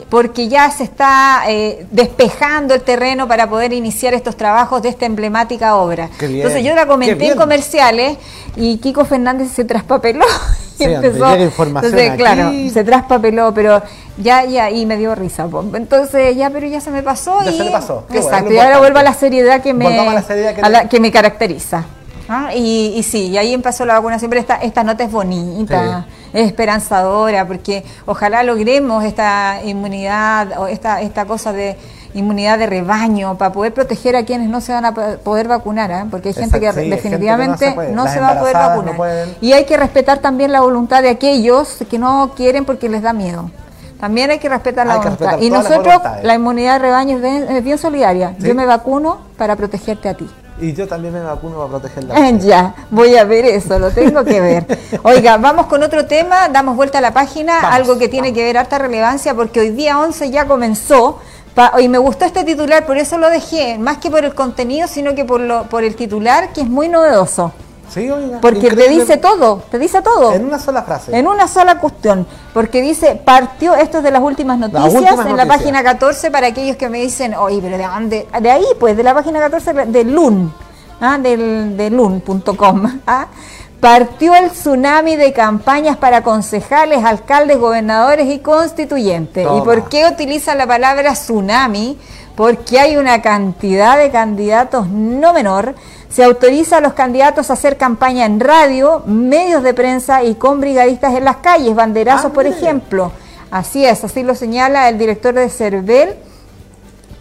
porque 0.08 0.48
ya 0.48 0.70
se 0.70 0.84
está 0.84 1.42
eh, 1.46 1.86
despejando 1.90 2.72
el 2.74 2.80
terreno 2.80 3.28
para 3.28 3.50
poder 3.50 3.74
iniciar 3.74 4.14
estos 4.14 4.34
trabajos 4.34 4.80
de 4.80 4.88
esta 4.88 5.04
emblemática 5.04 5.76
obra. 5.76 6.08
Entonces 6.18 6.64
yo 6.64 6.74
la 6.74 6.86
comenté 6.86 7.32
en 7.32 7.36
comerciales 7.36 8.16
y 8.56 8.78
Kiko 8.78 9.04
Fernández 9.04 9.50
se 9.52 9.66
traspapeló. 9.66 10.24
y 10.78 10.84
Sí, 10.84 10.88
llega 10.88 11.36
información 11.38 11.92
entonces, 11.92 12.08
aquí. 12.08 12.16
claro, 12.18 12.52
se 12.72 12.84
traspapeló, 12.84 13.52
pero 13.52 13.82
ya, 14.16 14.46
ya, 14.46 14.70
y 14.70 14.86
me 14.86 14.96
dio 14.96 15.14
risa. 15.14 15.46
Entonces, 15.74 16.34
ya, 16.34 16.48
pero 16.48 16.66
ya 16.66 16.80
se 16.80 16.90
me 16.90 17.02
pasó. 17.02 17.42
Ya 17.44 17.50
y, 17.50 17.58
se 17.58 17.64
le 17.64 17.70
pasó. 17.72 18.04
Qué 18.06 18.14
bueno, 18.20 18.26
Exacto, 18.26 18.48
lo 18.50 18.54
y 18.56 18.58
ahora 18.58 18.78
vuelvo 18.78 18.98
a 19.00 19.02
la 19.02 19.12
seriedad 19.12 19.60
que 19.60 19.74
me, 19.74 19.84
Volvamos 19.84 20.12
a 20.12 20.14
la 20.14 20.22
seriedad 20.22 20.54
que 20.54 20.60
a 20.62 20.68
la- 20.70 20.82
te- 20.82 20.88
que 20.88 21.00
me 21.00 21.10
caracteriza. 21.12 21.84
Ah, 22.28 22.50
Y, 22.54 22.94
y 22.96 23.02
sí, 23.02 23.28
y 23.28 23.38
ahí 23.38 23.54
empezó 23.54 23.84
la 23.86 23.94
vacunación, 23.94 24.28
pero 24.28 24.40
esta, 24.40 24.56
esta 24.56 24.84
nota 24.84 25.04
es 25.04 25.10
bonita, 25.10 26.06
es 26.32 26.46
esperanzadora, 26.46 27.46
porque 27.46 27.84
ojalá 28.06 28.42
logremos 28.42 29.04
esta 29.04 29.60
inmunidad 29.64 30.58
o 30.58 30.66
esta, 30.66 31.00
esta 31.00 31.24
cosa 31.24 31.52
de 31.52 31.76
inmunidad 32.14 32.58
de 32.58 32.66
rebaño 32.66 33.36
para 33.36 33.52
poder 33.52 33.72
proteger 33.74 34.16
a 34.16 34.24
quienes 34.24 34.48
no 34.48 34.60
se 34.60 34.72
van 34.72 34.84
a 34.86 34.94
po- 34.94 35.18
poder 35.22 35.46
vacunar, 35.46 35.92
¿ah? 35.92 36.06
porque 36.10 36.28
hay 36.28 36.34
gente 36.34 36.58
que 36.58 36.66
Exacto, 36.66 36.80
sí, 36.86 36.92
hay 36.92 36.98
gente 37.00 37.18
que 37.18 37.26
no 37.26 37.36
definitivamente 37.38 37.64
se 37.88 37.92
no 37.94 38.08
se 38.08 38.20
va 38.20 38.28
a 38.28 38.40
poder 38.40 38.54
no 38.54 38.60
vacunar. 38.68 38.96
Y 39.40 39.52
hay 39.52 39.64
que 39.66 39.76
respetar 39.76 40.18
también 40.18 40.50
la 40.52 40.60
voluntad 40.60 41.02
de 41.02 41.10
aquellos 41.10 41.76
que 41.88 41.98
no 41.98 42.32
quieren 42.34 42.64
porque 42.64 42.88
les 42.88 43.02
da 43.02 43.12
miedo. 43.12 43.50
También 44.00 44.30
hay 44.30 44.38
que 44.38 44.48
respetar 44.48 44.86
la 44.86 44.94
que 44.94 44.98
voluntad. 45.00 45.26
respetar 45.26 45.42
Y 45.44 45.50
nosotros, 45.50 46.00
la 46.22 46.34
inmunidad 46.34 46.74
de 46.74 46.78
rebaño 46.78 47.16
es 47.16 47.22
bien, 47.22 47.46
es 47.56 47.64
bien 47.64 47.78
solidaria. 47.78 48.34
Sí. 48.40 48.48
Yo 48.48 48.54
me 48.54 48.64
vacuno 48.64 49.18
para 49.36 49.56
protegerte 49.56 50.08
a 50.08 50.14
ti. 50.14 50.28
Y 50.60 50.72
yo 50.72 50.88
también 50.88 51.14
me 51.14 51.20
vacuno 51.20 51.56
para 51.56 51.68
protegerla. 51.68 52.32
Ya, 52.38 52.74
voy 52.90 53.16
a 53.16 53.24
ver 53.24 53.44
eso, 53.44 53.78
lo 53.78 53.90
tengo 53.90 54.24
que 54.24 54.40
ver. 54.40 54.66
Oiga, 55.02 55.36
vamos 55.36 55.66
con 55.66 55.82
otro 55.82 56.06
tema, 56.06 56.48
damos 56.48 56.76
vuelta 56.76 56.98
a 56.98 57.00
la 57.00 57.12
página, 57.12 57.60
Vamos, 57.60 57.76
algo 57.76 57.98
que 57.98 58.08
tiene 58.08 58.32
que 58.32 58.42
ver 58.42 58.58
harta 58.58 58.78
relevancia 58.78 59.34
porque 59.34 59.60
hoy 59.60 59.70
día 59.70 59.98
11 59.98 60.30
ya 60.30 60.46
comenzó. 60.46 61.20
y 61.78 61.88
me 61.88 61.98
gustó 61.98 62.24
este 62.24 62.44
titular, 62.44 62.86
por 62.86 62.96
eso 62.98 63.18
lo 63.18 63.30
dejé, 63.30 63.78
más 63.78 63.98
que 63.98 64.10
por 64.10 64.24
el 64.24 64.34
contenido, 64.34 64.86
sino 64.88 65.14
que 65.14 65.24
por, 65.24 65.40
lo, 65.40 65.64
por 65.64 65.84
el 65.84 65.96
titular, 65.96 66.52
que 66.52 66.62
es 66.62 66.68
muy 66.68 66.88
novedoso. 66.88 67.52
Sí, 67.88 68.10
oiga, 68.10 68.40
Porque 68.40 68.70
te 68.70 68.88
dice 68.88 69.16
todo, 69.16 69.62
te 69.70 69.78
dice 69.78 70.02
todo. 70.02 70.32
En 70.32 70.44
una 70.44 70.58
sola 70.58 70.82
frase. 70.82 71.16
En 71.16 71.26
una 71.26 71.48
sola 71.48 71.78
cuestión, 71.78 72.26
porque 72.52 72.82
dice, 72.82 73.20
partió, 73.24 73.74
esto 73.74 73.98
es 73.98 74.04
de 74.04 74.10
las 74.10 74.22
últimas 74.22 74.58
noticias, 74.58 74.94
últimas 74.94 75.26
en 75.26 75.36
la 75.36 75.46
página 75.46 75.82
14, 75.82 76.30
para 76.30 76.48
aquellos 76.48 76.76
que 76.76 76.88
me 76.88 77.00
dicen, 77.00 77.34
oye, 77.34 77.60
pero 77.62 77.78
¿de 77.78 77.86
dónde? 77.86 78.28
De 78.40 78.50
ahí, 78.50 78.66
pues, 78.78 78.96
de 78.96 79.02
la 79.02 79.14
página 79.14 79.40
14 79.40 79.72
de 79.72 80.04
LUN, 80.04 80.52
¿ah? 81.00 81.18
del, 81.18 81.76
de 81.76 81.90
lun.com. 81.90 83.00
¿ah? 83.06 83.26
Partió 83.80 84.34
el 84.34 84.50
tsunami 84.50 85.14
de 85.14 85.32
campañas 85.32 85.96
para 85.96 86.22
concejales, 86.22 87.04
alcaldes, 87.04 87.58
gobernadores 87.58 88.28
y 88.28 88.40
constituyentes. 88.40 89.46
¿Y 89.56 89.60
por 89.60 89.88
qué 89.88 90.08
utiliza 90.12 90.56
la 90.56 90.66
palabra 90.66 91.12
tsunami? 91.12 91.96
Porque 92.34 92.80
hay 92.80 92.96
una 92.96 93.22
cantidad 93.22 93.96
de 93.96 94.10
candidatos 94.10 94.88
no 94.88 95.32
menor. 95.32 95.76
Se 96.10 96.24
autoriza 96.24 96.78
a 96.78 96.80
los 96.80 96.94
candidatos 96.94 97.50
a 97.50 97.52
hacer 97.52 97.76
campaña 97.76 98.24
en 98.24 98.40
radio, 98.40 99.02
medios 99.06 99.62
de 99.62 99.74
prensa 99.74 100.22
y 100.22 100.34
con 100.36 100.60
brigadistas 100.60 101.14
en 101.14 101.24
las 101.24 101.36
calles, 101.36 101.74
banderazos, 101.74 102.26
Ah, 102.30 102.34
por 102.34 102.46
ejemplo. 102.46 103.12
Así 103.50 103.84
es, 103.84 104.02
así 104.04 104.22
lo 104.22 104.34
señala 104.34 104.88
el 104.88 104.98
director 104.98 105.34
de 105.34 105.48
CERVEL. 105.50 106.16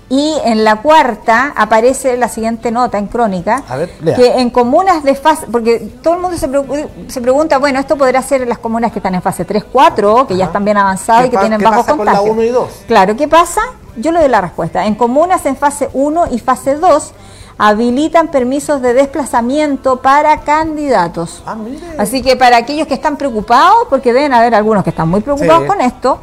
Y 0.10 0.36
en 0.46 0.64
la 0.64 0.78
cuarta 0.78 1.52
aparece 1.58 2.16
la 2.16 2.30
siguiente 2.30 2.72
nota 2.72 2.98
en 2.98 3.08
crónica, 3.08 3.62
A 3.68 3.76
ver, 3.76 3.90
que 4.16 4.40
en 4.40 4.50
comunas 4.52 5.04
de 5.04 5.16
fase, 5.16 5.48
porque 5.52 5.80
todo 6.02 6.14
el 6.14 6.22
mundo 6.22 6.38
se, 6.38 6.50
pregu- 6.50 6.88
se 7.10 7.20
pregunta, 7.20 7.58
bueno, 7.58 7.78
esto 7.78 7.98
podrá 7.98 8.22
ser 8.22 8.42
en 8.44 8.48
las 8.48 8.58
comunas 8.58 8.94
que 8.94 9.00
están 9.00 9.16
en 9.16 9.22
fase 9.22 9.44
3, 9.44 9.66
4, 9.70 10.26
que 10.28 10.38
ya 10.38 10.46
están 10.46 10.64
bien 10.64 10.78
avanzadas 10.78 11.24
¿Qué 11.24 11.28
y 11.28 11.32
que 11.32 11.38
tienen 11.40 11.60
qué 11.60 11.66
bajos 11.66 11.84
pasa 11.84 11.98
con 11.98 12.06
la 12.06 12.12
contagios. 12.14 12.34
uno 12.38 12.44
y 12.46 12.50
dos? 12.50 12.70
Claro, 12.88 13.18
¿qué 13.18 13.28
pasa? 13.28 13.60
Yo 13.98 14.14
le 14.14 14.22
doy 14.22 14.30
la 14.30 14.40
respuesta. 14.40 14.86
En 14.86 14.96
comunas 14.96 15.46
en 15.46 15.58
fase 15.58 15.90
1 15.92 16.28
y 16.32 16.40
fase 16.40 16.76
2 16.76 17.12
habilitan 17.58 18.28
permisos 18.28 18.82
de 18.82 18.93
desplazamiento 18.93 19.97
para 20.01 20.41
candidatos. 20.41 21.41
Ah. 21.45 21.58
Así 21.97 22.22
que 22.22 22.36
para 22.36 22.58
aquellos 22.58 22.88
que 22.88 22.93
están 22.93 23.18
preocupados, 23.18 23.88
porque 23.89 24.14
deben 24.14 24.34
haber 24.34 24.53
algunos 24.53 24.84
que 24.84 24.91
están 24.91 25.10
muy 25.10 25.22
preocupados 25.22 25.64
Sí, 25.64 25.68
con 25.68 25.82
esto, 25.82 26.20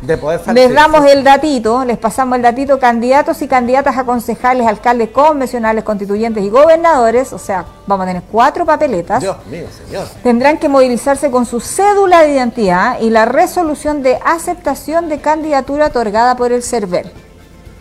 les 0.53 0.73
damos 0.73 1.05
sí. 1.05 1.11
el 1.11 1.25
datito, 1.25 1.85
les 1.85 1.99
pasamos 1.99 2.37
el 2.37 2.43
datito, 2.43 2.79
candidatos 2.79 3.43
y 3.43 3.49
candidatas 3.49 3.97
a 3.97 4.05
concejales, 4.05 4.67
alcaldes 4.67 5.11
convencionales, 5.11 5.83
constituyentes 5.83 6.45
y 6.45 6.49
gobernadores, 6.49 7.33
o 7.33 7.39
sea, 7.39 7.65
vamos 7.87 8.05
a 8.05 8.09
tener 8.09 8.23
cuatro 8.31 8.65
papeletas. 8.65 9.21
Dios 9.21 9.37
mío, 9.47 9.67
señor. 9.87 10.07
Tendrán 10.23 10.59
que 10.59 10.69
movilizarse 10.69 11.31
con 11.31 11.47
su 11.47 11.61
cédula 11.61 12.23
de 12.23 12.33
identidad 12.33 13.01
y 13.01 13.11
la 13.11 13.25
resolución 13.25 14.03
de 14.03 14.19
aceptación 14.25 15.09
de 15.09 15.19
candidatura 15.19 15.87
otorgada 15.87 16.37
por 16.37 16.53
el 16.53 16.63
CERVEL. 16.63 17.11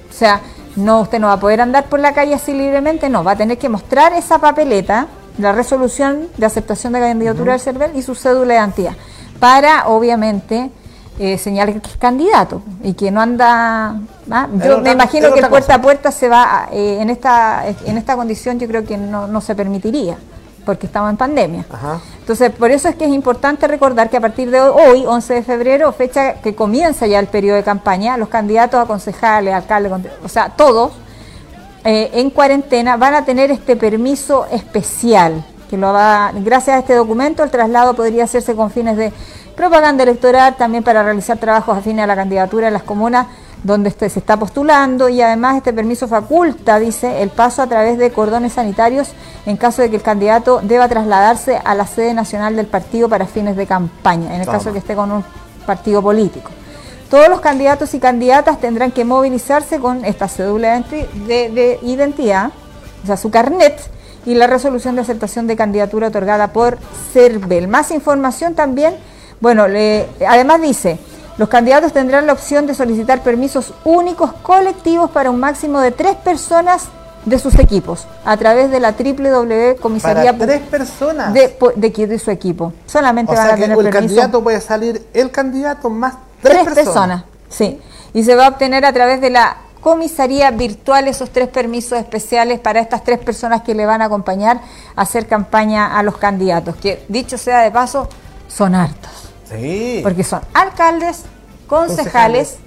O 0.10 0.14
sea, 0.14 0.42
no, 0.76 1.02
usted 1.02 1.20
no 1.20 1.28
va 1.28 1.34
a 1.34 1.40
poder 1.40 1.62
andar 1.62 1.86
por 1.86 2.00
la 2.00 2.14
calle 2.14 2.34
así 2.34 2.54
libremente, 2.54 3.10
no, 3.10 3.24
va 3.24 3.32
a 3.32 3.36
tener 3.36 3.58
que 3.58 3.70
mostrar 3.70 4.14
esa 4.14 4.40
papeleta, 4.40 5.08
la 5.38 5.52
resolución 5.52 6.28
de 6.38 6.46
aceptación 6.46 6.94
de 6.94 7.00
candidatura 7.00 7.54
del 7.54 7.62
CERVEL 7.62 7.96
y 7.96 8.02
su 8.02 8.16
cédula 8.16 8.54
de 8.54 8.60
identidad, 8.60 8.94
para 9.40 9.88
obviamente 9.88 10.72
eh, 11.20 11.38
señalar 11.38 11.80
que 11.80 11.90
es 11.90 11.98
candidato 11.98 12.62
y 12.84 12.94
que 12.94 13.12
no 13.12 13.22
anda... 13.22 14.00
¿ah? 14.32 14.48
Yo 14.66 14.80
me 14.80 14.92
imagino 14.92 15.32
que 15.32 15.40
el 15.40 15.48
puerta 15.48 15.68
cosa. 15.68 15.76
a 15.76 15.82
puerta 15.82 16.12
se 16.12 16.28
va, 16.28 16.70
eh, 16.72 16.98
en, 17.02 17.10
esta, 17.10 17.64
en 17.86 17.98
esta 17.98 18.16
condición 18.16 18.60
yo 18.60 18.68
creo 18.68 18.84
que 18.84 18.98
no, 18.98 19.28
no 19.28 19.42
se 19.42 19.54
permitiría, 19.54 20.18
porque 20.66 20.86
estamos 20.86 21.10
en 21.10 21.18
pandemia. 21.18 21.66
Ajá. 21.72 22.00
Entonces, 22.20 22.52
por 22.52 22.72
eso 22.72 22.88
es 22.88 22.96
que 22.96 23.06
es 23.06 23.12
importante 23.12 23.68
recordar 23.68 24.10
que 24.10 24.18
a 24.18 24.22
partir 24.22 24.50
de 24.50 24.62
hoy, 24.62 25.06
11 25.06 25.34
de 25.34 25.44
febrero, 25.44 25.92
fecha 25.92 26.36
que 26.36 26.56
comienza 26.56 27.06
ya 27.06 27.20
el 27.20 27.28
periodo 27.28 27.58
de 27.58 27.64
campaña, 27.64 28.18
los 28.18 28.30
candidatos 28.30 28.80
a 28.80 28.86
concejales, 28.86 29.54
alcaldes, 29.54 29.92
o 30.24 30.30
sea, 30.30 30.50
todos 30.50 30.94
eh, 31.84 32.12
en 32.14 32.30
cuarentena 32.30 32.96
van 32.96 33.14
a 33.14 33.26
tener 33.26 33.52
este 33.52 33.76
permiso 33.76 34.46
especial, 34.52 35.44
que 35.70 35.78
lo 35.78 35.92
va, 35.92 36.32
gracias 36.34 36.78
a 36.78 36.80
este 36.80 36.96
documento 36.96 37.44
el 37.44 37.52
traslado 37.52 37.94
podría 37.94 38.24
hacerse 38.24 38.56
con 38.56 38.72
fines 38.72 38.96
de 38.96 39.12
propaganda 39.58 40.04
electoral, 40.04 40.56
también 40.56 40.84
para 40.84 41.04
realizar 41.04 41.38
trabajos 41.38 41.78
afines 41.78 42.06
a 42.06 42.08
la 42.08 42.16
candidatura 42.16 42.68
en 42.68 42.74
las 42.74 42.84
comunas 42.84 43.28
donde 43.64 43.90
este 43.90 44.10
se 44.10 44.20
está 44.20 44.38
postulando 44.38 45.08
y 45.10 45.22
además 45.22 45.56
este 45.58 45.72
permiso 45.74 46.08
faculta, 46.08 46.80
dice, 46.80 47.22
el 47.22 47.30
paso 47.30 47.62
a 47.62 47.68
través 47.68 47.98
de 47.98 48.12
cordones 48.12 48.54
sanitarios 48.54 49.12
en 49.46 49.56
caso 49.58 49.82
de 49.82 49.90
que 49.90 49.96
el 49.96 50.02
candidato 50.02 50.60
deba 50.62 50.88
trasladarse 50.90 51.62
a 51.64 51.74
la 51.74 51.88
sede 51.88 52.14
nacional 52.14 52.56
del 52.56 52.68
partido 52.68 53.08
para 53.10 53.26
fines 53.26 53.56
de 53.56 53.66
campaña, 53.66 54.34
en 54.36 54.42
el 54.42 54.46
Toma. 54.46 54.58
caso 54.58 54.70
de 54.70 54.74
que 54.74 54.80
esté 54.80 54.96
con 54.96 55.12
un 55.12 55.24
partido 55.66 56.02
político. 56.02 56.52
Todos 57.10 57.30
los 57.30 57.40
candidatos 57.42 57.94
y 57.94 58.00
candidatas 58.00 58.60
tendrán 58.60 58.92
que 58.92 59.06
movilizarse 59.06 59.80
con 59.80 60.04
esta 60.04 60.28
cédula 60.28 60.74
de, 60.74 60.80
identi- 60.84 61.10
de- 61.28 61.50
de 61.50 61.80
identidad, 61.84 62.52
o 63.04 63.08
sea, 63.08 63.18
su 63.18 63.30
carnet, 63.32 63.80
y 64.26 64.36
la 64.36 64.48
resolución 64.48 64.96
de 64.96 65.02
aceptación 65.02 65.48
de 65.48 65.56
candidatura 65.56 66.08
otorgada 66.08 66.48
por 66.54 66.78
CERVEL. 67.14 67.68
Más 67.68 67.92
información 67.92 68.56
también, 68.56 68.96
bueno, 69.42 69.68
le- 69.68 70.08
además 70.28 70.62
dice, 70.62 70.98
los 71.38 71.50
candidatos 71.50 71.94
tendrán 71.94 72.28
la 72.28 72.34
opción 72.34 72.68
de 72.68 72.76
solicitar 72.76 73.22
permisos 73.24 73.74
únicos 73.84 74.34
colectivos 74.44 75.10
para 75.12 75.32
un 75.32 75.40
máximo 75.40 75.80
de 75.80 75.92
tres 75.92 76.16
personas 76.16 76.86
de 77.26 77.40
sus 77.40 77.58
equipos, 77.58 78.06
a 78.26 78.36
través 78.36 78.70
de 78.70 78.80
la 78.82 78.92
www 78.92 79.76
comisaría 79.82 80.34
Para 80.34 80.46
tres 80.46 80.62
personas. 80.62 81.34
de, 81.34 81.58
de, 81.78 81.92
que- 81.94 82.06
de 82.06 82.20
su 82.20 82.32
equipo. 82.32 82.74
Solamente 82.86 83.32
o 83.32 83.36
van 83.36 83.46
sea 83.46 83.54
a 83.54 83.56
que 83.56 83.62
tener 83.64 83.78
el 83.78 83.84
permiso 83.86 84.00
candidato 84.16 84.44
puede 84.44 84.60
salir 84.62 85.08
el 85.14 85.32
candidato 85.32 85.90
más 85.90 86.16
tres, 86.42 86.64
tres, 86.64 86.74
personas. 86.76 87.24
personas. 87.24 87.24
Sí. 87.50 87.80
Y 88.14 88.24
se 88.24 88.36
va 88.36 88.46
a 88.48 88.50
obtener 88.50 88.84
a 88.86 88.92
través 88.92 89.22
de 89.22 89.30
la 89.30 89.56
comisaría 89.80 90.52
virtual 90.52 91.08
esos 91.08 91.30
tres 91.30 91.48
permisos 91.50 91.98
especiales 91.98 92.60
para 92.60 92.80
estas 92.82 93.04
tres 93.04 93.20
personas 93.20 93.64
que 93.64 93.74
le 93.74 93.86
van 93.86 94.02
a 94.02 94.06
acompañar 94.06 94.60
a 94.96 95.02
hacer 95.02 95.26
campaña 95.28 95.98
a 95.98 96.04
los 96.04 96.18
candidatos, 96.18 96.76
que 96.76 97.06
dicho 97.10 97.38
sea 97.38 97.60
de 97.62 97.72
paso, 97.72 98.08
son 98.48 98.76
hartos, 98.76 99.30
Sí. 99.60 100.00
porque 100.04 100.24
son 100.24 100.42
alcaldes, 100.54 101.24
concejales, 101.68 102.58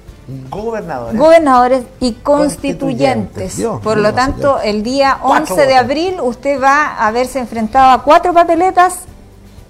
gobernadores. 0.50 1.18
gobernadores 1.18 1.82
y 2.00 2.12
Constituyentes. 2.14 2.24
constituyentes. 2.24 3.56
Dios 3.56 3.80
Por 3.80 3.98
lo 3.98 4.12
tanto, 4.12 4.58
el 4.60 4.82
día 4.82 5.18
Cuatro 5.22 5.54
11 5.54 5.66
de 5.66 5.74
abril 5.76 6.16
usted 6.20 6.60
va 6.60 6.96
a 7.06 7.10
verse 7.12 7.38
enfrentado 7.38 7.92
a 7.92 8.02
cuatro 8.02 8.32
papeletas 8.32 9.00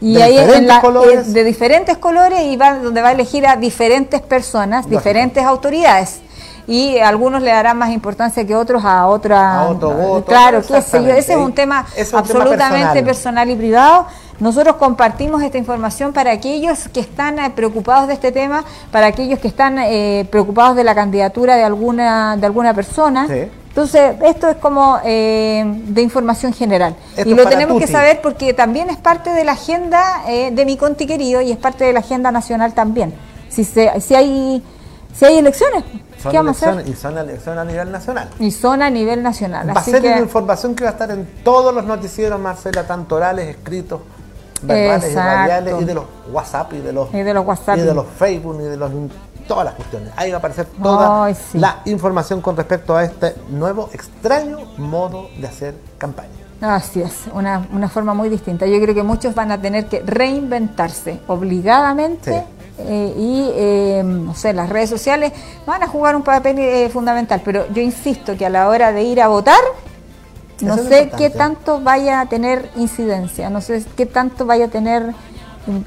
y 0.01 0.15
De 0.15 0.23
ahí 0.23 0.37
en 0.39 0.45
diferentes 0.45 0.75
la- 0.75 0.81
colores. 0.81 1.29
eh, 1.29 1.33
de 1.33 1.45
diferentes 1.45 1.97
colores 1.99 2.41
y 2.43 2.57
va 2.57 2.75
donde 2.79 3.03
va 3.03 3.09
a 3.09 3.13
elegir 3.13 3.47
a 3.47 3.57
diferentes 3.57 4.21
personas, 4.23 4.85
Lógico. 4.85 4.99
diferentes 5.01 5.45
autoridades. 5.45 6.21
y 6.69 6.99
algunos 6.99 7.43
le 7.43 7.53
darán 7.53 7.79
más 7.79 7.91
importancia 7.91 8.45
que 8.45 8.57
otros 8.57 8.85
a 8.85 9.07
otra. 9.07 9.61
A 9.61 9.69
otro 9.69 9.93
voto, 9.93 10.25
Claro, 10.25 10.61
qué 10.67 10.83
sé 10.83 11.01
yo. 11.01 11.11
Ese 11.13 11.35
es 11.35 11.39
un 11.39 11.53
tema 11.53 11.87
Ese 11.93 12.01
es 12.01 12.13
un 12.13 12.25
tema 12.25 12.41
absolutamente 12.43 12.79
personal. 13.05 13.05
personal 13.05 13.51
y 13.51 13.55
privado. 13.55 14.07
Nosotros 14.41 14.77
compartimos 14.77 15.43
esta 15.43 15.59
información 15.59 16.13
para 16.13 16.33
aquellos 16.33 16.89
que 16.89 17.01
están 17.01 17.39
eh, 17.39 17.51
preocupados 17.51 18.09
de 18.09 18.15
este 18.15 18.33
tema, 18.33 18.65
para 18.91 19.07
aquellos 19.07 19.39
que 19.39 19.49
están 19.49 19.79
eh, 19.79 20.27
preocupados 20.31 20.77
de 20.77 20.85
la 20.85 20.95
candidatura 20.95 21.57
de 21.57 21.65
alguna 21.65 22.37
de 22.37 22.47
alguna 22.47 22.75
persona. 22.75 23.27
Sí. 23.27 23.49
Entonces, 23.77 24.17
esto 24.25 24.49
es 24.49 24.57
como 24.57 24.99
eh, 25.05 25.63
de 25.67 26.01
información 26.01 26.55
general. 26.55 26.97
Esto 27.15 27.29
y 27.29 27.35
lo 27.35 27.47
tenemos 27.47 27.79
que 27.79 27.87
saber 27.87 28.23
porque 28.23 28.55
también 28.55 28.89
es 28.89 28.97
parte 28.97 29.29
de 29.29 29.45
la 29.45 29.53
agenda 29.53 30.23
eh, 30.27 30.51
de 30.51 30.65
mi 30.65 30.79
conti 30.79 31.07
querido 31.07 31.43
y 31.43 31.53
es 31.53 31.59
parte 31.59 31.85
de 31.85 31.93
la 31.93 32.01
agenda 32.01 32.33
nacional 32.33 32.73
también. 32.73 33.13
Si, 33.51 33.65
se, 33.65 34.01
si, 34.01 34.15
hay, 34.15 34.63
si 35.15 35.27
hay 35.27 35.37
elecciones, 35.37 35.85
Son 36.23 36.33
¿qué 36.33 36.39
vamos 36.39 36.63
a 36.63 36.71
hacer? 36.71 36.89
y 36.89 36.95
son 36.95 37.19
elecciones 37.19 37.61
a 37.61 37.65
nivel 37.67 37.93
nacional. 37.93 38.31
Y 38.39 38.51
son 38.51 38.81
a 38.81 38.89
nivel 38.89 39.23
nacional. 39.23 39.69
Va 39.69 39.81
a 39.81 39.85
ser 39.85 40.01
una 40.01 40.15
que, 40.15 40.21
información 40.21 40.75
que 40.75 40.85
va 40.85 40.91
a 40.91 40.93
estar 40.95 41.11
en 41.11 41.29
todos 41.45 41.75
los 41.75 41.85
noticieros, 41.85 42.41
Marcela, 42.41 42.87
tanto 42.87 43.17
orales, 43.17 43.47
escritos, 43.47 44.01
verbales 44.67 45.13
y 45.13 45.15
radiales, 45.15 45.75
y 45.81 45.85
de 45.85 45.95
los 45.95 46.05
WhatsApp 46.33 46.73
y 46.73 46.79
de 46.79 46.93
los, 46.93 47.15
y 47.15 47.23
de 47.23 47.35
los 47.35 47.47
WhatsApp. 47.47 47.79
y 47.79 47.83
de 47.83 47.95
los 47.95 48.07
Facebook 48.19 48.59
y 48.61 48.65
de 48.65 48.77
los 48.77 48.91
todas 49.47 49.65
las 49.65 49.75
cuestiones. 49.75 50.11
Ahí 50.17 50.31
va 50.31 50.37
a 50.37 50.39
aparecer 50.39 50.67
toda 50.83 51.25
Ay, 51.25 51.35
sí. 51.35 51.59
la 51.59 51.81
información 51.85 52.41
con 52.41 52.57
respecto 52.57 52.97
a 52.97 53.05
este 53.05 53.35
nuevo 53.49 53.89
extraño 53.93 54.59
modo 54.79 55.29
de 55.39 55.47
hacer 55.47 55.75
campaña. 55.99 56.31
Así 56.61 57.03
es, 57.03 57.13
una, 57.35 57.67
una 57.73 57.89
forma 57.89 58.15
muy 58.15 58.29
distinta. 58.29 58.67
Yo 58.67 58.81
creo 58.81 58.95
que 58.95 59.03
muchos 59.03 59.35
van 59.35 59.53
a 59.53 59.61
tener 59.61 59.87
que 59.87 60.01
reinventarse 60.05 61.21
obligadamente. 61.27 62.33
Sí. 62.33 62.39
eh, 62.79 63.15
y, 63.17 63.51
eh, 63.55 64.03
no 64.05 64.35
sé, 64.35 64.53
las 64.53 64.69
redes 64.69 64.89
sociales 64.91 65.33
van 65.67 65.83
a 65.83 65.87
jugar 65.87 66.17
un 66.17 66.23
papel 66.23 66.59
eh, 66.59 66.89
fundamental, 66.91 67.43
pero 67.45 67.67
yo 67.73 67.83
insisto 67.83 68.37
que 68.37 68.47
a 68.47 68.51
la 68.51 68.69
hora 68.69 68.93
de 68.93 69.03
ir 69.03 69.21
a 69.21 69.29
votar, 69.29 69.61
no 70.61 70.75
Eso 70.75 70.83
es 70.83 70.89
sé 70.89 71.11
qué 71.17 71.31
tanto 71.31 71.81
vaya 71.81 72.21
a 72.21 72.27
tener 72.27 72.71
incidencia, 72.77 73.51
no 73.51 73.61
sé 73.61 73.85
qué 73.97 74.07
tanto 74.07 74.47
vaya 74.47 74.67
a 74.67 74.69
tener 74.69 75.15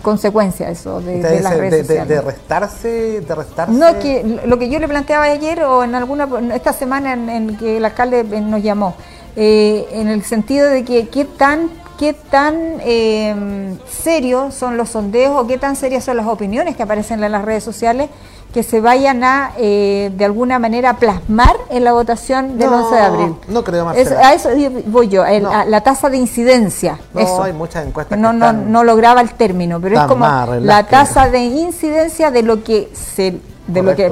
consecuencia 0.01 0.70
eso 0.70 0.99
de, 1.01 1.22
las 1.22 1.53
dice 1.53 1.57
redes 1.57 1.72
de, 1.72 1.80
sociales. 1.82 2.09
de 2.09 2.22
restarse, 2.22 3.22
de 3.22 3.36
restarse. 3.36 3.74
No, 3.74 3.97
que 3.99 4.41
lo 4.45 4.59
que 4.59 4.70
yo 4.70 4.80
le 4.80 4.88
planteaba 4.88 5.24
ayer 5.26 5.63
o 5.63 5.84
en 5.84 5.95
alguna 5.95 6.28
esta 6.53 6.74
semana 6.74 7.13
en, 7.13 7.30
en 7.30 7.57
que 7.57 7.78
el 7.78 7.86
alcalde 7.86 8.20
eh, 8.20 8.41
nos 8.41 8.61
llamó, 8.61 8.95
eh, 9.36 9.88
en 9.93 10.07
el 10.09 10.24
sentido 10.24 10.67
de 10.67 10.84
que 10.84 11.07
qué 11.07 11.26
tan 11.26 11.70
qué 11.97 12.13
tan 12.13 12.78
eh, 12.80 13.76
serios 13.89 14.53
son 14.53 14.78
los 14.78 14.89
sondeos 14.89 15.36
o 15.36 15.47
qué 15.47 15.57
tan 15.57 15.76
serias 15.76 16.05
son 16.05 16.17
las 16.17 16.28
opiniones 16.28 16.76
que 16.76 16.84
aparecen 16.84 17.22
en 17.24 17.32
las 17.32 17.43
redes 17.43 17.63
sociales 17.63 18.09
que 18.53 18.63
se 18.63 18.81
vayan 18.81 19.23
a 19.23 19.51
eh, 19.57 20.11
de 20.17 20.25
alguna 20.25 20.57
manera 20.57 20.97
plasmar 20.97 21.55
en 21.69 21.83
la 21.83 21.93
votación 21.93 22.57
del 22.57 22.69
No, 22.71 22.77
11 22.85 22.95
de 22.95 23.01
abril. 23.01 23.35
no 23.47 23.63
creo, 23.63 23.85
Marcela. 23.85 24.27
a 24.27 24.33
eso 24.33 24.49
voy 24.87 25.07
yo, 25.07 25.23
el- 25.25 25.43
No. 25.43 25.51
a 25.51 25.65
la 25.65 25.81
tasa 25.81 26.09
de 26.09 26.17
incidencia. 26.17 26.97
No, 27.13 27.19
eso. 27.21 27.43
hay 27.43 27.53
muchas 27.53 27.85
encuestas 27.85 28.17
No, 28.17 28.31
que 28.31 28.37
no, 28.37 28.45
están- 28.47 28.71
no 28.71 28.83
lograba 28.83 29.21
el 29.21 29.31
término, 29.33 29.79
pero 29.79 29.99
es 29.99 30.05
como 30.07 30.21
más 30.25 30.49
la 30.61 30.83
tasa 30.87 31.29
de 31.29 31.39
incidencia 31.45 32.31
de 32.31 32.41
lo 32.41 32.63
que 32.63 32.89
se 32.93 33.39
de 33.67 33.83
lo 33.83 33.95
que 33.95 34.11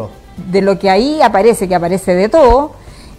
de 0.51 0.61
lo 0.61 0.77
que 0.77 0.91
ahí 0.91 1.19
aparece, 1.23 1.67
que 1.67 1.73
aparece 1.73 2.13
de 2.13 2.29
todo, 2.29 2.73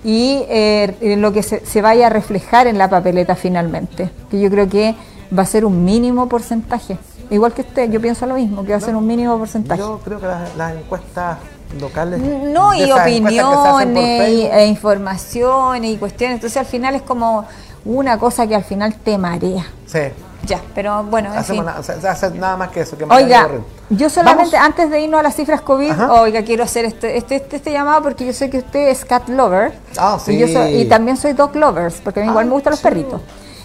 y 0.04 0.44
eh, 0.48 0.96
en 1.00 1.20
lo 1.20 1.32
que 1.32 1.42
se, 1.42 1.66
se 1.66 1.82
vaya 1.82 2.06
a 2.06 2.10
reflejar 2.10 2.68
en 2.68 2.78
la 2.78 2.88
papeleta 2.88 3.34
finalmente. 3.34 4.08
Que 4.30 4.38
yo 4.38 4.48
creo 4.48 4.68
que 4.68 4.94
va 5.36 5.42
a 5.42 5.46
ser 5.46 5.64
un 5.64 5.84
mínimo 5.84 6.28
porcentaje. 6.28 6.96
Igual 7.31 7.53
que 7.53 7.62
usted, 7.62 7.91
yo 7.91 8.01
pienso 8.01 8.26
lo 8.26 8.35
mismo, 8.35 8.64
que 8.64 8.70
va 8.72 8.79
a 8.79 8.81
ser 8.81 8.97
un 8.97 9.07
mínimo 9.07 9.37
porcentaje. 9.39 9.81
Yo 9.81 10.01
creo 10.05 10.18
que 10.20 10.26
las, 10.26 10.57
las 10.57 10.72
encuestas 10.74 11.39
locales. 11.81 12.20
No, 12.20 12.72
y 12.74 12.91
opiniones, 12.91 14.31
y- 14.31 14.47
e 14.47 14.66
informaciones 14.66 15.91
y 15.93 15.97
cuestiones. 15.99 16.37
Entonces 16.37 16.57
al 16.57 16.66
final 16.66 16.95
es 16.95 17.03
como 17.03 17.45
una 17.85 18.18
cosa 18.18 18.47
que 18.47 18.55
al 18.55 18.64
final 18.64 18.95
te 18.95 19.18
marea. 19.18 19.66
Sí. 19.87 20.01
Ya, 20.45 20.61
pero 20.74 21.03
bueno, 21.05 21.31
en 21.33 21.39
Hacemos 21.39 21.64
fin. 21.66 21.74
na- 21.76 21.83
se- 21.83 22.01
se 22.01 22.09
hace 22.09 22.31
nada 22.31 22.57
más 22.57 22.70
que 22.70 22.81
eso. 22.81 22.97
Que 22.97 23.05
Oiga, 23.05 23.49
yo 23.91 24.09
solamente 24.09 24.57
Vamos. 24.57 24.66
antes 24.66 24.91
de 24.91 25.01
irnos 25.03 25.20
a 25.20 25.22
las 25.24 25.35
cifras 25.35 25.61
COVID, 25.61 25.93
oiga, 26.11 26.43
quiero 26.43 26.64
hacer 26.64 26.87
este, 26.87 27.18
este, 27.18 27.37
este, 27.37 27.57
este 27.57 27.72
llamado 27.72 28.03
porque 28.03 28.24
yo 28.24 28.33
sé 28.33 28.49
que 28.49 28.59
usted 28.59 28.89
es 28.89 29.05
cat 29.05 29.29
lover. 29.29 29.72
Ah, 29.99 30.16
y, 30.26 30.39
yo 30.39 30.47
sí. 30.47 30.55
soy- 30.55 30.74
y 30.81 30.85
también 30.87 31.16
soy 31.18 31.35
dog 31.35 31.55
lovers, 31.55 32.01
porque 32.03 32.20
a 32.20 32.22
mí 32.22 32.31
igual 32.31 32.47
me 32.47 32.53
gustan 32.53 32.70
los 32.70 32.81
perritos. 32.81 33.20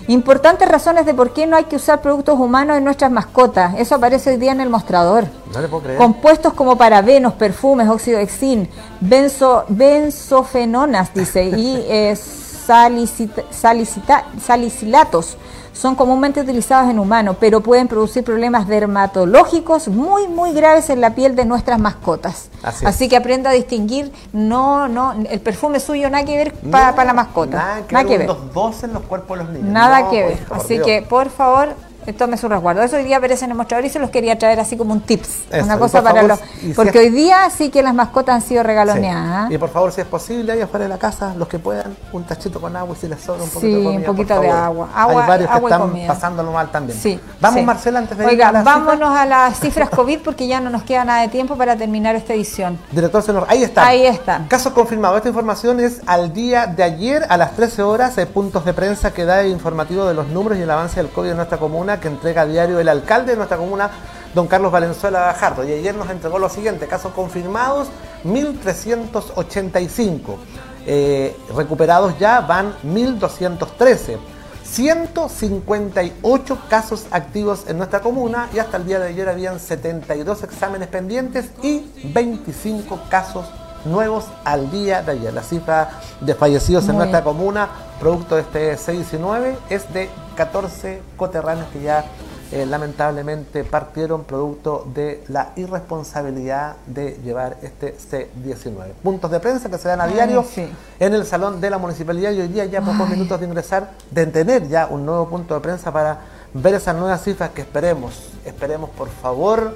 Importantes 0.08 0.68
razones 0.68 1.06
de 1.06 1.14
por 1.14 1.32
qué 1.34 1.46
no 1.48 1.56
hay 1.56 1.64
que 1.66 1.76
usar 1.78 2.02
productos 2.02 2.38
humanos 2.40 2.78
en 2.78 2.84
nuestras 2.84 3.10
mascotas. 3.12 3.76
Eso 3.78 3.96
aparece 3.96 4.32
hoy 4.32 4.38
día 4.38 4.52
en 4.52 4.62
el 4.62 4.70
mostrador. 4.70 5.26
No 5.54 5.62
le 5.62 5.68
puedo 5.68 5.84
creer. 5.84 5.98
Compuestos 5.98 6.54
como 6.54 6.78
parabenos, 6.78 7.34
perfumes, 7.34 7.88
óxido 7.88 8.20
de 8.20 8.28
zinc, 8.28 8.70
benzo, 9.00 9.64
benzofenonas, 9.70 11.14
dice, 11.14 11.46
y 11.46 11.86
eh, 11.88 12.16
salicita- 12.16 13.44
salicita- 13.52 14.26
salicilatos 14.44 15.38
son 15.74 15.96
comúnmente 15.96 16.40
utilizados 16.40 16.90
en 16.90 17.00
humanos, 17.00 17.36
pero 17.40 17.62
pueden 17.62 17.88
producir 17.88 18.24
problemas 18.24 18.68
dermatológicos 18.68 19.88
muy, 19.88 20.28
muy 20.28 20.54
graves 20.54 20.90
en 20.90 21.02
la 21.02 21.16
piel 21.16 21.36
de 21.36 21.46
nuestras 21.46 21.80
mascotas. 21.80 22.50
Así 22.86 23.10
que 23.10 23.18
aprenda 23.18 23.50
a 23.50 23.54
distinguir, 23.54 24.12
no, 24.32 24.88
no, 24.88 25.14
el 25.30 25.42
perfume 25.42 25.80
suyo 25.80 26.10
nada 26.10 26.24
que 26.26 26.38
ver 26.38 26.54
para 26.72 26.92
No, 26.92 27.04
la 27.04 27.14
mascota. 27.14 27.58
Nada 27.58 27.88
que 27.88 27.94
Nada 27.94 28.08
que 28.08 28.18
ver. 28.20 28.28
Los 28.28 28.54
dos 28.54 28.84
en 28.84 28.94
los 28.94 29.04
cuerpos 29.04 29.38
de 29.38 29.44
los 29.44 29.54
niños. 29.54 29.70
Nada 29.70 30.00
No, 30.02 30.10
que 30.12 30.24
ver. 30.24 30.48
Así 30.52 30.76
Dios. 30.76 30.86
que, 30.86 31.02
por 31.02 31.30
favor, 31.30 31.70
tome 32.12 32.36
su 32.36 32.50
resguardo. 32.50 32.82
Eso 32.84 32.98
hoy 32.98 33.04
día 33.06 33.18
aparece 33.18 33.46
en 33.46 33.52
el 33.52 33.58
mostrador 33.58 33.86
y 33.86 33.90
se 33.90 34.00
los 34.00 34.10
quería 34.10 34.38
traer 34.38 34.60
así 34.60 34.76
como 34.76 34.92
un 34.94 35.00
tips. 35.00 35.44
Eso, 35.52 35.64
una 35.64 35.78
cosa 35.80 36.02
para 36.02 36.16
favor, 36.22 36.30
los. 36.32 36.40
si 36.60 36.74
Porque 36.74 37.00
es- 37.00 37.06
hoy 37.06 37.10
día 37.12 37.50
sí 37.56 37.70
que 37.70 37.82
las 37.82 37.94
mascotas 37.94 38.36
han 38.36 38.42
sido 38.42 38.64
regaloneadas. 38.64 39.48
Sí. 39.48 39.56
Y 39.56 39.58
por 39.58 39.70
favor, 39.70 39.92
si 39.94 40.02
es 40.02 40.08
posible, 40.08 40.52
ahí 40.52 40.60
afuera 40.62 40.84
de 40.84 40.90
la 40.90 40.98
casa, 40.98 41.34
los 41.38 41.48
que 41.48 41.60
puedan, 41.60 41.96
un 42.12 42.24
tachito 42.26 42.60
con 42.60 42.76
agua 42.76 42.96
y 42.98 43.00
si 43.00 43.08
les 43.08 43.22
sobra 43.22 43.44
un 43.44 43.50
poquito 43.50 43.68
Sí, 43.68 43.74
de 43.76 43.84
comida. 43.84 44.00
un 44.00 44.04
por 44.04 44.16
poquito 44.16 44.34
de 44.42 44.48
favor. 44.50 44.64
agua. 44.66 44.90
Agua- 44.96 45.22
Hay 45.24 45.28
varios 45.30 45.50
agua 45.52 45.70
que 45.70 45.74
están 45.76 45.90
comida. 45.90 46.08
pasándolo 46.08 46.52
mal 46.52 46.72
también. 46.72 47.00
Sí, 47.00 47.20
Vamos, 47.40 47.60
sí. 47.60 47.66
Marcela, 47.66 48.00
antes 48.00 48.18
de 48.18 48.24
ir 48.26 48.30
Oiga, 48.32 48.50
a 48.50 48.52
las 48.52 48.64
vámonos 48.64 49.16
a 49.16 49.26
las 49.26 49.60
cifras 49.60 49.90
COVID 49.90 50.20
porque 50.24 50.48
ya 50.48 50.60
no 50.60 50.70
nos 50.70 50.84
queda 50.84 51.06
nada 51.06 51.22
de 51.22 51.28
tiempo 51.30 51.56
para 51.56 51.76
terminar 51.76 52.16
esta 52.16 52.34
edición. 52.34 52.80
Director 52.92 53.22
Senor, 53.22 53.46
ahí 53.48 53.64
está. 53.64 53.86
Ahí 53.86 54.06
está. 54.08 54.46
Caso 54.48 54.74
confirmado. 54.74 55.16
Esta 55.18 55.30
información 55.30 55.80
es 55.80 56.02
al 56.08 56.34
día 56.34 56.66
de 56.68 56.84
ayer 56.84 57.26
a 57.30 57.38
las 57.38 57.56
13 57.56 57.84
horas. 57.84 58.18
Hay 58.18 58.26
puntos 58.26 58.66
de 58.66 58.74
prensa 58.74 59.14
que 59.14 59.26
da 59.26 59.42
el 59.42 59.52
informativo 59.52 60.06
de 60.06 60.14
los 60.14 60.28
números 60.28 60.58
y 60.58 60.62
el 60.62 60.72
avance 60.72 60.96
del 61.02 61.10
COVID 61.12 61.30
en 61.32 61.36
nuestra 61.38 61.58
comuna 61.58 61.93
que 62.00 62.08
entrega 62.08 62.46
diario 62.46 62.80
el 62.80 62.88
alcalde 62.90 63.32
de 63.32 63.38
nuestra 63.38 63.58
comuna, 63.58 63.90
don 64.34 64.48
Carlos 64.48 64.72
Valenzuela 64.72 65.20
Gajardo. 65.22 65.64
Y 65.64 65.74
ayer 65.74 65.96
nos 65.96 66.10
entregó 66.10 66.40
lo 66.40 66.50
siguiente: 66.50 66.88
casos 66.88 67.14
confirmados 67.14 67.90
1385. 68.24 70.38
Eh, 70.86 71.38
recuperados 71.56 72.20
ya 72.20 72.42
van 72.42 72.76
1213. 72.84 74.18
158 74.64 76.58
casos 76.70 77.08
activos 77.12 77.66
en 77.68 77.78
nuestra 77.78 78.00
comuna 78.00 78.48
y 78.54 78.60
hasta 78.60 78.78
el 78.78 78.86
día 78.86 79.00
de 79.00 79.10
ayer 79.10 79.28
habían 79.30 79.60
72 79.60 80.44
exámenes 80.44 80.88
pendientes 80.88 81.52
y 81.62 81.92
25 82.06 83.02
casos 83.10 83.46
nuevos 83.86 84.26
al 84.44 84.72
día 84.72 85.02
de 85.02 85.14
ayer. 85.14 85.34
La 85.34 85.44
cifra 85.44 86.02
de 86.22 86.36
fallecidos 86.36 86.88
en 86.90 86.98
nuestra 86.98 87.22
bien. 87.22 87.36
comuna, 87.36 87.70
producto 88.00 88.36
de 88.36 88.42
este 88.42 88.78
619, 88.78 89.58
es 89.70 89.92
de 89.94 90.10
14 90.36 91.02
coterráneos 91.18 91.68
que 91.72 91.82
ya 91.82 92.06
eh, 92.52 92.68
lamentablemente 92.68 93.64
partieron 93.64 94.26
producto 94.26 94.86
de 94.94 95.24
la 95.28 95.54
irresponsabilidad 95.56 96.76
de 96.86 97.20
llevar 97.24 97.58
este 97.64 97.98
C19. 97.98 98.92
Puntos 99.02 99.32
de 99.32 99.40
prensa 99.40 99.72
que 99.72 99.80
se 99.80 99.88
dan 99.88 100.02
a 100.02 100.04
Ay, 100.04 100.14
diario 100.14 100.46
sí. 100.48 100.70
en 101.00 101.14
el 101.16 101.26
salón 101.26 101.60
de 101.60 101.72
la 101.72 101.80
municipalidad 101.80 102.32
y 102.32 102.42
hoy 102.42 102.48
día 102.50 102.66
ya 102.66 102.82
pocos 102.82 103.10
minutos 103.10 103.40
de 103.40 103.48
ingresar, 103.48 103.92
de 104.12 104.28
tener 104.28 104.68
ya 104.68 104.86
un 104.86 105.04
nuevo 105.04 105.28
punto 105.30 105.56
de 105.56 105.62
prensa 105.62 105.92
para 105.92 106.20
ver 106.54 106.76
esas 106.76 106.96
nuevas 106.96 107.24
cifras 107.24 107.50
que 107.50 107.62
esperemos, 107.62 108.30
esperemos 108.46 108.92
por 108.92 109.10
favor 109.10 109.74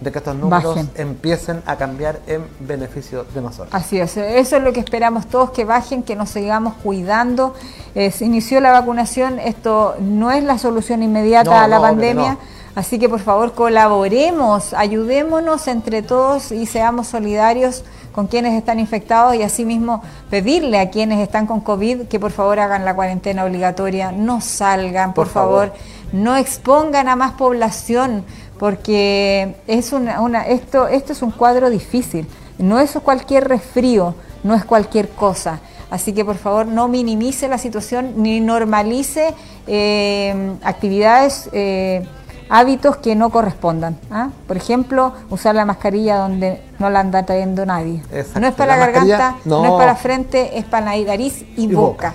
de 0.00 0.12
que 0.12 0.18
estos 0.18 0.36
números 0.36 0.74
Bajen. 0.74 0.90
empiecen 0.96 1.62
a 1.66 1.76
cambiar 1.76 2.20
en 2.26 2.44
beneficio 2.60 3.24
de 3.34 3.40
nosotros. 3.40 3.68
Así 3.72 3.98
es, 3.98 4.16
eso 4.16 4.56
es 4.56 4.62
lo 4.62 4.72
que 4.72 4.80
esperamos 4.80 5.26
todos, 5.26 5.50
que 5.50 5.64
bajen, 5.64 6.02
que 6.02 6.16
nos 6.16 6.30
sigamos 6.30 6.74
cuidando. 6.82 7.54
Eh, 7.94 8.10
se 8.10 8.24
inició 8.24 8.60
la 8.60 8.72
vacunación, 8.72 9.38
esto 9.38 9.94
no 10.00 10.30
es 10.30 10.42
la 10.44 10.58
solución 10.58 11.02
inmediata 11.02 11.50
No, 11.50 11.56
a 11.58 11.68
la 11.68 11.76
no, 11.76 11.82
pandemia, 11.82 12.32
no. 12.32 12.38
así 12.74 12.98
que 12.98 13.08
por 13.08 13.20
favor 13.20 13.52
colaboremos, 13.54 14.74
ayudémonos 14.74 15.68
entre 15.68 16.02
todos 16.02 16.52
y 16.52 16.66
seamos 16.66 17.06
solidarios 17.06 17.84
con 18.12 18.26
quienes 18.28 18.52
están 18.56 18.78
infectados 18.78 19.34
y 19.34 19.42
asimismo 19.42 20.02
pedirle 20.30 20.78
a 20.78 20.90
quienes 20.90 21.18
están 21.20 21.46
con 21.46 21.60
COVID 21.60 22.02
que 22.02 22.20
por 22.20 22.30
favor 22.30 22.60
hagan 22.60 22.84
la 22.84 22.94
cuarentena 22.94 23.44
obligatoria, 23.44 24.12
no 24.12 24.40
salgan, 24.40 25.14
por, 25.14 25.26
Por 25.26 25.32
favor. 25.32 25.68
favor, 25.68 25.78
no 26.12 26.36
expongan 26.36 27.08
a 27.08 27.16
más 27.16 27.32
población 27.32 28.24
porque 28.58 29.56
es 29.66 29.92
una, 29.92 30.20
una- 30.20 30.46
esto, 30.46 30.88
esto 30.88 31.12
es 31.12 31.22
un 31.22 31.30
cuadro 31.30 31.70
difícil, 31.70 32.26
no 32.58 32.78
es 32.80 32.92
cualquier 33.02 33.48
resfrío, 33.48 34.14
no 34.42 34.54
es 34.54 34.64
cualquier 34.64 35.08
cosa. 35.10 35.60
Así 35.90 36.12
que 36.12 36.24
por 36.24 36.36
favor 36.36 36.66
no 36.66 36.88
minimice 36.88 37.46
la 37.48 37.58
situación 37.58 38.14
ni 38.16 38.40
normalice 38.40 39.34
eh, 39.66 40.52
actividades 40.62 41.48
eh, 41.52 42.06
hábitos 42.48 42.96
que 42.98 43.14
no 43.14 43.30
correspondan. 43.30 43.98
¿ah? 44.10 44.30
Por 44.46 44.56
ejemplo, 44.56 45.12
usar 45.30 45.54
la 45.54 45.64
mascarilla 45.64 46.16
donde 46.16 46.60
no 46.78 46.90
la 46.90 47.00
anda 47.00 47.24
trayendo 47.24 47.64
nadie. 47.64 48.02
Exacto. 48.12 48.40
No 48.40 48.46
es 48.48 48.54
para 48.54 48.76
la, 48.76 48.86
garganta, 48.86 49.36
no. 49.44 49.58
no. 49.62 49.64
es 49.66 49.70
para 49.72 49.86
la 49.92 49.96
frente, 49.96 50.58
es 50.58 50.64
para 50.64 50.86
la 50.96 51.04
nariz 51.04 51.42
y, 51.56 51.64
Y 51.64 51.66
boca. 51.68 52.08
boca. 52.10 52.14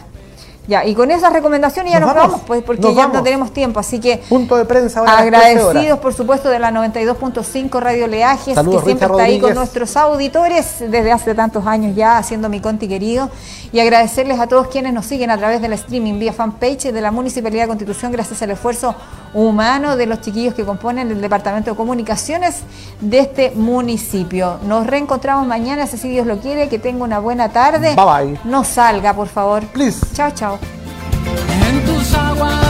Ya, 0.70 0.86
y 0.86 0.94
con 0.94 1.10
esas 1.10 1.34
recomendaciones 1.34 1.92
ya 1.92 2.00
Nos 2.00 2.10
nos, 2.10 2.16
vamos, 2.16 2.32
vamos, 2.34 2.48
pues 2.48 2.62
porque 2.62 2.84
nos 2.84 2.96
ya 2.96 3.08
no 3.08 3.24
tenemos 3.24 3.52
tiempo, 3.52 3.80
así 3.80 4.00
que 4.00 4.18
Punto 4.30 4.56
de 4.56 4.66
prensa 4.66 5.00
ahora 5.00 5.14
a 5.14 5.16
las 5.16 5.26
13 5.26 5.36
horas. 5.42 5.60
agradecidos 5.66 6.00
por 6.00 6.14
supuesto 6.14 6.48
de 6.48 6.60
la 6.60 6.72
92.5 6.72 7.80
Radio 7.80 8.06
Leajes, 8.06 8.54
Saludos, 8.54 8.84
que 8.84 8.86
siempre 8.86 9.08
Richard 9.08 9.20
está 9.20 9.24
ahí 9.24 9.40
con 9.40 9.56
nuestros 9.56 9.98
auditores 9.98 10.76
desde 10.80 11.12
hace 11.12 11.34
tantos 11.34 11.66
años 11.66 11.96
ya, 11.96 12.18
haciendo 12.20 12.50
mi 12.50 12.60
conti 12.60 12.88
querido, 12.88 13.32
y 13.72 13.80
agradecerles 13.80 14.40
a 14.40 14.46
todos 14.46 14.68
quienes 14.68 14.94
nos 14.94 15.08
siguen 15.08 15.32
a 15.32 15.38
través 15.40 15.60
del 15.60 15.74
streaming 15.74 16.20
vía 16.20 16.34
fanpage 16.34 16.92
de 16.92 17.02
la 17.02 17.10
Municipalidad 17.10 17.64
de 17.64 17.68
Constitución, 17.70 18.12
gracias 18.12 18.40
al 18.44 18.52
esfuerzo 18.52 18.94
humano 19.34 19.96
de 19.98 20.06
los 20.06 20.22
chiquillos 20.22 20.54
que 20.54 20.66
componen 20.66 21.10
el 21.10 21.20
Departamento 21.20 21.72
de 21.72 21.78
Comunicaciones 21.78 22.62
de 23.02 23.20
este 23.20 23.52
municipio. 23.56 24.60
Nos 24.68 24.86
reencontramos 24.86 25.48
mañana, 25.48 25.88
si 25.88 26.08
Dios 26.08 26.28
lo 26.28 26.38
quiere, 26.38 26.70
que 26.70 26.78
tenga 26.78 27.04
una 27.04 27.18
buena 27.18 27.50
tarde. 27.50 27.96
Bye 27.96 28.28
bye. 28.36 28.40
No 28.44 28.64
salga, 28.64 29.14
por 29.16 29.28
favor. 29.28 29.64
Please. 29.68 30.00
Chao, 30.14 30.30
chao. 30.32 30.59
En 31.68 31.86
tus 31.86 32.14
aguas. 32.14 32.69